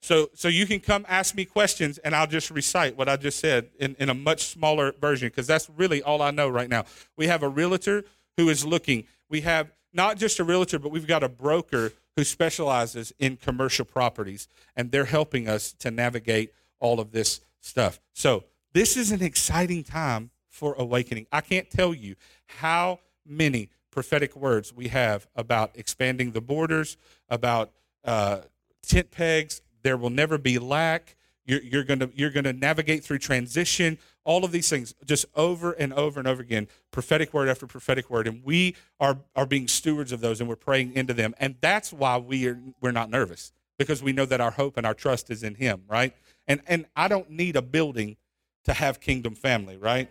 So, 0.00 0.28
so 0.34 0.48
you 0.48 0.66
can 0.66 0.80
come 0.80 1.06
ask 1.08 1.34
me 1.34 1.46
questions 1.46 1.96
and 1.98 2.14
I'll 2.14 2.26
just 2.26 2.50
recite 2.50 2.96
what 2.96 3.08
I 3.08 3.16
just 3.16 3.40
said 3.40 3.70
in, 3.78 3.96
in 3.98 4.10
a 4.10 4.14
much 4.14 4.44
smaller 4.44 4.92
version 5.00 5.28
because 5.28 5.46
that's 5.46 5.70
really 5.70 6.02
all 6.02 6.20
I 6.20 6.30
know 6.30 6.48
right 6.48 6.68
now. 6.68 6.84
We 7.16 7.26
have 7.26 7.42
a 7.42 7.48
realtor 7.48 8.04
who 8.36 8.50
is 8.50 8.66
looking. 8.66 9.04
We 9.30 9.40
have 9.42 9.72
not 9.94 10.18
just 10.18 10.38
a 10.40 10.44
realtor, 10.44 10.78
but 10.78 10.90
we've 10.90 11.06
got 11.06 11.22
a 11.22 11.28
broker 11.28 11.92
who 12.16 12.24
specializes 12.24 13.14
in 13.18 13.38
commercial 13.38 13.86
properties 13.86 14.46
and 14.76 14.90
they're 14.90 15.06
helping 15.06 15.48
us 15.48 15.72
to 15.78 15.90
navigate 15.90 16.52
all 16.80 17.00
of 17.00 17.12
this 17.12 17.40
stuff. 17.64 18.00
So, 18.12 18.44
this 18.72 18.96
is 18.96 19.12
an 19.12 19.22
exciting 19.22 19.84
time 19.84 20.30
for 20.48 20.74
awakening. 20.74 21.26
I 21.30 21.40
can't 21.40 21.70
tell 21.70 21.94
you 21.94 22.16
how 22.46 23.00
many 23.24 23.70
prophetic 23.90 24.34
words 24.34 24.72
we 24.74 24.88
have 24.88 25.28
about 25.36 25.70
expanding 25.74 26.32
the 26.32 26.40
borders, 26.40 26.96
about 27.28 27.70
uh, 28.04 28.40
tent 28.82 29.10
pegs. 29.10 29.62
There 29.82 29.96
will 29.96 30.10
never 30.10 30.38
be 30.38 30.58
lack. 30.58 31.16
You're, 31.46 31.62
you're 31.62 31.84
going 31.84 32.12
you're 32.14 32.30
gonna 32.30 32.52
navigate 32.52 33.04
through 33.04 33.18
transition, 33.18 33.98
all 34.24 34.44
of 34.44 34.50
these 34.50 34.68
things, 34.68 34.94
just 35.04 35.26
over 35.36 35.72
and 35.72 35.92
over 35.92 36.18
and 36.18 36.26
over 36.26 36.42
again, 36.42 36.68
prophetic 36.90 37.34
word 37.34 37.48
after 37.48 37.66
prophetic 37.66 38.10
word. 38.10 38.26
And 38.26 38.42
we 38.42 38.74
are, 38.98 39.18
are 39.36 39.46
being 39.46 39.68
stewards 39.68 40.10
of 40.10 40.20
those 40.20 40.40
and 40.40 40.48
we're 40.48 40.56
praying 40.56 40.94
into 40.94 41.12
them. 41.12 41.34
And 41.38 41.56
that's 41.60 41.92
why 41.92 42.16
we 42.16 42.48
are, 42.48 42.58
we're 42.80 42.92
not 42.92 43.10
nervous 43.10 43.52
because 43.78 44.02
we 44.02 44.12
know 44.12 44.24
that 44.24 44.40
our 44.40 44.52
hope 44.52 44.76
and 44.76 44.86
our 44.86 44.94
trust 44.94 45.30
is 45.30 45.42
in 45.42 45.56
Him, 45.56 45.82
right? 45.86 46.14
And, 46.46 46.60
and 46.66 46.86
I 46.94 47.08
don't 47.08 47.30
need 47.30 47.56
a 47.56 47.62
building 47.62 48.16
to 48.64 48.72
have 48.72 49.00
kingdom 49.00 49.34
family, 49.34 49.76
right? 49.76 50.10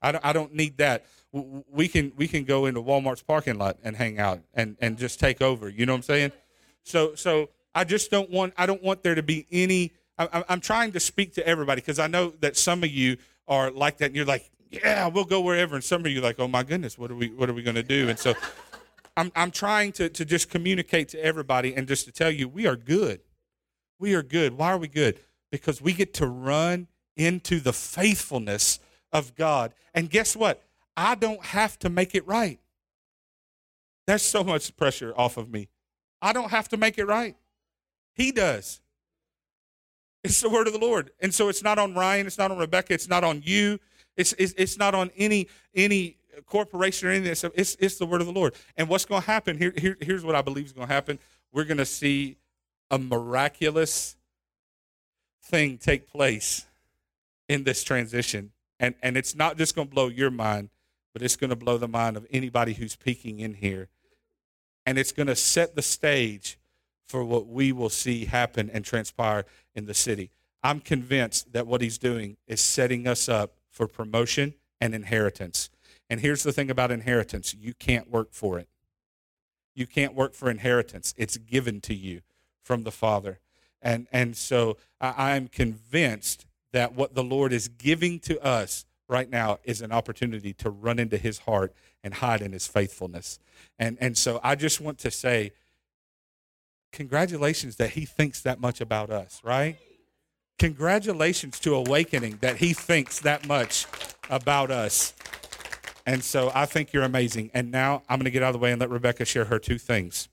I 0.00 0.12
don't, 0.12 0.24
I 0.24 0.32
don't 0.32 0.54
need 0.54 0.78
that. 0.78 1.06
We 1.32 1.88
can, 1.88 2.12
we 2.16 2.28
can 2.28 2.44
go 2.44 2.66
into 2.66 2.82
Walmart's 2.82 3.22
parking 3.22 3.58
lot 3.58 3.78
and 3.82 3.96
hang 3.96 4.18
out 4.18 4.40
and, 4.54 4.76
and 4.80 4.98
just 4.98 5.20
take 5.20 5.40
over. 5.40 5.68
You 5.68 5.86
know 5.86 5.92
what 5.92 5.98
I'm 5.98 6.02
saying? 6.02 6.32
So, 6.82 7.14
so 7.14 7.50
I 7.74 7.84
just 7.84 8.10
don't 8.10 8.28
want, 8.30 8.54
I 8.58 8.66
don't 8.66 8.82
want 8.82 9.02
there 9.02 9.14
to 9.14 9.22
be 9.22 9.46
any, 9.50 9.92
I, 10.18 10.44
I'm 10.48 10.60
trying 10.60 10.92
to 10.92 11.00
speak 11.00 11.34
to 11.34 11.46
everybody 11.46 11.80
because 11.80 11.98
I 11.98 12.06
know 12.06 12.34
that 12.40 12.56
some 12.56 12.82
of 12.82 12.90
you 12.90 13.16
are 13.48 13.70
like 13.70 13.98
that 13.98 14.06
and 14.06 14.16
you're 14.16 14.26
like, 14.26 14.50
yeah, 14.70 15.06
we'll 15.06 15.24
go 15.24 15.40
wherever. 15.40 15.74
And 15.74 15.84
some 15.84 16.04
of 16.04 16.10
you 16.10 16.18
are 16.18 16.22
like, 16.22 16.38
oh 16.38 16.48
my 16.48 16.62
goodness, 16.62 16.98
what 16.98 17.10
are 17.10 17.14
we, 17.14 17.28
what 17.28 17.48
are 17.48 17.54
we 17.54 17.62
going 17.62 17.76
to 17.76 17.82
do? 17.82 18.08
And 18.08 18.18
so 18.18 18.34
I'm, 19.16 19.30
I'm 19.36 19.50
trying 19.50 19.92
to, 19.92 20.08
to 20.08 20.24
just 20.24 20.50
communicate 20.50 21.08
to 21.10 21.24
everybody 21.24 21.74
and 21.74 21.86
just 21.86 22.06
to 22.06 22.12
tell 22.12 22.30
you, 22.30 22.48
we 22.48 22.66
are 22.66 22.76
good. 22.76 23.20
We 23.98 24.14
are 24.14 24.22
good. 24.22 24.56
Why 24.58 24.72
are 24.72 24.78
we 24.78 24.88
good? 24.88 25.18
Because 25.52 25.80
we 25.80 25.92
get 25.92 26.14
to 26.14 26.26
run 26.26 26.88
into 27.16 27.60
the 27.60 27.72
faithfulness 27.72 28.80
of 29.12 29.36
God. 29.36 29.72
And 29.94 30.10
guess 30.10 30.34
what? 30.34 30.64
I 30.96 31.14
don't 31.14 31.44
have 31.44 31.78
to 31.80 31.88
make 31.88 32.16
it 32.16 32.26
right. 32.26 32.58
That's 34.06 34.24
so 34.24 34.42
much 34.42 34.76
pressure 34.76 35.14
off 35.16 35.36
of 35.36 35.48
me. 35.48 35.68
I 36.20 36.32
don't 36.32 36.50
have 36.50 36.68
to 36.70 36.76
make 36.76 36.98
it 36.98 37.04
right. 37.04 37.36
He 38.14 38.32
does. 38.32 38.80
It's 40.24 40.40
the 40.40 40.48
word 40.48 40.66
of 40.66 40.72
the 40.72 40.78
Lord. 40.78 41.10
And 41.20 41.32
so 41.32 41.48
it's 41.48 41.62
not 41.62 41.78
on 41.78 41.94
Ryan, 41.94 42.26
it's 42.26 42.38
not 42.38 42.50
on 42.50 42.58
Rebecca, 42.58 42.94
it's 42.94 43.08
not 43.08 43.24
on 43.24 43.42
you. 43.44 43.78
It's, 44.16 44.32
it's, 44.34 44.54
it's 44.56 44.78
not 44.78 44.94
on 44.94 45.10
any 45.16 45.48
any 45.74 46.18
corporation 46.46 47.08
or 47.08 47.12
anything. 47.12 47.50
It's, 47.54 47.76
it's 47.80 47.96
the 47.96 48.06
word 48.06 48.20
of 48.20 48.26
the 48.26 48.32
Lord. 48.32 48.54
And 48.76 48.88
what's 48.88 49.04
going 49.04 49.22
to 49.22 49.26
happen? 49.26 49.58
Here, 49.58 49.72
here, 49.76 49.96
here's 50.00 50.24
what 50.24 50.34
I 50.34 50.42
believe 50.42 50.66
is 50.66 50.72
going 50.72 50.86
to 50.86 50.92
happen. 50.92 51.18
We're 51.52 51.64
going 51.64 51.78
to 51.78 51.86
see 51.86 52.36
a 52.90 52.98
miraculous 52.98 54.16
thing 55.42 55.78
take 55.78 56.08
place 56.08 56.66
in 57.48 57.64
this 57.64 57.84
transition. 57.84 58.52
And, 58.80 58.94
and 59.02 59.16
it's 59.16 59.34
not 59.34 59.58
just 59.58 59.74
going 59.74 59.88
to 59.88 59.94
blow 59.94 60.08
your 60.08 60.30
mind, 60.30 60.70
but 61.12 61.22
it's 61.22 61.36
going 61.36 61.50
to 61.50 61.56
blow 61.56 61.78
the 61.78 61.88
mind 61.88 62.16
of 62.16 62.26
anybody 62.30 62.74
who's 62.74 62.96
peeking 62.96 63.40
in 63.40 63.54
here. 63.54 63.88
And 64.86 64.98
it's 64.98 65.12
going 65.12 65.26
to 65.28 65.36
set 65.36 65.76
the 65.76 65.82
stage 65.82 66.58
for 67.06 67.24
what 67.24 67.46
we 67.46 67.72
will 67.72 67.90
see 67.90 68.24
happen 68.24 68.70
and 68.70 68.84
transpire 68.84 69.44
in 69.74 69.84
the 69.86 69.94
city. 69.94 70.30
I'm 70.62 70.80
convinced 70.80 71.52
that 71.52 71.66
what 71.66 71.80
he's 71.80 71.98
doing 71.98 72.36
is 72.46 72.60
setting 72.60 73.06
us 73.06 73.28
up 73.28 73.54
for 73.70 73.86
promotion 73.86 74.54
and 74.80 74.94
inheritance. 74.94 75.70
And 76.08 76.20
here's 76.20 76.42
the 76.42 76.52
thing 76.52 76.70
about 76.70 76.90
inheritance 76.90 77.54
you 77.54 77.74
can't 77.74 78.10
work 78.10 78.28
for 78.32 78.58
it. 78.58 78.68
You 79.74 79.86
can't 79.86 80.14
work 80.14 80.34
for 80.34 80.50
inheritance, 80.50 81.14
it's 81.16 81.36
given 81.36 81.80
to 81.82 81.94
you 81.94 82.22
from 82.62 82.84
the 82.84 82.90
Father. 82.90 83.40
And, 83.82 84.06
and 84.12 84.36
so 84.36 84.76
I, 85.00 85.32
I'm 85.32 85.48
convinced 85.48 86.46
that 86.72 86.94
what 86.94 87.14
the 87.14 87.24
Lord 87.24 87.52
is 87.52 87.68
giving 87.68 88.18
to 88.20 88.42
us 88.42 88.84
right 89.08 89.28
now 89.28 89.58
is 89.64 89.82
an 89.82 89.92
opportunity 89.92 90.52
to 90.54 90.70
run 90.70 90.98
into 90.98 91.18
his 91.18 91.40
heart 91.40 91.74
and 92.02 92.14
hide 92.14 92.40
in 92.40 92.52
his 92.52 92.66
faithfulness. 92.66 93.38
And, 93.78 93.98
and 94.00 94.16
so 94.16 94.40
I 94.42 94.54
just 94.54 94.80
want 94.80 94.98
to 94.98 95.10
say, 95.10 95.52
congratulations 96.92 97.76
that 97.76 97.90
he 97.90 98.04
thinks 98.04 98.40
that 98.42 98.60
much 98.60 98.80
about 98.80 99.10
us, 99.10 99.40
right? 99.44 99.76
Congratulations 100.58 101.58
to 101.60 101.74
Awakening 101.74 102.38
that 102.40 102.56
he 102.56 102.72
thinks 102.72 103.20
that 103.20 103.46
much 103.46 103.86
about 104.30 104.70
us. 104.70 105.14
And 106.06 106.22
so 106.22 106.50
I 106.54 106.66
think 106.66 106.92
you're 106.92 107.02
amazing. 107.02 107.50
And 107.54 107.70
now 107.70 108.02
I'm 108.08 108.18
going 108.18 108.24
to 108.24 108.30
get 108.30 108.42
out 108.42 108.48
of 108.48 108.54
the 108.54 108.58
way 108.58 108.72
and 108.72 108.80
let 108.80 108.90
Rebecca 108.90 109.24
share 109.24 109.46
her 109.46 109.58
two 109.58 109.78
things. 109.78 110.28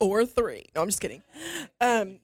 Or 0.00 0.24
three. 0.24 0.66
No, 0.74 0.82
I'm 0.82 0.88
just 0.88 1.00
kidding. 1.00 1.22
Um, 1.80 2.20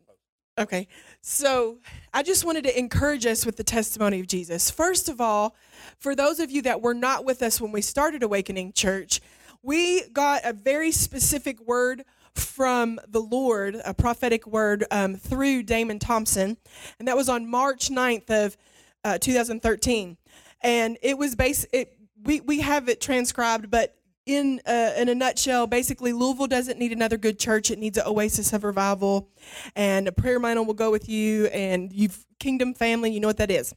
okay. 0.59 0.87
So 1.21 1.79
I 2.13 2.23
just 2.23 2.45
wanted 2.45 2.65
to 2.65 2.79
encourage 2.79 3.27
us 3.27 3.45
with 3.45 3.57
the 3.57 3.65
testimony 3.65 4.21
of 4.21 4.27
Jesus. 4.27 4.71
First 4.71 5.09
of 5.09 5.21
all, 5.21 5.57
for 5.99 6.15
those 6.15 6.39
of 6.41 6.51
you 6.51 6.63
that 6.63 6.83
were 6.83 6.95
not 6.95 7.25
with 7.25 7.43
us 7.43 7.61
when 7.61 7.73
we 7.73 7.81
started 7.83 8.23
Awakening 8.23 8.73
Church, 8.73 9.21
we 9.63 10.07
got 10.11 10.43
a 10.45 10.53
very 10.53 10.93
specific 10.93 11.59
word 11.61 12.05
from 12.35 13.01
the 13.09 13.21
Lord, 13.21 13.81
a 13.85 13.95
prophetic 13.95 14.47
word 14.47 14.85
um, 14.91 15.17
through 15.17 15.63
Damon 15.63 15.99
Thompson, 15.99 16.57
and 16.99 17.09
that 17.09 17.17
was 17.17 17.29
on 17.29 17.49
March 17.49 17.89
9th 17.89 18.31
of 18.31 18.57
uh, 19.05 19.19
2013. 19.19 20.17
And 20.61 20.99
it 21.03 21.17
was 21.17 21.35
base 21.35 21.67
it 21.73 21.97
we 22.25 22.41
we 22.41 22.61
have 22.61 22.89
it 22.89 23.01
transcribed, 23.01 23.71
but 23.71 23.97
in 24.27 24.61
uh, 24.67 24.93
in 24.97 25.09
a 25.09 25.15
nutshell, 25.15 25.67
basically 25.67 26.13
Louisville 26.13 26.47
doesn't 26.47 26.79
need 26.79 26.93
another 26.93 27.17
good 27.17 27.39
church; 27.39 27.71
it 27.71 27.79
needs 27.79 27.99
an 27.99 28.05
oasis 28.07 28.53
of 28.53 28.65
revival, 28.65 29.29
and 29.77 30.09
a 30.09 30.13
prayer 30.13 30.39
mantle 30.39 30.65
will 30.65 30.75
go 30.75 30.91
with 30.91 31.09
you, 31.09 31.47
and 31.47 31.93
you've 31.93 32.25
kingdom 32.39 32.75
family. 32.75 33.13
You 33.13 33.21
know 33.21 33.29
what 33.29 33.39
that 33.39 33.51
is. 33.51 33.75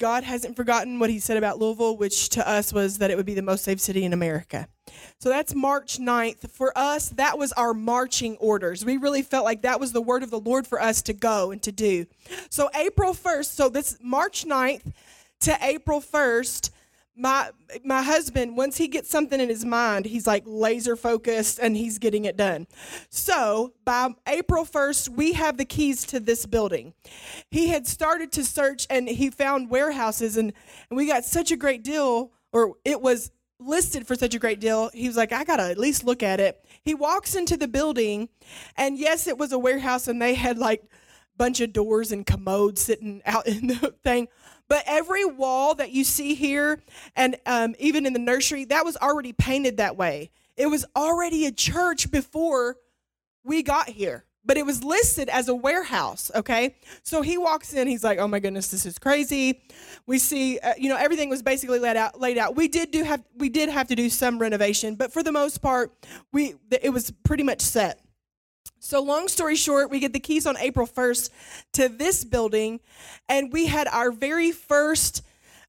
God 0.00 0.24
hasn't 0.24 0.56
forgotten 0.56 0.98
what 0.98 1.10
he 1.10 1.18
said 1.18 1.36
about 1.36 1.58
Louisville, 1.58 1.96
which 1.96 2.30
to 2.30 2.48
us 2.48 2.72
was 2.72 2.98
that 2.98 3.10
it 3.10 3.18
would 3.18 3.26
be 3.26 3.34
the 3.34 3.42
most 3.42 3.64
safe 3.64 3.80
city 3.80 4.02
in 4.02 4.14
America. 4.14 4.66
So 5.18 5.28
that's 5.28 5.54
March 5.54 5.98
9th. 5.98 6.50
For 6.50 6.72
us, 6.76 7.10
that 7.10 7.36
was 7.36 7.52
our 7.52 7.74
marching 7.74 8.38
orders. 8.38 8.82
We 8.82 8.96
really 8.96 9.20
felt 9.20 9.44
like 9.44 9.60
that 9.62 9.78
was 9.78 9.92
the 9.92 10.00
word 10.00 10.22
of 10.22 10.30
the 10.30 10.40
Lord 10.40 10.66
for 10.66 10.80
us 10.80 11.02
to 11.02 11.12
go 11.12 11.50
and 11.50 11.62
to 11.62 11.70
do. 11.70 12.06
So 12.48 12.70
April 12.74 13.12
1st, 13.12 13.44
so 13.44 13.68
this 13.68 13.98
March 14.02 14.46
9th 14.46 14.90
to 15.40 15.58
April 15.60 16.00
1st, 16.00 16.70
my 17.20 17.50
my 17.84 18.02
husband 18.02 18.56
once 18.56 18.78
he 18.78 18.88
gets 18.88 19.10
something 19.10 19.40
in 19.40 19.48
his 19.48 19.64
mind 19.64 20.06
he's 20.06 20.26
like 20.26 20.42
laser 20.46 20.96
focused 20.96 21.58
and 21.58 21.76
he's 21.76 21.98
getting 21.98 22.24
it 22.24 22.36
done. 22.36 22.66
So 23.10 23.74
by 23.84 24.08
april 24.26 24.64
1st 24.64 25.10
we 25.10 25.34
have 25.34 25.58
the 25.58 25.64
keys 25.64 26.04
to 26.06 26.20
this 26.20 26.46
building. 26.46 26.94
He 27.50 27.68
had 27.68 27.86
started 27.86 28.32
to 28.32 28.44
search 28.44 28.86
and 28.88 29.08
he 29.08 29.30
found 29.30 29.70
warehouses 29.70 30.36
and, 30.36 30.52
and 30.88 30.96
we 30.96 31.06
got 31.06 31.24
such 31.24 31.52
a 31.52 31.56
great 31.56 31.84
deal 31.84 32.32
or 32.52 32.76
it 32.84 33.00
was 33.00 33.30
listed 33.58 34.06
for 34.06 34.14
such 34.14 34.34
a 34.34 34.38
great 34.38 34.58
deal. 34.58 34.90
He 34.94 35.06
was 35.06 35.16
like 35.16 35.32
i 35.32 35.44
gotta 35.44 35.64
at 35.64 35.78
least 35.78 36.04
look 36.04 36.22
at 36.22 36.40
it. 36.40 36.64
He 36.82 36.94
walks 36.94 37.34
into 37.34 37.58
the 37.58 37.68
building 37.68 38.30
and 38.76 38.98
yes 38.98 39.26
it 39.26 39.36
was 39.36 39.52
a 39.52 39.58
warehouse 39.58 40.08
and 40.08 40.22
they 40.22 40.34
had 40.34 40.58
like 40.58 40.82
bunch 41.36 41.60
of 41.60 41.72
doors 41.72 42.12
and 42.12 42.26
commodes 42.26 42.82
sitting 42.82 43.22
out 43.24 43.46
in 43.46 43.66
the 43.66 43.94
thing 44.04 44.28
but 44.70 44.84
every 44.86 45.24
wall 45.26 45.74
that 45.74 45.90
you 45.90 46.04
see 46.04 46.34
here, 46.34 46.80
and 47.16 47.36
um, 47.44 47.74
even 47.80 48.06
in 48.06 48.12
the 48.14 48.20
nursery, 48.20 48.64
that 48.66 48.84
was 48.84 48.96
already 48.96 49.32
painted 49.34 49.76
that 49.78 49.96
way. 49.96 50.30
It 50.56 50.66
was 50.66 50.86
already 50.94 51.44
a 51.44 51.50
church 51.52 52.10
before 52.10 52.76
we 53.44 53.62
got 53.62 53.88
here. 53.90 54.24
but 54.44 54.56
it 54.56 54.64
was 54.64 54.82
listed 54.82 55.28
as 55.28 55.48
a 55.48 55.54
warehouse. 55.54 56.30
Okay, 56.34 56.74
so 57.02 57.20
he 57.22 57.36
walks 57.36 57.74
in, 57.74 57.86
he's 57.86 58.02
like, 58.02 58.18
"Oh 58.18 58.26
my 58.28 58.38
goodness, 58.40 58.68
this 58.68 58.86
is 58.86 58.98
crazy." 58.98 59.60
We 60.06 60.18
see, 60.18 60.58
uh, 60.58 60.74
you 60.78 60.88
know, 60.88 60.96
everything 60.96 61.28
was 61.28 61.42
basically 61.42 61.78
laid 61.78 61.96
out. 61.96 62.18
Laid 62.20 62.38
out. 62.38 62.56
We 62.56 62.68
did 62.68 62.90
do 62.90 63.04
have 63.04 63.22
we 63.36 63.48
did 63.48 63.68
have 63.68 63.88
to 63.88 63.94
do 63.94 64.08
some 64.08 64.38
renovation, 64.38 64.94
but 64.94 65.12
for 65.12 65.22
the 65.22 65.32
most 65.32 65.60
part, 65.60 65.92
we 66.32 66.54
it 66.70 66.90
was 66.90 67.10
pretty 67.24 67.42
much 67.42 67.60
set. 67.60 68.00
So, 68.82 69.02
long 69.02 69.28
story 69.28 69.56
short, 69.56 69.90
we 69.90 70.00
get 70.00 70.14
the 70.14 70.20
keys 70.20 70.46
on 70.46 70.56
April 70.56 70.86
1st 70.86 71.28
to 71.74 71.88
this 71.90 72.24
building, 72.24 72.80
and 73.28 73.52
we 73.52 73.66
had 73.66 73.86
our 73.88 74.10
very 74.10 74.52
first 74.52 75.22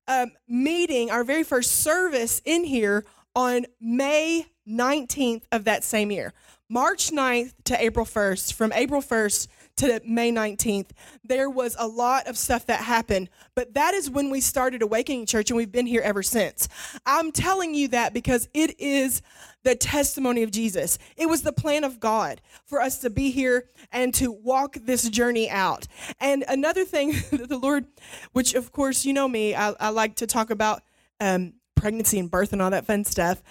um, 0.07 0.31
meeting, 0.47 1.11
our 1.11 1.25
very 1.25 1.43
first 1.43 1.73
service 1.73 2.41
in 2.45 2.63
here 2.63 3.03
on 3.35 3.65
May 3.81 4.45
19th 4.65 5.43
of 5.51 5.65
that 5.65 5.83
same 5.83 6.09
year. 6.09 6.33
March 6.69 7.11
9th 7.11 7.51
to 7.65 7.83
April 7.83 8.05
1st, 8.05 8.53
from 8.53 8.71
April 8.71 9.01
1st 9.01 9.49
to 9.77 10.01
May 10.05 10.31
19th, 10.31 10.91
there 11.23 11.49
was 11.49 11.75
a 11.79 11.87
lot 11.87 12.27
of 12.27 12.37
stuff 12.37 12.65
that 12.67 12.81
happened, 12.81 13.29
but 13.55 13.73
that 13.73 13.93
is 13.93 14.09
when 14.09 14.29
we 14.29 14.41
started 14.41 14.81
Awakening 14.81 15.25
Church, 15.25 15.49
and 15.49 15.57
we've 15.57 15.71
been 15.71 15.85
here 15.85 16.01
ever 16.01 16.23
since. 16.23 16.67
I'm 17.05 17.31
telling 17.31 17.73
you 17.73 17.87
that 17.89 18.13
because 18.13 18.49
it 18.53 18.79
is 18.79 19.21
the 19.63 19.75
testimony 19.75 20.43
of 20.43 20.51
Jesus. 20.51 20.97
It 21.17 21.27
was 21.27 21.43
the 21.43 21.53
plan 21.53 21.83
of 21.83 21.99
God 21.99 22.41
for 22.65 22.81
us 22.81 22.99
to 22.99 23.09
be 23.09 23.31
here 23.31 23.69
and 23.91 24.13
to 24.15 24.31
walk 24.31 24.77
this 24.81 25.09
journey 25.09 25.49
out. 25.49 25.87
And 26.19 26.43
another 26.47 26.85
thing 26.85 27.11
that 27.31 27.49
the 27.49 27.57
Lord, 27.57 27.85
which 28.31 28.53
of 28.53 28.71
course 28.71 29.05
you 29.05 29.13
know 29.13 29.27
me, 29.27 29.55
I, 29.55 29.69
I 29.79 29.89
like 29.89 30.15
to 30.17 30.27
talk 30.27 30.49
about 30.49 30.81
um, 31.19 31.53
pregnancy 31.75 32.19
and 32.19 32.29
birth 32.29 32.53
and 32.53 32.61
all 32.61 32.69
that 32.69 32.85
fun 32.85 33.03
stuff. 33.03 33.41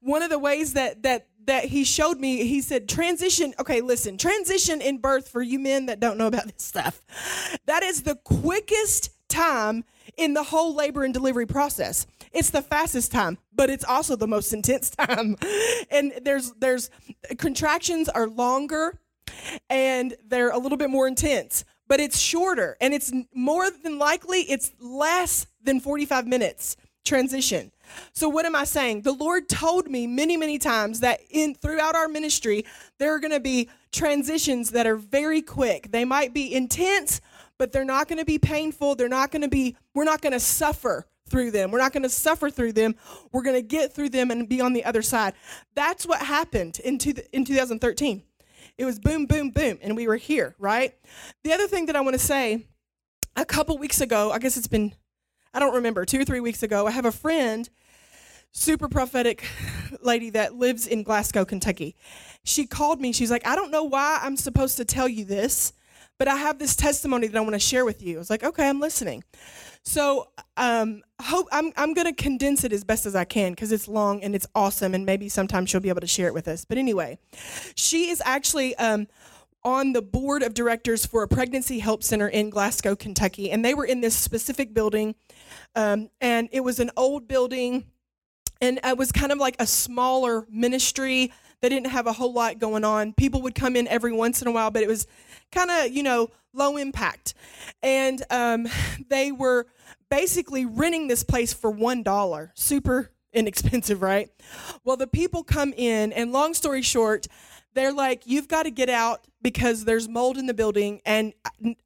One 0.00 0.22
of 0.22 0.30
the 0.30 0.38
ways 0.38 0.74
that 0.74 1.02
that 1.02 1.26
that 1.50 1.64
he 1.64 1.82
showed 1.82 2.20
me, 2.20 2.46
he 2.46 2.60
said, 2.60 2.88
transition. 2.88 3.52
Okay, 3.58 3.80
listen, 3.80 4.16
transition 4.16 4.80
in 4.80 4.98
birth 4.98 5.28
for 5.28 5.42
you 5.42 5.58
men 5.58 5.86
that 5.86 5.98
don't 5.98 6.16
know 6.16 6.28
about 6.28 6.44
this 6.44 6.62
stuff. 6.62 7.02
That 7.66 7.82
is 7.82 8.04
the 8.04 8.14
quickest 8.14 9.10
time 9.28 9.82
in 10.16 10.34
the 10.34 10.44
whole 10.44 10.76
labor 10.76 11.02
and 11.02 11.12
delivery 11.12 11.46
process. 11.46 12.06
It's 12.32 12.50
the 12.50 12.62
fastest 12.62 13.10
time, 13.10 13.36
but 13.52 13.68
it's 13.68 13.84
also 13.84 14.14
the 14.14 14.28
most 14.28 14.52
intense 14.58 14.90
time. 14.90 15.36
And 15.90 16.12
there's 16.22 16.52
there's 16.52 16.88
contractions 17.36 18.08
are 18.08 18.28
longer 18.28 19.00
and 19.68 20.14
they're 20.28 20.50
a 20.50 20.58
little 20.58 20.78
bit 20.78 20.88
more 20.88 21.08
intense, 21.08 21.64
but 21.88 21.98
it's 21.98 22.20
shorter 22.20 22.76
and 22.80 22.94
it's 22.94 23.12
more 23.34 23.68
than 23.82 23.98
likely 23.98 24.42
it's 24.42 24.70
less 24.78 25.48
than 25.60 25.80
45 25.80 26.28
minutes 26.28 26.76
transition. 27.04 27.72
So 28.12 28.28
what 28.28 28.46
am 28.46 28.54
I 28.54 28.64
saying? 28.64 29.02
The 29.02 29.12
Lord 29.12 29.48
told 29.48 29.88
me 29.88 30.06
many, 30.06 30.36
many 30.36 30.58
times 30.58 31.00
that 31.00 31.20
in 31.30 31.54
throughout 31.54 31.94
our 31.94 32.08
ministry, 32.08 32.64
there 32.98 33.14
are 33.14 33.20
going 33.20 33.32
to 33.32 33.40
be 33.40 33.68
transitions 33.92 34.70
that 34.70 34.86
are 34.86 34.96
very 34.96 35.42
quick. 35.42 35.90
They 35.90 36.04
might 36.04 36.34
be 36.34 36.54
intense, 36.54 37.20
but 37.58 37.72
they're 37.72 37.84
not 37.84 38.08
going 38.08 38.18
to 38.18 38.24
be 38.24 38.38
painful. 38.38 38.94
They're 38.94 39.08
not 39.08 39.30
going 39.30 39.42
to 39.42 39.48
be 39.48 39.76
we're 39.94 40.04
not 40.04 40.22
going 40.22 40.32
to 40.32 40.40
suffer 40.40 41.06
through 41.30 41.52
them. 41.52 41.70
We're 41.70 41.78
not 41.78 41.92
going 41.92 42.02
to 42.02 42.08
suffer 42.08 42.50
through 42.50 42.72
them. 42.72 42.96
We're 43.32 43.42
going 43.42 43.56
to 43.56 43.62
get 43.62 43.94
through 43.94 44.10
them 44.10 44.30
and 44.30 44.48
be 44.48 44.60
on 44.60 44.72
the 44.72 44.84
other 44.84 45.02
side. 45.02 45.34
That's 45.74 46.04
what 46.04 46.20
happened 46.20 46.80
in, 46.80 46.98
two, 46.98 47.14
in 47.32 47.44
2013. 47.44 48.22
It 48.76 48.84
was 48.84 48.98
boom, 48.98 49.26
boom, 49.26 49.50
boom, 49.50 49.78
and 49.80 49.96
we 49.96 50.08
were 50.08 50.16
here, 50.16 50.54
right? 50.58 50.94
The 51.44 51.52
other 51.52 51.66
thing 51.66 51.86
that 51.86 51.96
I 51.96 52.00
want 52.00 52.14
to 52.14 52.18
say 52.18 52.66
a 53.36 53.44
couple 53.44 53.78
weeks 53.78 54.00
ago, 54.00 54.32
I 54.32 54.38
guess 54.38 54.56
it's 54.56 54.66
been, 54.66 54.94
I 55.54 55.60
don't 55.60 55.74
remember, 55.74 56.04
two 56.04 56.20
or 56.20 56.24
three 56.24 56.40
weeks 56.40 56.62
ago, 56.62 56.86
I 56.86 56.90
have 56.90 57.04
a 57.04 57.12
friend, 57.12 57.68
super 58.52 58.88
prophetic 58.88 59.44
lady 60.02 60.30
that 60.30 60.54
lives 60.54 60.86
in 60.86 61.02
Glasgow, 61.02 61.44
Kentucky. 61.44 61.96
She 62.44 62.66
called 62.66 63.00
me. 63.00 63.12
She's 63.12 63.30
like, 63.30 63.46
I 63.46 63.54
don't 63.54 63.70
know 63.70 63.84
why 63.84 64.20
I'm 64.22 64.36
supposed 64.36 64.76
to 64.78 64.84
tell 64.84 65.08
you 65.08 65.24
this, 65.24 65.72
but 66.18 66.28
I 66.28 66.36
have 66.36 66.58
this 66.58 66.76
testimony 66.76 67.26
that 67.26 67.36
I 67.36 67.40
want 67.40 67.54
to 67.54 67.58
share 67.58 67.84
with 67.84 68.02
you. 68.02 68.16
I 68.16 68.18
was 68.18 68.30
like, 68.30 68.44
okay, 68.44 68.68
I'm 68.68 68.80
listening. 68.80 69.24
So 69.82 70.28
um, 70.56 71.02
hope 71.20 71.48
I'm 71.52 71.72
I'm 71.76 71.94
gonna 71.94 72.12
condense 72.12 72.64
it 72.64 72.72
as 72.72 72.84
best 72.84 73.06
as 73.06 73.16
I 73.16 73.24
can 73.24 73.52
because 73.52 73.72
it's 73.72 73.88
long 73.88 74.22
and 74.22 74.34
it's 74.34 74.46
awesome, 74.54 74.94
and 74.94 75.06
maybe 75.06 75.28
sometime 75.28 75.64
she'll 75.64 75.80
be 75.80 75.88
able 75.88 76.02
to 76.02 76.06
share 76.06 76.26
it 76.26 76.34
with 76.34 76.48
us. 76.48 76.64
But 76.64 76.78
anyway, 76.78 77.18
she 77.74 78.10
is 78.10 78.22
actually. 78.24 78.76
Um, 78.76 79.08
on 79.62 79.92
the 79.92 80.00
board 80.00 80.42
of 80.42 80.54
directors 80.54 81.04
for 81.04 81.22
a 81.22 81.28
pregnancy 81.28 81.80
help 81.80 82.02
center 82.02 82.26
in 82.26 82.48
Glasgow, 82.48 82.96
Kentucky, 82.96 83.50
and 83.50 83.62
they 83.62 83.74
were 83.74 83.84
in 83.84 84.00
this 84.00 84.16
specific 84.16 84.72
building, 84.72 85.14
um, 85.74 86.08
and 86.18 86.48
it 86.50 86.60
was 86.60 86.80
an 86.80 86.90
old 86.96 87.28
building, 87.28 87.84
and 88.60 88.80
it 88.84 88.96
was 88.96 89.12
kind 89.12 89.32
of 89.32 89.38
like 89.38 89.56
a 89.58 89.66
smaller 89.66 90.46
ministry. 90.50 91.32
They 91.60 91.68
didn't 91.68 91.88
have 91.88 92.06
a 92.06 92.12
whole 92.12 92.32
lot 92.32 92.58
going 92.58 92.84
on. 92.84 93.12
People 93.12 93.42
would 93.42 93.54
come 93.54 93.76
in 93.76 93.86
every 93.88 94.12
once 94.12 94.42
in 94.42 94.48
a 94.48 94.52
while, 94.52 94.70
but 94.70 94.82
it 94.82 94.88
was 94.88 95.06
kind 95.52 95.70
of 95.70 95.90
you 95.90 96.02
know 96.02 96.30
low 96.52 96.76
impact. 96.76 97.34
And 97.82 98.22
um, 98.30 98.68
they 99.08 99.32
were 99.32 99.66
basically 100.10 100.66
renting 100.66 101.08
this 101.08 101.22
place 101.22 101.52
for 101.52 101.72
$1. 101.72 102.50
Super 102.54 103.10
inexpensive, 103.32 104.02
right? 104.02 104.30
Well, 104.84 104.96
the 104.96 105.06
people 105.06 105.44
come 105.44 105.72
in, 105.76 106.12
and 106.12 106.32
long 106.32 106.54
story 106.54 106.82
short, 106.82 107.26
they're 107.74 107.92
like, 107.92 108.26
You've 108.26 108.48
got 108.48 108.64
to 108.64 108.70
get 108.70 108.88
out 108.88 109.26
because 109.42 109.84
there's 109.84 110.08
mold 110.08 110.36
in 110.36 110.46
the 110.46 110.54
building, 110.54 111.00
and 111.06 111.32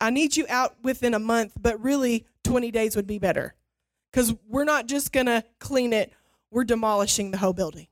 I 0.00 0.10
need 0.10 0.36
you 0.36 0.46
out 0.48 0.76
within 0.82 1.14
a 1.14 1.18
month, 1.18 1.52
but 1.60 1.82
really 1.82 2.26
20 2.44 2.70
days 2.70 2.96
would 2.96 3.06
be 3.06 3.18
better. 3.18 3.54
Because 4.10 4.34
we're 4.48 4.64
not 4.64 4.86
just 4.86 5.12
going 5.12 5.26
to 5.26 5.44
clean 5.58 5.92
it, 5.92 6.12
we're 6.55 6.64
demolishing 6.64 7.32
the 7.32 7.38
whole 7.38 7.52
building. 7.52 7.88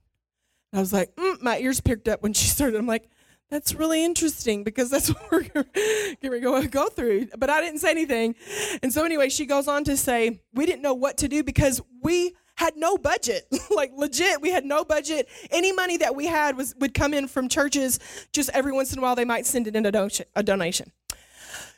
And 0.73 0.79
I 0.79 0.81
was 0.81 0.93
like, 0.93 1.15
mm, 1.17 1.43
my 1.43 1.59
ears 1.59 1.81
picked 1.81 2.09
up 2.09 2.23
when 2.23 2.33
she 2.33 2.47
started. 2.47 2.79
I'm 2.79 2.87
like, 2.87 3.11
that's 3.51 3.75
really 3.75 4.03
interesting 4.03 4.65
because 4.65 4.89
that's 4.89 5.09
what 5.31 5.31
we're 5.31 6.41
going 6.41 6.63
to 6.63 6.69
go 6.69 6.89
through. 6.89 7.29
But 7.37 7.51
I 7.51 7.61
didn't 7.61 7.81
say 7.81 7.91
anything. 7.91 8.35
And 8.83 8.93
so, 8.93 9.05
anyway, 9.05 9.29
she 9.29 9.45
goes 9.45 9.69
on 9.69 9.85
to 9.85 9.97
say, 9.97 10.41
We 10.55 10.65
didn't 10.65 10.81
know 10.81 10.95
what 10.95 11.19
to 11.19 11.29
do 11.29 11.43
because 11.43 11.83
we 12.03 12.35
had 12.55 12.77
no 12.77 12.97
budget. 12.97 13.47
like, 13.71 13.93
legit, 13.95 14.41
we 14.41 14.51
had 14.51 14.65
no 14.65 14.85
budget. 14.85 15.29
Any 15.51 15.73
money 15.73 15.99
that 15.99 16.15
we 16.15 16.27
had 16.27 16.57
was 16.57 16.75
would 16.79 16.95
come 16.95 17.13
in 17.13 17.29
from 17.29 17.49
churches. 17.49 17.99
Just 18.33 18.49
every 18.55 18.73
once 18.73 18.93
in 18.93 19.01
a 19.01 19.03
while, 19.03 19.17
they 19.17 19.27
might 19.27 19.45
send 19.45 19.67
it 19.67 19.77
in 19.77 19.85
a. 19.85 19.93
A 20.35 20.43
donation. 20.43 20.93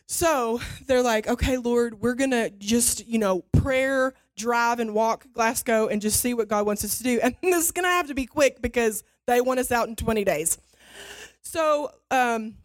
So 0.07 0.61
they're 0.87 1.03
like, 1.03 1.27
okay, 1.27 1.57
Lord, 1.57 2.01
we're 2.01 2.15
going 2.15 2.31
to 2.31 2.51
just, 2.51 3.07
you 3.07 3.19
know, 3.19 3.43
prayer, 3.53 4.15
drive, 4.37 4.81
and 4.81 4.95
walk 4.95 5.27
Glasgow 5.33 5.89
and 5.89 6.01
just 6.03 6.21
see 6.21 6.35
what 6.35 6.49
God 6.49 6.67
wants 6.67 6.85
us 6.85 6.99
to 6.99 7.05
do. 7.05 7.21
And 7.23 7.37
this 7.43 7.67
is 7.67 7.73
going 7.73 7.85
to 7.85 7.91
have 7.91 8.09
to 8.09 8.15
be 8.15 8.27
quick 8.27 8.61
because 8.61 9.05
they 9.27 9.41
want 9.41 9.61
us 9.61 9.73
out 9.73 9.89
in 9.89 9.97
20 9.97 10.25
days. 10.25 10.59
So, 11.43 11.91
um, 12.11 12.57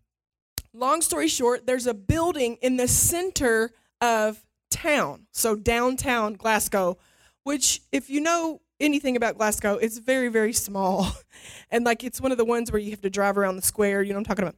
long 0.74 1.02
story 1.02 1.28
short, 1.28 1.66
there's 1.66 1.88
a 1.88 1.94
building 1.94 2.58
in 2.62 2.78
the 2.78 2.88
center 2.88 3.72
of 4.02 4.44
town, 4.72 5.28
so 5.32 5.56
downtown 5.56 6.36
Glasgow, 6.36 6.98
which, 7.44 7.82
if 7.92 8.10
you 8.10 8.22
know 8.22 8.62
anything 8.80 9.16
about 9.16 9.38
Glasgow, 9.38 9.76
it's 9.76 9.98
very, 9.98 10.30
very 10.30 10.54
small. 10.54 11.08
and 11.72 11.86
like 11.86 12.04
it's 12.04 12.22
one 12.22 12.32
of 12.32 12.38
the 12.38 12.46
ones 12.46 12.72
where 12.72 12.80
you 12.80 12.92
have 12.92 13.02
to 13.02 13.10
drive 13.10 13.38
around 13.38 13.56
the 13.56 13.62
square. 13.62 14.02
You 14.02 14.14
know 14.14 14.20
what 14.20 14.30
I'm 14.30 14.36
talking 14.36 14.44
about? 14.44 14.56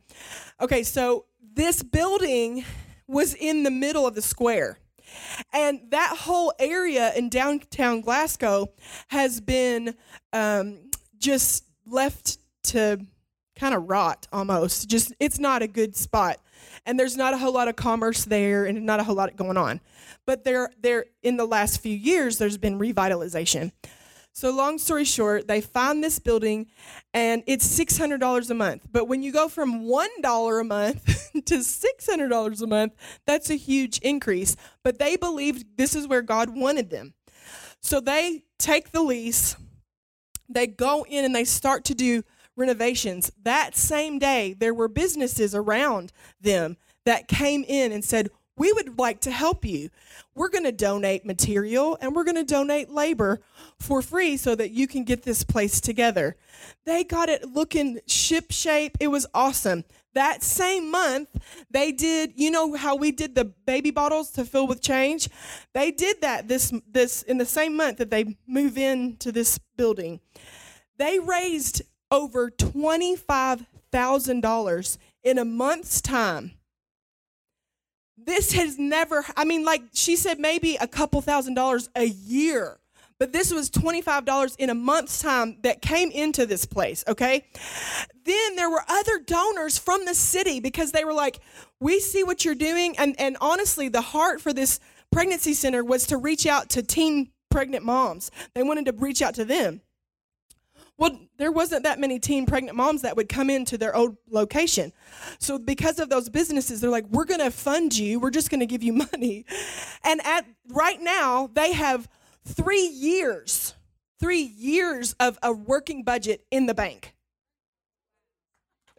Okay, 0.62 0.84
so 0.84 1.26
this 1.54 1.84
building 1.84 2.64
was 3.08 3.34
in 3.34 3.64
the 3.64 3.72
middle 3.72 4.06
of 4.06 4.16
the 4.16 4.22
square. 4.22 4.78
And 5.54 5.82
that 5.90 6.18
whole 6.18 6.54
area 6.60 7.14
in 7.16 7.30
downtown 7.30 8.02
Glasgow 8.02 8.72
has 9.08 9.42
been 9.42 9.96
um, 10.34 10.92
just 11.18 11.66
left 11.86 12.38
to 12.64 13.06
kind 13.56 13.76
of 13.76 13.90
rot 13.90 14.28
almost. 14.32 14.90
Just 14.90 15.14
it's 15.20 15.40
not 15.40 15.62
a 15.62 15.68
good 15.68 15.96
spot. 15.96 16.38
And 16.86 17.00
there's 17.00 17.16
not 17.16 17.34
a 17.34 17.38
whole 17.38 17.54
lot 17.54 17.68
of 17.68 17.76
commerce 17.76 18.26
there 18.26 18.66
and 18.66 18.86
not 18.86 19.00
a 19.00 19.04
whole 19.04 19.16
lot 19.16 19.36
going 19.36 19.58
on. 19.58 19.82
But 20.26 20.44
there 20.44 20.72
there 20.82 21.06
in 21.22 21.38
the 21.38 21.46
last 21.46 21.82
few 21.82 21.96
years 21.96 22.38
there's 22.38 22.58
been 22.58 22.80
revitalization. 22.80 23.72
So 24.34 24.50
long 24.52 24.78
story 24.78 25.04
short, 25.04 25.48
they 25.48 25.60
find 25.60 26.04
this 26.04 26.18
building 26.18 26.68
and 27.14 27.44
it's 27.48 27.68
$600 27.68 28.50
a 28.50 28.54
month. 28.54 28.88
But 28.92 29.08
when 29.08 29.24
you 29.24 29.34
go 29.34 29.50
from 29.50 29.86
$1 29.86 30.62
a 30.62 30.64
month 30.64 31.32
to 31.46 31.56
$600 31.56 32.62
a 32.62 32.68
month, 32.68 32.94
that's 33.28 33.50
a 33.50 33.56
huge 33.56 34.00
increase. 34.00 34.56
But 34.84 35.00
they 35.00 35.18
believed 35.18 35.78
this 35.78 35.96
is 35.96 36.08
where 36.08 36.22
God 36.22 36.56
wanted 36.56 36.90
them. 36.90 37.14
So 37.82 38.00
they 38.00 38.44
take 38.58 38.92
the 38.92 39.02
lease, 39.02 39.56
they 40.48 40.68
go 40.68 41.06
in 41.10 41.26
and 41.26 41.36
they 41.36 41.46
start 41.46 41.84
to 41.86 41.96
do 41.96 42.24
renovations. 42.56 43.32
That 43.44 43.76
same 43.76 44.20
day, 44.20 44.54
there 44.54 44.74
were 44.74 44.88
businesses 44.88 45.56
around 45.56 46.12
them 46.40 46.78
that 47.06 47.28
came 47.28 47.66
in 47.68 47.92
and 47.92 48.04
said, 48.04 48.30
We 48.58 48.72
would 48.72 49.00
like 49.00 49.20
to 49.22 49.32
help 49.32 49.66
you. 49.66 49.90
We're 50.34 50.50
going 50.50 50.64
to 50.64 50.72
donate 50.72 51.26
material 51.26 51.98
and 52.00 52.16
we're 52.16 52.24
going 52.24 52.36
to 52.36 52.44
donate 52.44 52.90
labor 52.90 53.42
for 53.80 54.02
free 54.02 54.38
so 54.38 54.56
that 54.56 54.72
you 54.72 54.88
can 54.88 55.04
get 55.04 55.24
this 55.24 55.44
place 55.44 55.82
together. 55.82 56.38
They 56.86 57.04
got 57.04 57.28
it 57.30 57.50
looking 57.50 58.00
ship 58.08 58.52
shape. 58.52 58.98
It 59.00 59.08
was 59.08 59.28
awesome. 59.34 59.84
That 60.14 60.44
same 60.44 60.92
month, 60.92 61.30
they 61.70 61.92
did, 61.92 62.34
you 62.36 62.50
know 62.52 62.76
how 62.76 62.96
we 62.96 63.12
did 63.12 63.36
the 63.36 63.46
baby 63.46 63.92
bottles 63.92 64.32
to 64.32 64.46
fill 64.46 64.68
with 64.68 64.82
change? 64.82 65.30
They 65.74 65.92
did 65.92 66.20
that 66.22 66.50
this 66.50 66.74
this 66.90 67.22
in 67.24 67.38
the 67.38 67.46
same 67.46 67.78
month 67.78 67.98
that 67.98 68.10
they 68.10 68.38
move 68.46 68.78
into 68.78 69.32
this 69.32 69.58
building. 69.78 70.20
They 70.98 71.20
raised 71.20 71.82
over 72.12 72.52
$25,000 72.52 74.98
in 75.24 75.38
a 75.38 75.46
month's 75.46 76.02
time. 76.02 76.52
This 78.26 78.52
has 78.54 78.78
never, 78.78 79.26
I 79.36 79.46
mean, 79.46 79.66
like 79.66 79.82
she 79.94 80.16
said, 80.16 80.40
maybe 80.40 80.78
a 80.80 80.88
couple 80.88 81.22
thousand 81.22 81.56
dollars 81.56 81.90
a 81.96 82.06
year, 82.06 82.80
but 83.20 83.32
this 83.34 83.54
was 83.54 83.70
$25 83.70 84.56
in 84.58 84.70
a 84.70 84.76
month's 84.76 85.22
time 85.22 85.58
that 85.62 85.82
came 85.82 86.10
into 86.12 86.46
this 86.46 86.66
place, 86.66 87.04
okay? 87.08 87.46
Then 88.24 88.56
there 88.56 88.70
were 88.70 88.84
other 88.88 89.20
donors 89.20 89.78
from 89.78 90.06
the 90.06 90.16
city 90.16 90.60
because 90.60 90.92
they 90.92 91.06
were 91.06 91.14
like, 91.14 91.40
we 91.80 92.00
see 92.00 92.24
what 92.24 92.44
you're 92.46 92.56
doing. 92.56 92.98
And, 92.98 93.16
and 93.20 93.38
honestly, 93.40 93.90
the 93.90 94.02
heart 94.02 94.42
for 94.42 94.54
this 94.54 94.80
pregnancy 95.12 95.54
center 95.54 95.84
was 95.84 96.08
to 96.08 96.18
reach 96.18 96.46
out 96.46 96.70
to 96.70 96.84
teen 96.84 97.32
pregnant 97.52 97.86
moms, 97.86 98.32
they 98.56 98.64
wanted 98.64 98.86
to 98.86 98.94
reach 98.94 99.22
out 99.22 99.36
to 99.36 99.46
them. 99.46 99.82
Well, 101.02 101.20
there 101.38 101.52
wasn't 101.52 101.82
that 101.86 102.00
many 102.00 102.20
teen 102.20 102.46
pregnant 102.46 102.78
moms 102.78 103.02
that 103.02 103.18
would 103.18 103.28
come 103.28 103.50
into 103.50 103.76
their 103.76 103.96
old 103.96 104.18
location. 104.30 104.94
So 105.40 105.58
because 105.58 105.98
of 105.98 106.10
those 106.12 106.30
businesses, 106.30 106.80
they're 106.80 106.92
like, 106.92 107.08
we're 107.10 107.26
going 107.26 107.40
to 107.40 107.50
fund 107.50 107.98
you. 107.98 108.20
We're 108.20 108.30
just 108.30 108.52
going 108.52 108.60
to 108.60 108.68
give 108.68 108.84
you 108.84 108.94
money. 109.12 109.46
And 110.04 110.22
at 110.24 110.46
right 110.70 111.02
now, 111.02 111.50
they 111.56 111.74
have 111.74 112.08
three 112.46 112.86
years, 112.86 113.74
three 114.20 114.44
years 114.44 115.14
of 115.20 115.40
a 115.42 115.52
working 115.52 116.04
budget 116.04 116.46
in 116.52 116.68
the 116.68 116.76
bank. 116.76 117.16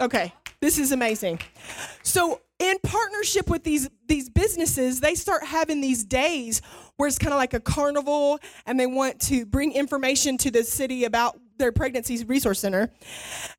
Okay, 0.00 0.34
this 0.60 0.78
is 0.78 0.90
amazing. 0.90 1.38
So 2.02 2.40
in 2.58 2.78
partnership 2.82 3.48
with 3.48 3.62
these 3.62 3.88
these 4.08 4.28
businesses, 4.28 4.98
they 4.98 5.14
start 5.14 5.44
having 5.44 5.80
these 5.80 6.02
days 6.02 6.62
where 6.96 7.06
it's 7.06 7.18
kind 7.18 7.32
of 7.32 7.38
like 7.38 7.54
a 7.54 7.60
carnival 7.60 8.40
and 8.66 8.78
they 8.78 8.86
want 8.86 9.20
to 9.20 9.46
bring 9.46 9.72
information 9.72 10.36
to 10.38 10.50
the 10.50 10.64
city 10.64 11.04
about 11.04 11.38
their 11.58 11.72
pregnancy 11.72 12.22
resource 12.24 12.60
center. 12.60 12.92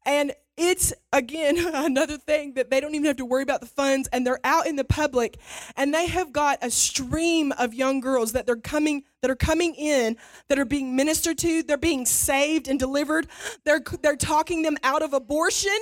And 0.05 0.33
it's 0.55 0.93
again 1.11 1.57
another 1.73 2.17
thing 2.17 2.53
that 2.53 2.69
they 2.69 2.79
don't 2.79 2.93
even 2.93 3.05
have 3.05 3.17
to 3.17 3.25
worry 3.25 3.43
about 3.43 3.61
the 3.61 3.67
funds 3.67 4.07
and 4.13 4.25
they're 4.25 4.39
out 4.43 4.67
in 4.67 4.75
the 4.75 4.83
public 4.83 5.39
and 5.75 5.93
they 5.93 6.05
have 6.07 6.31
got 6.31 6.59
a 6.61 6.69
stream 6.69 7.51
of 7.53 7.73
young 7.73 7.99
girls 7.99 8.33
that 8.33 8.45
they're 8.45 8.55
coming 8.55 9.03
that 9.21 9.31
are 9.31 9.35
coming 9.35 9.73
in 9.73 10.15
that 10.49 10.59
are 10.59 10.65
being 10.65 10.95
ministered 10.95 11.39
to 11.39 11.63
they're 11.63 11.75
being 11.75 12.05
saved 12.05 12.67
and 12.67 12.79
delivered 12.79 13.25
they're 13.63 13.81
they're 14.03 14.15
talking 14.15 14.61
them 14.61 14.77
out 14.83 15.01
of 15.01 15.11
abortion 15.11 15.75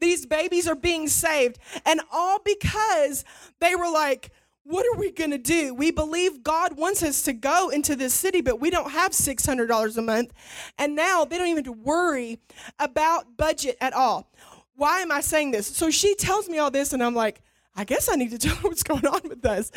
these 0.00 0.26
babies 0.26 0.68
are 0.68 0.74
being 0.74 1.08
saved. 1.08 1.58
And 1.84 2.00
all 2.12 2.38
because 2.44 3.24
they 3.60 3.74
were 3.74 3.90
like, 3.90 4.30
what 4.66 4.84
are 4.86 4.98
we 4.98 5.12
going 5.12 5.30
to 5.30 5.38
do? 5.38 5.72
We 5.74 5.92
believe 5.92 6.42
God 6.42 6.76
wants 6.76 7.02
us 7.02 7.22
to 7.22 7.32
go 7.32 7.68
into 7.68 7.94
this 7.94 8.12
city, 8.12 8.40
but 8.40 8.60
we 8.60 8.68
don't 8.68 8.90
have 8.90 9.12
$600 9.12 9.96
a 9.96 10.02
month. 10.02 10.32
And 10.76 10.96
now 10.96 11.24
they 11.24 11.38
don't 11.38 11.46
even 11.46 11.64
have 11.64 11.72
to 11.72 11.80
worry 11.80 12.40
about 12.78 13.36
budget 13.36 13.76
at 13.80 13.92
all. 13.92 14.28
Why 14.74 15.00
am 15.00 15.12
I 15.12 15.20
saying 15.20 15.52
this? 15.52 15.68
So 15.68 15.90
she 15.90 16.14
tells 16.16 16.48
me 16.48 16.58
all 16.58 16.70
this, 16.70 16.92
and 16.92 17.02
I'm 17.02 17.14
like, 17.14 17.42
I 17.76 17.84
guess 17.84 18.08
I 18.10 18.16
need 18.16 18.30
to 18.32 18.38
tell 18.46 18.56
her 18.56 18.68
what's 18.68 18.82
going 18.82 19.06
on 19.06 19.20
with 19.28 19.44
us. 19.46 19.70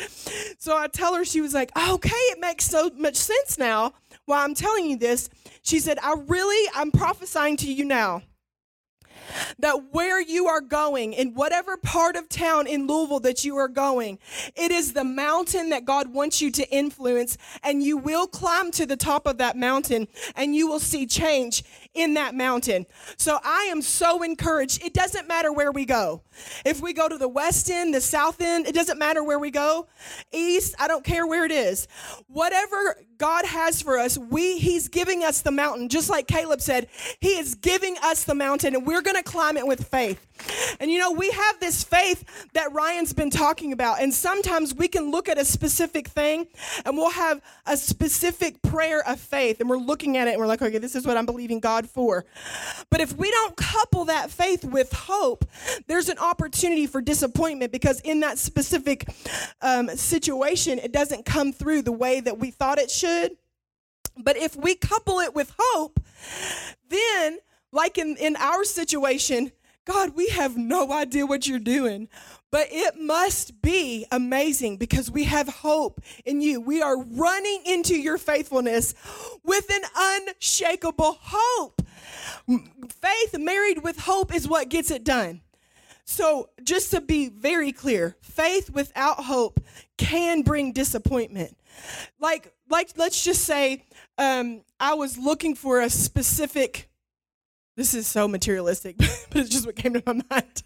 So 0.58 0.76
I 0.76 0.88
tell 0.88 1.14
her, 1.14 1.24
she 1.24 1.40
was 1.40 1.54
like, 1.54 1.70
okay, 1.76 2.10
it 2.10 2.40
makes 2.40 2.64
so 2.64 2.90
much 2.96 3.16
sense 3.16 3.58
now 3.58 3.92
why 4.24 4.42
I'm 4.42 4.54
telling 4.54 4.86
you 4.86 4.96
this. 4.96 5.30
She 5.62 5.78
said, 5.78 5.98
I 6.02 6.14
really, 6.26 6.70
I'm 6.74 6.90
prophesying 6.90 7.56
to 7.58 7.72
you 7.72 7.84
now 7.84 8.22
that 9.58 9.92
where 9.92 10.20
you 10.20 10.46
are 10.46 10.60
going, 10.60 11.12
in 11.12 11.34
whatever 11.34 11.76
part 11.76 12.16
of 12.16 12.28
town 12.28 12.66
in 12.66 12.86
Louisville 12.86 13.20
that 13.20 13.44
you 13.44 13.56
are 13.56 13.68
going, 13.68 14.18
it 14.56 14.70
is 14.70 14.92
the 14.92 15.04
mountain 15.04 15.70
that 15.70 15.84
God 15.84 16.12
wants 16.12 16.40
you 16.40 16.50
to 16.52 16.68
influence, 16.70 17.36
and 17.62 17.82
you 17.82 17.96
will 17.96 18.26
climb 18.26 18.70
to 18.72 18.86
the 18.86 18.96
top 18.96 19.26
of 19.26 19.38
that 19.38 19.56
mountain 19.56 20.08
and 20.36 20.54
you 20.54 20.66
will 20.68 20.80
see 20.80 21.06
change 21.06 21.62
in 21.94 22.14
that 22.14 22.34
mountain. 22.34 22.86
So 23.16 23.38
I 23.42 23.64
am 23.70 23.82
so 23.82 24.22
encouraged. 24.22 24.82
It 24.82 24.94
doesn't 24.94 25.26
matter 25.26 25.52
where 25.52 25.72
we 25.72 25.84
go. 25.84 26.22
If 26.64 26.80
we 26.80 26.92
go 26.92 27.08
to 27.08 27.18
the 27.18 27.28
west 27.28 27.70
end, 27.70 27.94
the 27.94 28.00
south 28.00 28.40
end, 28.40 28.66
it 28.66 28.74
doesn't 28.74 28.98
matter 28.98 29.24
where 29.24 29.38
we 29.38 29.50
go. 29.50 29.88
East, 30.32 30.74
I 30.78 30.88
don't 30.88 31.04
care 31.04 31.26
where 31.26 31.44
it 31.44 31.52
is. 31.52 31.88
Whatever 32.28 32.96
God 33.18 33.44
has 33.44 33.82
for 33.82 33.98
us, 33.98 34.16
we 34.16 34.58
he's 34.58 34.88
giving 34.88 35.24
us 35.24 35.42
the 35.42 35.50
mountain. 35.50 35.88
Just 35.88 36.08
like 36.08 36.26
Caleb 36.26 36.60
said, 36.60 36.86
he 37.20 37.30
is 37.38 37.54
giving 37.54 37.96
us 38.02 38.24
the 38.24 38.34
mountain 38.34 38.74
and 38.74 38.86
we're 38.86 39.02
going 39.02 39.16
to 39.16 39.22
climb 39.22 39.56
it 39.56 39.66
with 39.66 39.88
faith. 39.88 40.26
And 40.80 40.90
you 40.90 40.98
know, 40.98 41.10
we 41.12 41.30
have 41.30 41.60
this 41.60 41.84
faith 41.84 42.24
that 42.54 42.72
Ryan's 42.72 43.12
been 43.12 43.30
talking 43.30 43.72
about. 43.72 44.00
And 44.00 44.14
sometimes 44.14 44.74
we 44.74 44.88
can 44.88 45.10
look 45.10 45.28
at 45.28 45.38
a 45.38 45.44
specific 45.44 46.08
thing 46.08 46.46
and 46.84 46.96
we'll 46.96 47.10
have 47.10 47.40
a 47.66 47.76
specific 47.76 48.62
prayer 48.62 49.06
of 49.06 49.20
faith 49.20 49.60
and 49.60 49.68
we're 49.68 49.76
looking 49.76 50.16
at 50.16 50.28
it 50.28 50.32
and 50.32 50.40
we're 50.40 50.46
like, 50.46 50.62
okay, 50.62 50.78
this 50.78 50.94
is 50.94 51.06
what 51.06 51.16
I'm 51.16 51.26
believing 51.26 51.60
God 51.60 51.79
for. 51.88 52.24
But 52.90 53.00
if 53.00 53.16
we 53.16 53.30
don't 53.30 53.56
couple 53.56 54.06
that 54.06 54.30
faith 54.30 54.64
with 54.64 54.92
hope, 54.92 55.44
there's 55.86 56.08
an 56.08 56.18
opportunity 56.18 56.86
for 56.86 57.00
disappointment 57.00 57.72
because 57.72 58.00
in 58.00 58.20
that 58.20 58.38
specific 58.38 59.08
um, 59.62 59.88
situation, 59.90 60.78
it 60.78 60.92
doesn't 60.92 61.24
come 61.24 61.52
through 61.52 61.82
the 61.82 61.92
way 61.92 62.20
that 62.20 62.38
we 62.38 62.50
thought 62.50 62.78
it 62.78 62.90
should. 62.90 63.32
But 64.16 64.36
if 64.36 64.56
we 64.56 64.74
couple 64.74 65.20
it 65.20 65.34
with 65.34 65.54
hope, 65.58 66.00
then, 66.88 67.38
like 67.72 67.96
in, 67.98 68.16
in 68.16 68.36
our 68.36 68.64
situation, 68.64 69.52
God, 69.92 70.14
we 70.14 70.28
have 70.28 70.56
no 70.56 70.92
idea 70.92 71.26
what 71.26 71.48
you're 71.48 71.58
doing, 71.58 72.08
but 72.52 72.68
it 72.70 72.94
must 72.96 73.60
be 73.60 74.06
amazing 74.12 74.76
because 74.76 75.10
we 75.10 75.24
have 75.24 75.48
hope 75.48 76.00
in 76.24 76.40
you. 76.40 76.60
We 76.60 76.80
are 76.80 77.02
running 77.02 77.62
into 77.66 77.96
your 77.96 78.16
faithfulness 78.16 78.94
with 79.42 79.68
an 79.68 79.82
unshakable 79.96 81.18
hope. 81.20 81.82
Faith 82.46 83.36
married 83.36 83.82
with 83.82 83.98
hope 83.98 84.32
is 84.32 84.46
what 84.46 84.68
gets 84.68 84.92
it 84.92 85.02
done. 85.02 85.40
So, 86.04 86.50
just 86.62 86.92
to 86.92 87.00
be 87.00 87.28
very 87.28 87.72
clear, 87.72 88.16
faith 88.20 88.70
without 88.70 89.24
hope 89.24 89.58
can 89.96 90.42
bring 90.42 90.72
disappointment. 90.72 91.56
Like, 92.20 92.54
like 92.68 92.90
let's 92.96 93.24
just 93.24 93.42
say 93.42 93.84
um, 94.18 94.62
I 94.78 94.94
was 94.94 95.18
looking 95.18 95.56
for 95.56 95.80
a 95.80 95.90
specific 95.90 96.89
this 97.80 97.94
is 97.94 98.06
so 98.06 98.28
materialistic, 98.28 98.98
but 98.98 99.36
it's 99.36 99.48
just 99.48 99.64
what 99.64 99.74
came 99.74 99.94
to 99.94 100.02
my 100.04 100.20
mind. 100.30 100.62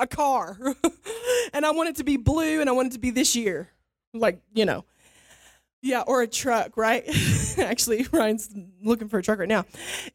A 0.00 0.06
car. 0.06 0.58
and 1.52 1.64
I 1.64 1.70
want 1.70 1.90
it 1.90 1.96
to 1.96 2.04
be 2.04 2.16
blue 2.16 2.60
and 2.60 2.68
I 2.68 2.72
want 2.72 2.88
it 2.88 2.92
to 2.94 2.98
be 2.98 3.10
this 3.10 3.36
year. 3.36 3.70
Like, 4.12 4.40
you 4.52 4.64
know. 4.64 4.84
Yeah, 5.80 6.00
or 6.00 6.22
a 6.22 6.26
truck, 6.26 6.76
right? 6.76 7.04
Actually, 7.58 8.04
Ryan's 8.10 8.52
looking 8.82 9.08
for 9.08 9.18
a 9.18 9.22
truck 9.22 9.38
right 9.38 9.48
now. 9.48 9.64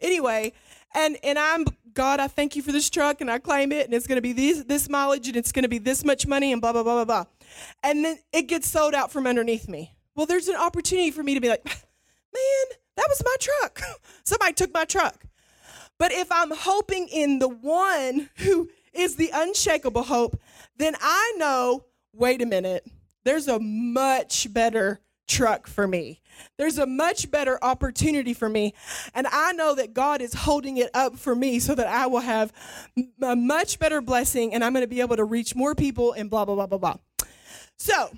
Anyway, 0.01 0.51
and 0.93 1.17
and 1.23 1.39
I'm 1.39 1.65
God, 1.93 2.19
I 2.19 2.27
thank 2.27 2.57
you 2.57 2.61
for 2.61 2.73
this 2.73 2.89
truck 2.89 3.21
and 3.21 3.31
I 3.31 3.37
claim 3.39 3.71
it 3.71 3.85
and 3.85 3.93
it's 3.93 4.07
going 4.07 4.17
to 4.17 4.21
be 4.21 4.33
this 4.33 4.65
this 4.65 4.89
mileage 4.89 5.29
and 5.29 5.37
it's 5.37 5.53
going 5.53 5.63
to 5.63 5.69
be 5.69 5.77
this 5.77 6.03
much 6.03 6.27
money 6.27 6.51
and 6.51 6.61
blah 6.61 6.73
blah 6.73 6.83
blah 6.83 7.05
blah 7.05 7.05
blah. 7.05 7.25
And 7.83 8.03
then 8.03 8.17
it 8.33 8.43
gets 8.43 8.67
sold 8.67 8.93
out 8.93 9.11
from 9.11 9.25
underneath 9.25 9.69
me. 9.69 9.95
Well, 10.15 10.25
there's 10.25 10.49
an 10.49 10.57
opportunity 10.57 11.11
for 11.11 11.23
me 11.23 11.33
to 11.35 11.39
be 11.39 11.47
like, 11.47 11.63
"Man, 11.63 12.77
that 12.97 13.05
was 13.07 13.21
my 13.23 13.35
truck. 13.39 13.81
Somebody 14.25 14.53
took 14.53 14.73
my 14.73 14.83
truck." 14.83 15.25
But 16.01 16.11
if 16.11 16.31
I'm 16.31 16.49
hoping 16.49 17.07
in 17.09 17.37
the 17.37 17.47
one 17.47 18.31
who 18.37 18.71
is 18.91 19.17
the 19.17 19.29
unshakable 19.31 20.01
hope, 20.01 20.35
then 20.77 20.95
I 20.99 21.35
know 21.37 21.85
wait 22.11 22.41
a 22.41 22.47
minute, 22.47 22.87
there's 23.23 23.47
a 23.47 23.59
much 23.59 24.51
better 24.51 24.99
truck 25.27 25.67
for 25.67 25.87
me. 25.87 26.19
There's 26.57 26.79
a 26.79 26.87
much 26.87 27.29
better 27.29 27.63
opportunity 27.63 28.33
for 28.33 28.49
me. 28.49 28.73
And 29.13 29.27
I 29.27 29.51
know 29.51 29.75
that 29.75 29.93
God 29.93 30.23
is 30.23 30.33
holding 30.33 30.77
it 30.77 30.89
up 30.95 31.19
for 31.19 31.35
me 31.35 31.59
so 31.59 31.75
that 31.75 31.85
I 31.85 32.07
will 32.07 32.21
have 32.21 32.51
a 33.21 33.35
much 33.35 33.77
better 33.77 34.01
blessing 34.01 34.55
and 34.55 34.63
I'm 34.63 34.73
going 34.73 34.81
to 34.83 34.87
be 34.87 35.01
able 35.01 35.17
to 35.17 35.23
reach 35.23 35.55
more 35.55 35.75
people 35.75 36.13
and 36.13 36.31
blah, 36.31 36.45
blah, 36.45 36.55
blah, 36.55 36.65
blah, 36.65 36.79
blah. 36.79 36.95
So 37.77 38.09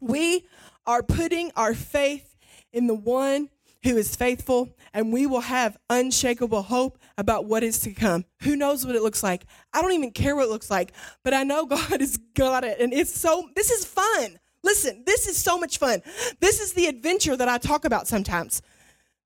we 0.00 0.46
are 0.86 1.02
putting 1.02 1.52
our 1.54 1.74
faith 1.74 2.34
in 2.72 2.86
the 2.86 2.94
one 2.94 3.50
who 3.82 3.96
is 3.96 4.14
faithful, 4.14 4.68
and 4.92 5.12
we 5.12 5.26
will 5.26 5.40
have 5.40 5.76
unshakable 5.88 6.62
hope 6.62 6.98
about 7.16 7.46
what 7.46 7.62
is 7.62 7.80
to 7.80 7.92
come. 7.92 8.24
Who 8.42 8.56
knows 8.56 8.84
what 8.86 8.96
it 8.96 9.02
looks 9.02 9.22
like? 9.22 9.44
I 9.72 9.80
don't 9.80 9.92
even 9.92 10.10
care 10.10 10.36
what 10.36 10.44
it 10.44 10.50
looks 10.50 10.70
like, 10.70 10.92
but 11.22 11.32
I 11.32 11.44
know 11.44 11.66
God 11.70 12.00
has 12.00 12.16
got 12.34 12.64
it. 12.64 12.80
And 12.80 12.92
it's 12.92 13.18
so, 13.18 13.48
this 13.56 13.70
is 13.70 13.84
fun. 13.84 14.38
Listen, 14.62 15.02
this 15.06 15.26
is 15.26 15.38
so 15.38 15.58
much 15.58 15.78
fun. 15.78 16.02
This 16.40 16.60
is 16.60 16.74
the 16.74 16.86
adventure 16.86 17.36
that 17.36 17.48
I 17.48 17.56
talk 17.58 17.84
about 17.86 18.06
sometimes. 18.06 18.60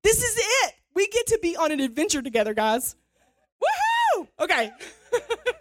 This 0.03 0.23
is 0.23 0.35
it. 0.37 0.73
We 0.93 1.07
get 1.07 1.27
to 1.27 1.39
be 1.41 1.57
on 1.57 1.71
an 1.71 1.81
adventure 1.81 2.21
together, 2.21 2.53
guys. 2.53 2.95
Woohoo! 3.61 4.27
Okay. 4.39 4.71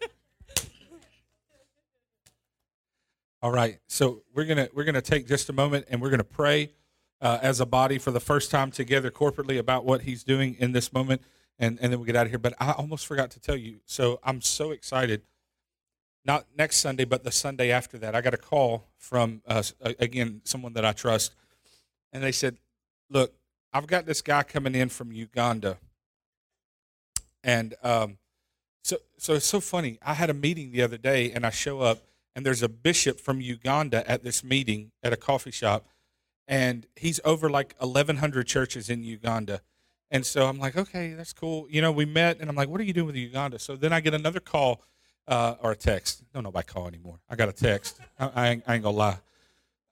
All 3.43 3.51
right. 3.51 3.79
So 3.89 4.23
we're 4.33 4.47
gonna 4.47 4.69
we're 4.73 4.85
gonna 4.85 5.03
take 5.03 5.27
just 5.27 5.49
a 5.51 5.53
moment 5.53 5.87
and 5.91 6.01
we're 6.01 6.11
gonna 6.11 6.25
pray 6.25 6.71
uh, 7.25 7.39
as 7.43 7.59
a 7.61 7.67
body 7.67 7.99
for 7.99 8.13
the 8.13 8.21
first 8.21 8.51
time 8.53 8.71
together 8.71 9.11
corporately 9.11 9.59
about 9.59 9.85
what 9.85 10.03
he's 10.03 10.23
doing 10.23 10.55
in 10.61 10.73
this 10.73 10.93
moment, 10.93 11.23
and, 11.59 11.79
and 11.81 11.91
then 11.91 11.99
we'll 11.99 12.07
get 12.07 12.17
out 12.17 12.27
of 12.27 12.31
here. 12.31 12.39
But 12.39 12.55
I 12.61 12.73
almost 12.73 13.07
forgot 13.07 13.31
to 13.33 13.41
tell 13.41 13.57
you. 13.57 13.81
So 13.87 14.21
I'm 14.23 14.41
so 14.43 14.71
excited. 14.71 15.23
Not 16.25 16.47
next 16.57 16.77
Sunday, 16.77 17.05
but 17.05 17.25
the 17.25 17.33
Sunday 17.33 17.73
after 17.73 17.99
that, 17.99 18.15
I 18.15 18.21
got 18.21 18.35
a 18.35 18.39
call 18.39 18.85
from 18.97 19.43
uh, 19.47 19.63
again 19.99 20.43
someone 20.45 20.75
that 20.75 20.85
I 20.85 20.93
trust, 20.93 21.35
and 22.13 22.23
they 22.23 22.33
said, 22.33 22.59
"Look, 23.11 23.35
I've 23.73 23.87
got 23.87 24.07
this 24.07 24.23
guy 24.23 24.43
coming 24.43 24.75
in 24.75 24.89
from 24.89 25.13
Uganda, 25.13 25.79
and 27.43 27.75
um, 27.83 28.19
So, 28.83 28.99
so 29.17 29.35
it's 29.35 29.47
so 29.47 29.61
funny. 29.61 29.99
I 30.03 30.15
had 30.15 30.31
a 30.31 30.35
meeting 30.35 30.71
the 30.73 30.83
other 30.83 30.99
day, 30.99 31.33
and 31.33 31.47
I 31.47 31.51
show 31.51 31.81
up, 31.81 31.99
and 32.37 32.45
there's 32.45 32.63
a 32.63 32.69
bishop 32.69 33.19
from 33.19 33.41
Uganda 33.41 34.09
at 34.11 34.23
this 34.23 34.45
meeting 34.45 34.93
at 35.03 35.13
a 35.13 35.17
coffee 35.17 35.51
shop, 35.51 35.87
and 36.47 36.87
he's 36.97 37.21
over 37.25 37.49
like 37.49 37.75
1,100 37.79 38.47
churches 38.47 38.91
in 38.91 39.03
Uganda. 39.03 39.61
And 40.11 40.25
so 40.25 40.47
I'm 40.47 40.59
like, 40.59 40.77
okay, 40.77 41.15
that's 41.15 41.33
cool. 41.33 41.67
You 41.71 41.81
know, 41.81 41.91
we 41.91 42.05
met, 42.05 42.39
and 42.41 42.49
I'm 42.49 42.57
like, 42.57 42.69
what 42.69 42.81
are 42.81 42.85
you 42.85 42.93
doing 42.93 43.07
with 43.07 43.17
Uganda? 43.17 43.59
So 43.59 43.77
then 43.77 43.93
I 43.93 44.01
get 44.01 44.15
another 44.15 44.41
call 44.41 44.83
uh, 45.27 45.57
or 45.63 45.73
a 45.73 45.77
text. 45.77 46.23
Don't 46.33 46.45
know 46.45 46.51
by 46.51 46.63
call 46.63 46.87
anymore. 46.87 47.21
I 47.29 47.37
got 47.37 47.49
a 47.49 47.53
text. 47.53 47.99
I, 48.19 48.31
I, 48.35 48.49
ain't, 48.49 48.65
I 48.67 48.75
ain't 48.75 48.83
gonna 48.83 48.97
lie. 48.97 49.19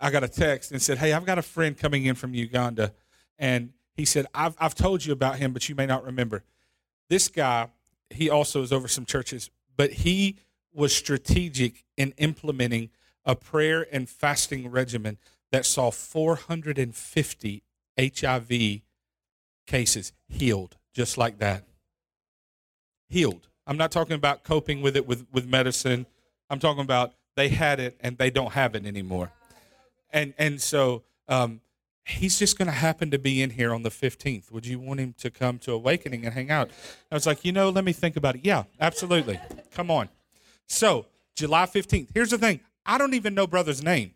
I 0.00 0.10
got 0.10 0.24
a 0.24 0.28
text 0.28 0.72
and 0.72 0.82
said, 0.82 0.98
hey, 0.98 1.12
I've 1.12 1.24
got 1.24 1.38
a 1.38 1.42
friend 1.42 1.78
coming 1.78 2.04
in 2.04 2.14
from 2.14 2.34
Uganda, 2.34 2.92
and 3.38 3.72
he 3.94 4.04
said, 4.04 4.26
I've 4.34 4.56
I've 4.58 4.74
told 4.74 5.04
you 5.04 5.12
about 5.12 5.36
him, 5.36 5.52
but 5.52 5.68
you 5.68 5.74
may 5.74 5.86
not 5.86 6.04
remember. 6.04 6.42
This 7.08 7.28
guy, 7.28 7.68
he 8.10 8.28
also 8.28 8.62
is 8.62 8.72
over 8.72 8.88
some 8.88 9.04
churches, 9.04 9.50
but 9.76 9.92
he 9.92 10.38
was 10.72 10.94
strategic 10.94 11.84
in 11.96 12.14
implementing 12.18 12.90
a 13.24 13.36
prayer 13.36 13.86
and 13.92 14.08
fasting 14.08 14.70
regimen 14.70 15.18
that 15.52 15.64
saw 15.66 15.90
450 15.90 17.62
HIV 17.98 18.80
cases 19.66 20.12
healed 20.28 20.76
just 20.92 21.16
like 21.16 21.38
that. 21.38 21.64
Healed. 23.08 23.48
I'm 23.66 23.76
not 23.76 23.92
talking 23.92 24.14
about 24.14 24.42
coping 24.42 24.82
with 24.82 24.96
it 24.96 25.06
with, 25.06 25.26
with 25.32 25.46
medicine. 25.46 26.06
I'm 26.50 26.58
talking 26.58 26.82
about 26.82 27.12
they 27.36 27.48
had 27.48 27.80
it 27.80 27.96
and 28.00 28.18
they 28.18 28.30
don't 28.30 28.52
have 28.52 28.74
it 28.74 28.86
anymore. 28.86 29.30
And 30.10 30.34
and 30.36 30.60
so 30.60 31.04
um, 31.28 31.60
he's 32.04 32.38
just 32.38 32.58
going 32.58 32.66
to 32.66 32.72
happen 32.72 33.10
to 33.10 33.18
be 33.18 33.42
in 33.42 33.50
here 33.50 33.72
on 33.72 33.82
the 33.82 33.90
15th. 33.90 34.50
Would 34.50 34.66
you 34.66 34.78
want 34.78 35.00
him 35.00 35.14
to 35.18 35.30
come 35.30 35.58
to 35.60 35.72
Awakening 35.72 36.24
and 36.24 36.34
hang 36.34 36.50
out? 36.50 36.70
I 37.10 37.14
was 37.14 37.26
like, 37.26 37.44
you 37.44 37.52
know, 37.52 37.70
let 37.70 37.84
me 37.84 37.92
think 37.92 38.16
about 38.16 38.36
it. 38.36 38.42
Yeah, 38.44 38.64
absolutely. 38.80 39.40
Come 39.74 39.90
on. 39.90 40.08
So 40.66 41.06
July 41.36 41.66
15th. 41.66 42.08
Here's 42.12 42.30
the 42.30 42.38
thing. 42.38 42.60
I 42.84 42.98
don't 42.98 43.14
even 43.14 43.34
know 43.34 43.46
brother's 43.46 43.82
name. 43.82 44.14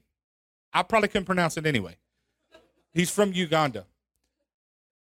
I 0.76 0.82
probably 0.82 1.08
couldn't 1.08 1.24
pronounce 1.24 1.56
it 1.56 1.64
anyway. 1.64 1.96
He's 2.92 3.10
from 3.10 3.32
Uganda. 3.32 3.86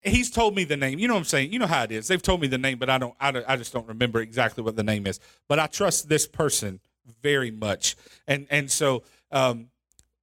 He's 0.00 0.30
told 0.30 0.54
me 0.54 0.64
the 0.64 0.76
name. 0.76 0.98
You 0.98 1.06
know 1.06 1.14
what 1.14 1.20
I'm 1.20 1.24
saying? 1.24 1.52
You 1.52 1.58
know 1.58 1.66
how 1.66 1.82
it 1.82 1.92
is. 1.92 2.08
They've 2.08 2.22
told 2.22 2.40
me 2.40 2.46
the 2.46 2.56
name, 2.56 2.78
but 2.78 2.88
I 2.88 2.96
don't. 2.96 3.14
I, 3.20 3.30
don't, 3.30 3.44
I 3.46 3.56
just 3.56 3.74
don't 3.74 3.86
remember 3.86 4.20
exactly 4.20 4.64
what 4.64 4.74
the 4.74 4.82
name 4.82 5.06
is. 5.06 5.20
But 5.48 5.58
I 5.58 5.66
trust 5.66 6.08
this 6.08 6.26
person 6.26 6.80
very 7.22 7.50
much, 7.50 7.94
and 8.26 8.46
and 8.48 8.70
so 8.70 9.02
um, 9.30 9.68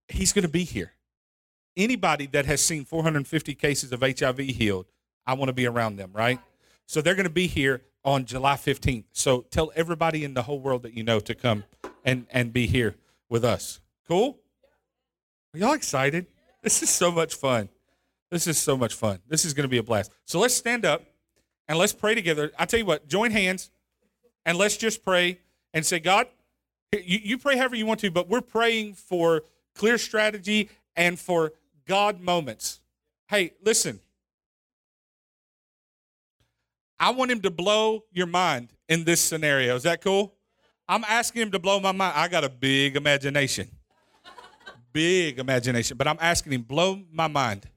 he's 0.07 0.33
going 0.33 0.43
to 0.43 0.49
be 0.49 0.63
here. 0.63 0.93
Anybody 1.77 2.25
that 2.27 2.45
has 2.45 2.61
seen 2.61 2.83
450 2.85 3.53
cases 3.55 3.91
of 3.91 4.01
HIV 4.01 4.39
healed, 4.39 4.87
I 5.25 5.33
want 5.35 5.49
to 5.49 5.53
be 5.53 5.67
around 5.67 5.97
them, 5.97 6.11
right? 6.13 6.39
So 6.87 7.01
they're 7.01 7.15
going 7.15 7.25
to 7.25 7.29
be 7.29 7.47
here 7.47 7.81
on 8.03 8.25
July 8.25 8.55
15th. 8.55 9.05
So 9.11 9.41
tell 9.49 9.71
everybody 9.75 10.23
in 10.23 10.33
the 10.33 10.43
whole 10.43 10.59
world 10.59 10.83
that 10.83 10.93
you 10.93 11.03
know 11.03 11.19
to 11.19 11.35
come 11.35 11.63
and 12.03 12.25
and 12.31 12.51
be 12.51 12.65
here 12.65 12.95
with 13.29 13.45
us. 13.45 13.81
Cool? 14.07 14.39
Are 15.53 15.59
y'all 15.59 15.73
excited? 15.73 16.25
This 16.61 16.81
is 16.81 16.89
so 16.89 17.11
much 17.11 17.35
fun. 17.35 17.69
This 18.31 18.47
is 18.47 18.57
so 18.57 18.75
much 18.75 18.95
fun. 18.95 19.19
This 19.27 19.45
is 19.45 19.53
going 19.53 19.65
to 19.65 19.69
be 19.69 19.77
a 19.77 19.83
blast. 19.83 20.11
So 20.25 20.39
let's 20.39 20.55
stand 20.55 20.85
up 20.85 21.03
and 21.67 21.77
let's 21.77 21.93
pray 21.93 22.15
together. 22.15 22.51
I 22.57 22.65
tell 22.65 22.79
you 22.79 22.85
what, 22.85 23.07
join 23.07 23.29
hands 23.29 23.69
and 24.45 24.57
let's 24.57 24.77
just 24.77 25.03
pray 25.03 25.39
and 25.73 25.85
say, 25.85 25.99
God, 25.99 26.27
you, 26.91 27.19
you 27.21 27.37
pray 27.37 27.57
however 27.57 27.75
you 27.75 27.85
want 27.85 27.99
to, 27.99 28.09
but 28.09 28.29
we're 28.29 28.41
praying 28.41 28.95
for 28.95 29.43
clear 29.75 29.97
strategy 29.97 30.69
and 30.95 31.19
for 31.19 31.53
God 31.85 32.19
moments. 32.19 32.79
Hey, 33.27 33.53
listen. 33.63 33.99
I 36.99 37.11
want 37.11 37.29
him 37.31 37.41
to 37.41 37.51
blow 37.51 38.05
your 38.11 38.27
mind 38.27 38.69
in 38.87 39.03
this 39.03 39.21
scenario. 39.21 39.75
Is 39.75 39.83
that 39.83 40.01
cool? 40.01 40.33
I'm 40.87 41.03
asking 41.03 41.43
him 41.43 41.51
to 41.51 41.59
blow 41.59 41.79
my 41.79 41.91
mind. 41.91 42.13
I 42.15 42.27
got 42.27 42.43
a 42.43 42.49
big 42.49 42.95
imagination. 42.95 43.69
Big 44.93 45.39
imagination, 45.39 45.97
but 45.97 46.07
I'm 46.07 46.17
asking 46.21 46.53
him 46.53 46.61
blow 46.61 47.01
my 47.11 47.27
mind 47.27 47.67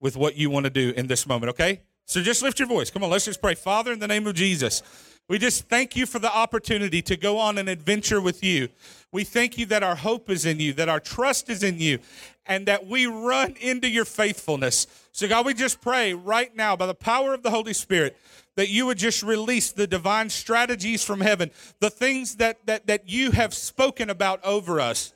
with 0.00 0.16
what 0.16 0.36
you 0.36 0.50
want 0.50 0.64
to 0.64 0.70
do 0.70 0.92
in 0.96 1.06
this 1.06 1.26
moment, 1.26 1.50
okay? 1.50 1.80
So 2.04 2.20
just 2.20 2.42
lift 2.42 2.58
your 2.58 2.68
voice. 2.68 2.90
Come 2.90 3.02
on, 3.02 3.10
let's 3.10 3.24
just 3.24 3.40
pray. 3.40 3.54
Father, 3.54 3.92
in 3.92 3.98
the 3.98 4.06
name 4.06 4.26
of 4.26 4.34
Jesus, 4.34 4.82
we 5.28 5.38
just 5.38 5.68
thank 5.68 5.96
you 5.96 6.06
for 6.06 6.20
the 6.20 6.32
opportunity 6.32 7.02
to 7.02 7.16
go 7.16 7.38
on 7.38 7.58
an 7.58 7.66
adventure 7.66 8.20
with 8.20 8.44
you. 8.44 8.68
We 9.10 9.24
thank 9.24 9.58
you 9.58 9.66
that 9.66 9.82
our 9.82 9.96
hope 9.96 10.30
is 10.30 10.46
in 10.46 10.60
you, 10.60 10.72
that 10.74 10.88
our 10.88 11.00
trust 11.00 11.48
is 11.50 11.64
in 11.64 11.80
you, 11.80 11.98
and 12.46 12.66
that 12.66 12.86
we 12.86 13.06
run 13.06 13.56
into 13.60 13.88
your 13.88 14.04
faithfulness. 14.04 14.86
So, 15.10 15.26
God, 15.28 15.44
we 15.46 15.54
just 15.54 15.80
pray 15.80 16.14
right 16.14 16.54
now 16.54 16.76
by 16.76 16.86
the 16.86 16.94
power 16.94 17.34
of 17.34 17.42
the 17.42 17.50
Holy 17.50 17.72
Spirit 17.72 18.16
that 18.54 18.68
you 18.68 18.86
would 18.86 18.98
just 18.98 19.22
release 19.22 19.72
the 19.72 19.86
divine 19.86 20.30
strategies 20.30 21.02
from 21.02 21.20
heaven, 21.20 21.50
the 21.80 21.90
things 21.90 22.36
that, 22.36 22.64
that, 22.66 22.86
that 22.86 23.08
you 23.08 23.32
have 23.32 23.52
spoken 23.52 24.10
about 24.10 24.44
over 24.44 24.80
us 24.80 25.12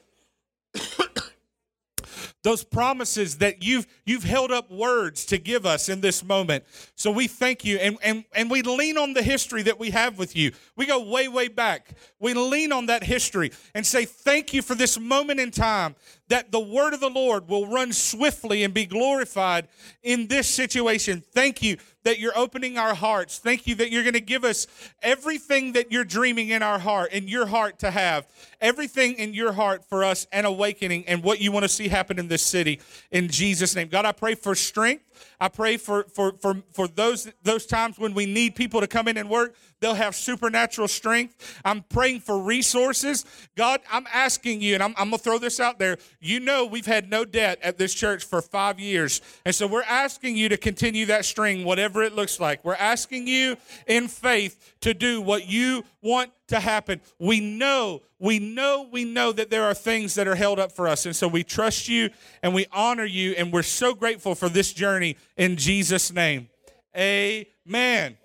those 2.42 2.64
promises 2.64 3.38
that 3.38 3.62
you've 3.62 3.86
you've 4.04 4.24
held 4.24 4.50
up 4.50 4.70
words 4.70 5.24
to 5.26 5.38
give 5.38 5.66
us 5.66 5.88
in 5.88 6.00
this 6.00 6.24
moment. 6.24 6.64
So 6.94 7.10
we 7.10 7.26
thank 7.26 7.64
you 7.64 7.78
and, 7.78 7.98
and, 8.02 8.24
and 8.34 8.50
we 8.50 8.62
lean 8.62 8.96
on 8.96 9.12
the 9.12 9.22
history 9.22 9.62
that 9.62 9.78
we 9.78 9.90
have 9.90 10.18
with 10.18 10.34
you. 10.34 10.52
We 10.76 10.86
go 10.86 11.02
way, 11.02 11.28
way 11.28 11.48
back. 11.48 11.90
We 12.18 12.34
lean 12.34 12.72
on 12.72 12.86
that 12.86 13.04
history 13.04 13.52
and 13.74 13.86
say, 13.86 14.04
Thank 14.04 14.54
you 14.54 14.62
for 14.62 14.74
this 14.74 14.98
moment 14.98 15.40
in 15.40 15.50
time 15.50 15.94
that 16.30 16.52
the 16.52 16.60
word 16.60 16.94
of 16.94 17.00
the 17.00 17.10
Lord 17.10 17.48
will 17.48 17.66
run 17.66 17.92
swiftly 17.92 18.62
and 18.62 18.72
be 18.72 18.86
glorified 18.86 19.66
in 20.02 20.28
this 20.28 20.48
situation. 20.48 21.22
Thank 21.32 21.60
you 21.60 21.76
that 22.04 22.18
you're 22.18 22.36
opening 22.38 22.78
our 22.78 22.94
hearts. 22.94 23.38
Thank 23.38 23.66
you 23.66 23.74
that 23.74 23.90
you're 23.90 24.04
going 24.04 24.14
to 24.14 24.20
give 24.20 24.44
us 24.44 24.66
everything 25.02 25.72
that 25.72 25.92
you're 25.92 26.04
dreaming 26.04 26.48
in 26.48 26.62
our 26.62 26.78
heart, 26.78 27.12
in 27.12 27.28
your 27.28 27.46
heart 27.46 27.80
to 27.80 27.90
have, 27.90 28.26
everything 28.60 29.14
in 29.14 29.34
your 29.34 29.52
heart 29.52 29.84
for 29.84 30.04
us 30.04 30.26
and 30.32 30.46
awakening 30.46 31.04
and 31.08 31.22
what 31.22 31.40
you 31.40 31.52
want 31.52 31.64
to 31.64 31.68
see 31.68 31.88
happen 31.88 32.18
in 32.18 32.28
this 32.28 32.42
city. 32.42 32.80
In 33.10 33.28
Jesus' 33.28 33.74
name. 33.74 33.88
God, 33.88 34.06
I 34.06 34.12
pray 34.12 34.34
for 34.36 34.54
strength. 34.54 35.04
I 35.40 35.48
pray 35.48 35.76
for, 35.76 36.04
for, 36.12 36.32
for, 36.32 36.62
for 36.72 36.86
those, 36.86 37.30
those 37.42 37.66
times 37.66 37.98
when 37.98 38.14
we 38.14 38.26
need 38.26 38.54
people 38.54 38.80
to 38.80 38.86
come 38.86 39.08
in 39.08 39.16
and 39.16 39.30
work, 39.30 39.54
they'll 39.80 39.94
have 39.94 40.14
supernatural 40.14 40.86
strength. 40.86 41.60
I'm 41.64 41.82
praying 41.82 42.20
for 42.20 42.38
resources. 42.38 43.24
God, 43.56 43.80
I'm 43.90 44.06
asking 44.12 44.60
you, 44.60 44.74
and 44.74 44.82
I'm, 44.82 44.94
I'm 44.98 45.08
going 45.08 45.18
to 45.18 45.24
throw 45.24 45.38
this 45.38 45.58
out 45.58 45.78
there. 45.78 45.96
You 46.20 46.40
know, 46.40 46.66
we've 46.66 46.86
had 46.86 47.08
no 47.08 47.24
debt 47.24 47.58
at 47.62 47.78
this 47.78 47.94
church 47.94 48.24
for 48.24 48.42
five 48.42 48.78
years. 48.78 49.22
And 49.44 49.54
so 49.54 49.66
we're 49.66 49.82
asking 49.82 50.36
you 50.36 50.48
to 50.50 50.56
continue 50.56 51.06
that 51.06 51.24
string, 51.24 51.64
whatever 51.64 52.02
it 52.02 52.14
looks 52.14 52.38
like. 52.38 52.64
We're 52.64 52.74
asking 52.74 53.26
you 53.26 53.56
in 53.86 54.08
faith 54.08 54.74
to 54.80 54.92
do 54.92 55.22
what 55.22 55.46
you 55.46 55.84
want 56.02 56.32
to 56.50 56.60
happen. 56.60 57.00
We 57.18 57.40
know, 57.40 58.02
we 58.18 58.38
know, 58.38 58.88
we 58.90 59.04
know 59.04 59.32
that 59.32 59.50
there 59.50 59.64
are 59.64 59.74
things 59.74 60.14
that 60.14 60.28
are 60.28 60.34
held 60.34 60.58
up 60.58 60.72
for 60.72 60.86
us. 60.86 61.06
And 61.06 61.16
so 61.16 61.26
we 61.26 61.42
trust 61.42 61.88
you 61.88 62.10
and 62.42 62.54
we 62.54 62.66
honor 62.72 63.04
you. 63.04 63.32
And 63.32 63.52
we're 63.52 63.62
so 63.62 63.94
grateful 63.94 64.34
for 64.34 64.48
this 64.48 64.72
journey 64.72 65.16
in 65.36 65.56
Jesus' 65.56 66.12
name. 66.12 66.48
Amen. 66.96 68.18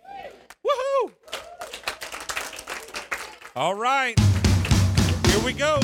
Woohoo! 0.65 1.11
All 3.55 3.75
right. 3.75 4.19
Here 5.27 5.43
we 5.45 5.53
go. 5.53 5.79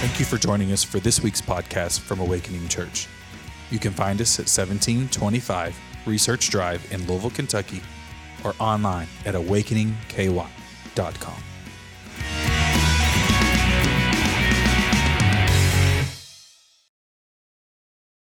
Thank 0.00 0.18
you 0.18 0.24
for 0.24 0.36
joining 0.36 0.72
us 0.72 0.82
for 0.82 0.98
this 0.98 1.22
week's 1.22 1.40
podcast 1.40 2.00
from 2.00 2.18
Awakening 2.18 2.66
Church. 2.68 3.06
You 3.70 3.78
can 3.78 3.92
find 3.92 4.20
us 4.20 4.38
at 4.38 4.48
1725 4.48 5.78
Research 6.06 6.50
Drive 6.50 6.84
in 6.92 7.06
Louisville, 7.06 7.30
Kentucky, 7.30 7.80
or 8.44 8.54
online 8.58 9.06
at 9.24 9.34
awakeningky.com. 9.34 11.51